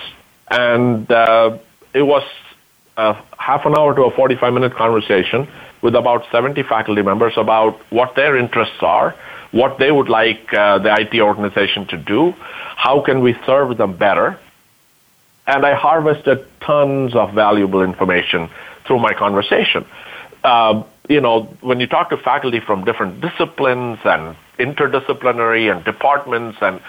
and 0.49 1.09
uh, 1.11 1.57
it 1.93 2.03
was 2.03 2.23
a 2.97 3.17
half 3.37 3.65
an 3.65 3.77
hour 3.77 3.95
to 3.95 4.03
a 4.03 4.11
45 4.11 4.53
minute 4.53 4.75
conversation 4.75 5.47
with 5.81 5.95
about 5.95 6.25
70 6.31 6.63
faculty 6.63 7.01
members 7.01 7.33
about 7.37 7.79
what 7.91 8.15
their 8.15 8.37
interests 8.37 8.81
are, 8.81 9.15
what 9.51 9.77
they 9.77 9.91
would 9.91 10.09
like 10.09 10.53
uh, 10.53 10.79
the 10.79 10.93
IT 10.93 11.19
organization 11.19 11.85
to 11.87 11.97
do, 11.97 12.31
how 12.75 13.01
can 13.01 13.21
we 13.21 13.35
serve 13.45 13.77
them 13.77 13.97
better. 13.97 14.39
And 15.45 15.65
I 15.65 15.73
harvested 15.73 16.45
tons 16.61 17.13
of 17.15 17.33
valuable 17.33 17.81
information 17.81 18.49
through 18.85 18.99
my 18.99 19.13
conversation. 19.13 19.85
Uh, 20.43 20.83
you 21.09 21.19
know, 21.19 21.43
when 21.61 21.79
you 21.79 21.87
talk 21.87 22.09
to 22.11 22.17
faculty 22.17 22.61
from 22.61 22.85
different 22.85 23.19
disciplines 23.19 23.99
and 24.05 24.37
interdisciplinary 24.57 25.73
and 25.73 25.83
departments 25.83 26.57
and 26.61 26.81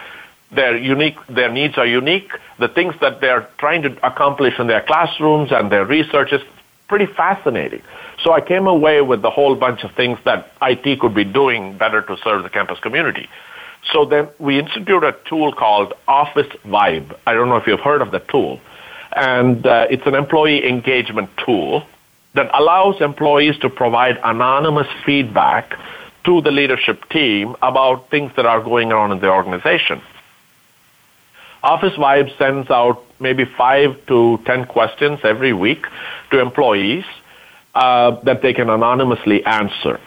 their 0.55 0.77
unique 0.77 1.17
their 1.29 1.51
needs 1.51 1.77
are 1.79 1.87
unique. 1.87 2.31
The 2.59 2.69
things 2.69 2.95
that 3.01 3.21
they're 3.21 3.49
trying 3.59 3.83
to 3.83 4.07
accomplish 4.07 4.59
in 4.59 4.67
their 4.67 4.83
classrooms 4.83 5.53
and 5.53 5.71
their 5.71 5.85
research 5.85 6.33
is 6.33 6.43
pretty 6.89 7.07
fascinating. 7.07 7.83
So 8.23 8.33
i 8.33 8.41
came 8.41 8.67
away 8.67 9.01
with 9.01 9.25
a 9.25 9.31
whole 9.31 9.55
bunch 9.55 9.85
of 9.85 9.93
things 9.93 10.19
that 10.25 10.53
it 10.63 11.01
could 11.01 11.15
be 11.15 11.25
doing 11.25 11.77
better 11.77 12.01
to 12.03 12.17
serve 12.23 12.43
the 12.43 12.51
campus 12.51 12.79
community. 12.79 13.29
So 13.93 14.05
then 14.05 14.29
we 14.39 14.59
instituted 14.59 15.07
a 15.07 15.17
tool 15.29 15.53
called 15.53 15.93
office 16.09 16.51
vibe. 16.65 17.17
I 17.27 17.35
don't 17.35 17.49
know 17.49 17.57
if 17.57 17.67
you've 17.67 17.81
heard 17.81 18.01
of 18.01 18.11
the 18.11 18.21
tool. 18.21 18.61
And 19.15 19.67
uh, 19.67 19.87
it's 19.91 20.07
an 20.07 20.15
employee 20.15 20.67
engagement 20.69 21.31
tool 21.45 21.87
that 22.35 22.51
allows 22.53 23.01
employees 23.01 23.59
to 23.59 23.71
provide 23.71 24.19
anonymous 24.25 24.89
feedback 25.05 25.77
to 26.25 26.41
the 26.41 26.51
leadership 26.51 27.09
team 27.11 27.55
about 27.63 28.11
things 28.11 28.33
that 28.37 28.47
are 28.47 28.63
going 28.63 28.93
on 28.93 29.13
in 29.13 29.21
the 29.21 29.31
organization. 29.31 30.01
Officevibe 31.65 32.37
sends 32.37 32.71
out 32.71 33.03
maybe 33.19 33.45
five 33.57 33.97
to 34.07 34.39
ten 34.45 34.67
questions 34.67 35.21
every 35.25 35.55
week 35.55 35.87
to 36.31 36.39
employees 36.41 37.05
uh, 37.75 38.21
that 38.25 38.43
they 38.43 38.53
can 38.53 38.69
anonymously 38.69 39.45
answer. 39.47 39.99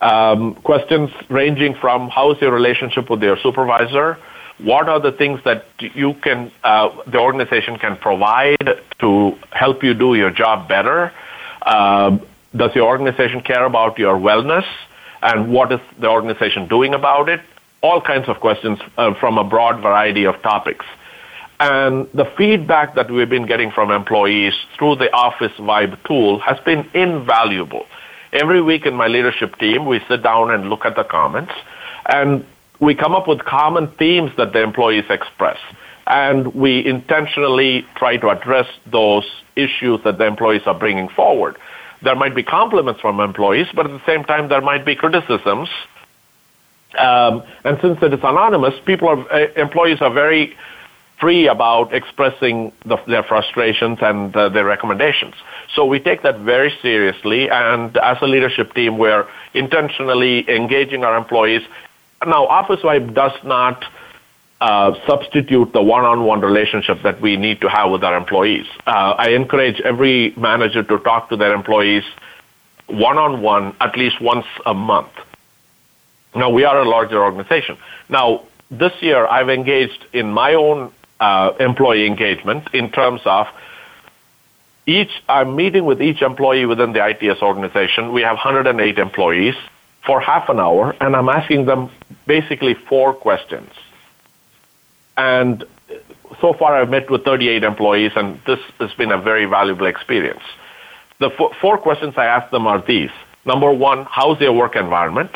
Um, 0.00 0.54
questions 0.56 1.10
ranging 1.28 1.74
from 1.74 2.08
how's 2.08 2.40
your 2.40 2.52
relationship 2.52 3.08
with 3.08 3.22
your 3.22 3.36
supervisor? 3.38 4.18
What 4.58 4.88
are 4.88 5.00
the 5.00 5.12
things 5.12 5.40
that 5.44 5.64
you 5.78 6.14
can, 6.14 6.50
uh, 6.64 6.88
the 7.06 7.18
organization 7.18 7.78
can 7.78 7.96
provide 7.96 8.80
to 8.98 9.38
help 9.52 9.82
you 9.82 9.94
do 9.94 10.14
your 10.14 10.30
job 10.30 10.68
better? 10.68 11.12
Uh, 11.62 12.18
does 12.56 12.74
your 12.74 12.86
organization 12.86 13.42
care 13.42 13.64
about 13.64 13.98
your 13.98 14.16
wellness? 14.18 14.66
And 15.22 15.52
what 15.52 15.70
is 15.70 15.80
the 15.98 16.08
organization 16.08 16.66
doing 16.66 16.94
about 16.94 17.28
it? 17.28 17.40
All 17.82 18.00
kinds 18.00 18.28
of 18.28 18.40
questions 18.40 18.78
uh, 18.98 19.14
from 19.14 19.38
a 19.38 19.44
broad 19.44 19.80
variety 19.80 20.24
of 20.24 20.40
topics. 20.42 20.84
And 21.58 22.08
the 22.14 22.24
feedback 22.36 22.94
that 22.94 23.10
we've 23.10 23.28
been 23.28 23.46
getting 23.46 23.70
from 23.70 23.90
employees 23.90 24.54
through 24.78 24.96
the 24.96 25.08
Officevibe 25.12 26.02
tool 26.04 26.38
has 26.40 26.58
been 26.60 26.88
invaluable. 26.94 27.86
Every 28.32 28.62
week 28.62 28.86
in 28.86 28.94
my 28.94 29.08
leadership 29.08 29.56
team, 29.58 29.86
we 29.86 30.00
sit 30.08 30.22
down 30.22 30.50
and 30.50 30.70
look 30.70 30.84
at 30.84 30.96
the 30.96 31.04
comments, 31.04 31.52
and 32.06 32.46
we 32.80 32.94
come 32.94 33.14
up 33.14 33.28
with 33.28 33.44
common 33.44 33.88
themes 33.98 34.30
that 34.36 34.52
the 34.52 34.62
employees 34.62 35.04
express. 35.10 35.58
And 36.06 36.54
we 36.54 36.84
intentionally 36.84 37.86
try 37.94 38.16
to 38.16 38.30
address 38.30 38.66
those 38.86 39.24
issues 39.56 40.00
that 40.04 40.18
the 40.18 40.26
employees 40.26 40.62
are 40.66 40.78
bringing 40.78 41.08
forward. 41.08 41.56
There 42.02 42.16
might 42.16 42.34
be 42.34 42.42
compliments 42.42 43.00
from 43.00 43.20
employees, 43.20 43.66
but 43.74 43.84
at 43.84 43.92
the 43.92 44.04
same 44.06 44.24
time, 44.24 44.48
there 44.48 44.62
might 44.62 44.86
be 44.86 44.96
criticisms. 44.96 45.68
Um, 46.98 47.42
and 47.64 47.78
since 47.80 47.98
it 48.02 48.12
is 48.12 48.20
anonymous, 48.22 48.74
people 48.84 49.08
are, 49.08 49.32
uh, 49.32 49.46
employees 49.56 50.00
are 50.00 50.12
very 50.12 50.56
free 51.20 51.46
about 51.48 51.92
expressing 51.92 52.72
the, 52.86 52.96
their 53.06 53.22
frustrations 53.22 53.98
and 54.00 54.34
uh, 54.34 54.48
their 54.48 54.64
recommendations. 54.64 55.34
So 55.74 55.84
we 55.84 56.00
take 56.00 56.22
that 56.22 56.40
very 56.40 56.72
seriously, 56.82 57.48
and 57.50 57.96
as 57.98 58.16
a 58.22 58.26
leadership 58.26 58.74
team, 58.74 58.98
we're 58.98 59.26
intentionally 59.54 60.48
engaging 60.48 61.04
our 61.04 61.16
employees. 61.16 61.62
Now, 62.26 62.46
Officevibe 62.46 63.14
does 63.14 63.32
not 63.44 63.84
uh, 64.60 64.94
substitute 65.06 65.72
the 65.72 65.82
one-on-one 65.82 66.40
relationship 66.40 67.02
that 67.02 67.20
we 67.20 67.36
need 67.36 67.60
to 67.60 67.68
have 67.68 67.90
with 67.90 68.02
our 68.02 68.16
employees. 68.16 68.66
Uh, 68.86 69.14
I 69.16 69.30
encourage 69.30 69.80
every 69.80 70.34
manager 70.36 70.82
to 70.82 70.98
talk 70.98 71.28
to 71.30 71.36
their 71.36 71.54
employees 71.54 72.04
one-on-one 72.88 73.76
at 73.80 73.96
least 73.96 74.20
once 74.20 74.46
a 74.66 74.74
month. 74.74 75.12
Now, 76.34 76.50
we 76.50 76.64
are 76.64 76.78
a 76.80 76.88
larger 76.88 77.22
organization. 77.22 77.76
Now, 78.08 78.44
this 78.70 78.92
year 79.00 79.26
I've 79.26 79.48
engaged 79.48 80.06
in 80.12 80.30
my 80.30 80.54
own 80.54 80.92
uh, 81.18 81.52
employee 81.58 82.06
engagement 82.06 82.68
in 82.72 82.90
terms 82.90 83.20
of 83.24 83.46
each, 84.86 85.10
I'm 85.28 85.56
meeting 85.56 85.84
with 85.84 86.00
each 86.00 86.22
employee 86.22 86.66
within 86.66 86.92
the 86.92 87.06
ITS 87.06 87.42
organization. 87.42 88.12
We 88.12 88.22
have 88.22 88.36
108 88.36 88.98
employees 88.98 89.54
for 90.06 90.20
half 90.20 90.48
an 90.48 90.58
hour, 90.58 90.96
and 91.00 91.14
I'm 91.14 91.28
asking 91.28 91.66
them 91.66 91.90
basically 92.26 92.74
four 92.88 93.12
questions. 93.12 93.70
And 95.16 95.64
so 96.40 96.54
far, 96.54 96.80
I've 96.80 96.88
met 96.88 97.10
with 97.10 97.24
38 97.24 97.62
employees, 97.62 98.12
and 98.16 98.40
this 98.46 98.58
has 98.78 98.92
been 98.94 99.12
a 99.12 99.20
very 99.20 99.44
valuable 99.44 99.86
experience. 99.86 100.42
The 101.18 101.30
four 101.60 101.76
questions 101.76 102.14
I 102.16 102.24
ask 102.24 102.50
them 102.50 102.66
are 102.66 102.82
these 102.84 103.10
Number 103.44 103.72
one, 103.72 104.06
how's 104.10 104.40
your 104.40 104.52
work 104.52 104.76
environment? 104.76 105.30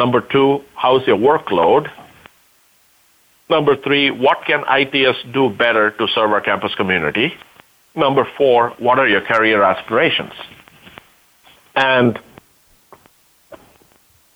Number 0.00 0.22
two, 0.22 0.64
how's 0.74 1.06
your 1.06 1.18
workload? 1.18 1.90
Number 3.50 3.76
three, 3.76 4.10
what 4.10 4.46
can 4.46 4.64
ITS 4.66 5.18
do 5.30 5.50
better 5.50 5.90
to 5.90 6.08
serve 6.14 6.32
our 6.32 6.40
campus 6.40 6.74
community? 6.74 7.34
Number 7.94 8.26
four, 8.38 8.70
what 8.78 8.98
are 8.98 9.06
your 9.06 9.20
career 9.20 9.62
aspirations? 9.62 10.32
And 11.76 12.18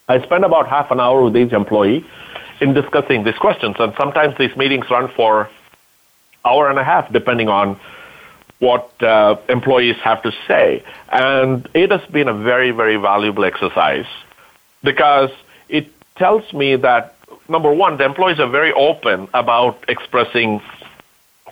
I 0.07 0.23
spend 0.23 0.45
about 0.45 0.69
half 0.69 0.91
an 0.91 1.01
hour 1.01 1.25
with 1.25 1.35
each 1.35 1.55
employee 1.55 2.05
in 2.61 2.75
discussing 2.75 3.25
these 3.25 3.39
questions. 3.39 3.77
And 3.79 3.95
sometimes 3.97 4.37
these 4.37 4.55
meetings 4.59 4.91
run 4.91 5.09
for 5.17 5.49
hour 6.45 6.69
and 6.69 6.79
a 6.79 6.85
half, 6.85 7.11
depending 7.11 7.49
on 7.49 7.81
what 8.59 9.03
uh, 9.03 9.37
employees 9.49 9.97
have 10.05 10.23
to 10.25 10.33
say. 10.47 10.85
And 11.11 11.67
it 11.73 11.91
has 11.91 12.05
been 12.11 12.29
a 12.29 12.35
very, 12.35 12.71
very 12.71 12.97
valuable 12.97 13.47
exercise 13.47 14.05
because 14.83 15.31
it 15.69 15.89
tells 16.17 16.53
me 16.53 16.77
that, 16.77 17.15
number 17.49 17.73
one, 17.73 17.97
the 17.97 18.05
employees 18.05 18.39
are 18.41 18.49
very 18.49 18.73
open 18.73 19.29
about 19.35 19.85
expressing 19.89 20.61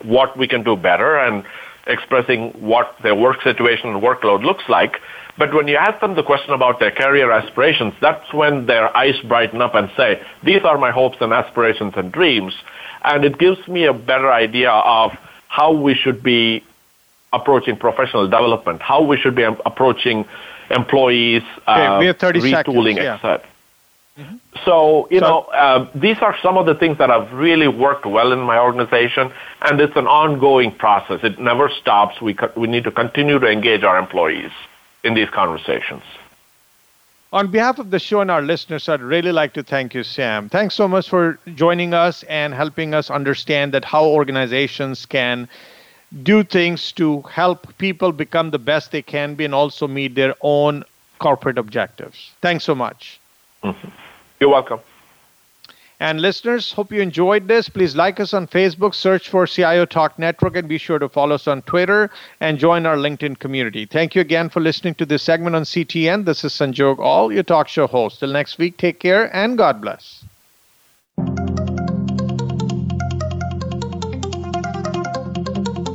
what 0.02 0.36
we 0.36 0.48
can 0.48 0.62
do 0.62 0.76
better 0.76 1.18
and 1.18 1.44
expressing 1.86 2.50
what 2.52 2.96
their 3.02 3.14
work 3.14 3.42
situation 3.42 3.90
and 3.90 4.02
workload 4.02 4.44
looks 4.44 4.64
like. 4.68 5.00
But 5.38 5.54
when 5.54 5.66
you 5.66 5.76
ask 5.76 6.00
them 6.00 6.14
the 6.14 6.22
question 6.22 6.52
about 6.52 6.78
their 6.78 6.90
career 6.90 7.30
aspirations, 7.30 7.94
that's 8.00 8.32
when 8.32 8.66
their 8.66 8.94
eyes 8.96 9.18
brighten 9.24 9.62
up 9.62 9.74
and 9.74 9.90
say, 9.96 10.22
These 10.42 10.62
are 10.62 10.76
my 10.76 10.90
hopes 10.90 11.16
and 11.20 11.32
aspirations 11.32 11.94
and 11.96 12.12
dreams. 12.12 12.54
And 13.02 13.24
it 13.24 13.38
gives 13.38 13.66
me 13.66 13.84
a 13.84 13.94
better 13.94 14.30
idea 14.30 14.70
of 14.70 15.12
how 15.48 15.72
we 15.72 15.94
should 15.94 16.22
be 16.22 16.62
approaching 17.32 17.76
professional 17.76 18.24
development, 18.24 18.82
how 18.82 19.02
we 19.02 19.16
should 19.16 19.34
be 19.34 19.42
approaching 19.42 20.26
employees, 20.70 21.42
uh, 21.66 21.98
okay, 21.98 22.40
retooling, 22.40 22.96
yeah. 22.96 23.14
etc. 23.14 23.42
Mm-hmm. 24.18 24.36
So, 24.64 25.08
you 25.10 25.20
so, 25.20 25.26
know, 25.26 25.40
uh, 25.52 25.90
these 25.94 26.18
are 26.18 26.36
some 26.42 26.58
of 26.58 26.66
the 26.66 26.74
things 26.74 26.98
that 26.98 27.08
have 27.08 27.32
really 27.32 27.68
worked 27.68 28.04
well 28.04 28.32
in 28.32 28.40
my 28.40 28.58
organization, 28.58 29.32
and 29.62 29.80
it's 29.80 29.96
an 29.96 30.06
ongoing 30.06 30.70
process. 30.70 31.20
It 31.22 31.38
never 31.38 31.70
stops. 31.70 32.20
We, 32.20 32.34
co- 32.34 32.52
we 32.54 32.68
need 32.68 32.84
to 32.84 32.90
continue 32.90 33.38
to 33.38 33.46
engage 33.46 33.82
our 33.84 33.98
employees 33.98 34.52
in 35.02 35.14
these 35.14 35.30
conversations. 35.30 36.02
On 37.32 37.50
behalf 37.50 37.78
of 37.78 37.90
the 37.90 37.98
show 37.98 38.20
and 38.20 38.30
our 38.30 38.42
listeners, 38.42 38.90
I'd 38.90 39.00
really 39.00 39.32
like 39.32 39.54
to 39.54 39.62
thank 39.62 39.94
you, 39.94 40.02
Sam. 40.02 40.50
Thanks 40.50 40.74
so 40.74 40.86
much 40.86 41.08
for 41.08 41.38
joining 41.54 41.94
us 41.94 42.22
and 42.24 42.52
helping 42.52 42.92
us 42.92 43.10
understand 43.10 43.72
that 43.72 43.86
how 43.86 44.04
organizations 44.04 45.06
can 45.06 45.48
do 46.22 46.44
things 46.44 46.92
to 46.92 47.22
help 47.22 47.78
people 47.78 48.12
become 48.12 48.50
the 48.50 48.58
best 48.58 48.92
they 48.92 49.00
can 49.00 49.34
be 49.34 49.46
and 49.46 49.54
also 49.54 49.88
meet 49.88 50.14
their 50.14 50.34
own 50.42 50.84
corporate 51.20 51.56
objectives. 51.56 52.32
Thanks 52.42 52.64
so 52.64 52.74
much. 52.74 53.18
Mm-hmm. 53.64 53.88
You're 54.42 54.50
welcome. 54.50 54.80
And 56.00 56.20
listeners, 56.20 56.72
hope 56.72 56.90
you 56.90 57.00
enjoyed 57.00 57.46
this. 57.46 57.68
Please 57.68 57.94
like 57.94 58.18
us 58.18 58.34
on 58.34 58.48
Facebook, 58.48 58.92
search 58.92 59.28
for 59.28 59.46
CIO 59.46 59.84
Talk 59.84 60.18
Network, 60.18 60.56
and 60.56 60.68
be 60.68 60.78
sure 60.78 60.98
to 60.98 61.08
follow 61.08 61.36
us 61.36 61.46
on 61.46 61.62
Twitter 61.62 62.10
and 62.40 62.58
join 62.58 62.84
our 62.84 62.96
LinkedIn 62.96 63.38
community. 63.38 63.86
Thank 63.86 64.16
you 64.16 64.20
again 64.20 64.48
for 64.48 64.58
listening 64.58 64.96
to 64.96 65.06
this 65.06 65.22
segment 65.22 65.54
on 65.54 65.62
CTN. 65.62 66.24
This 66.24 66.42
is 66.42 66.52
Sanjog 66.54 66.98
Aul, 66.98 67.32
your 67.32 67.44
talk 67.44 67.68
show 67.68 67.86
host. 67.86 68.18
Till 68.18 68.32
next 68.32 68.58
week, 68.58 68.78
take 68.78 68.98
care 68.98 69.32
and 69.32 69.56
God 69.56 69.80
bless. 69.80 70.24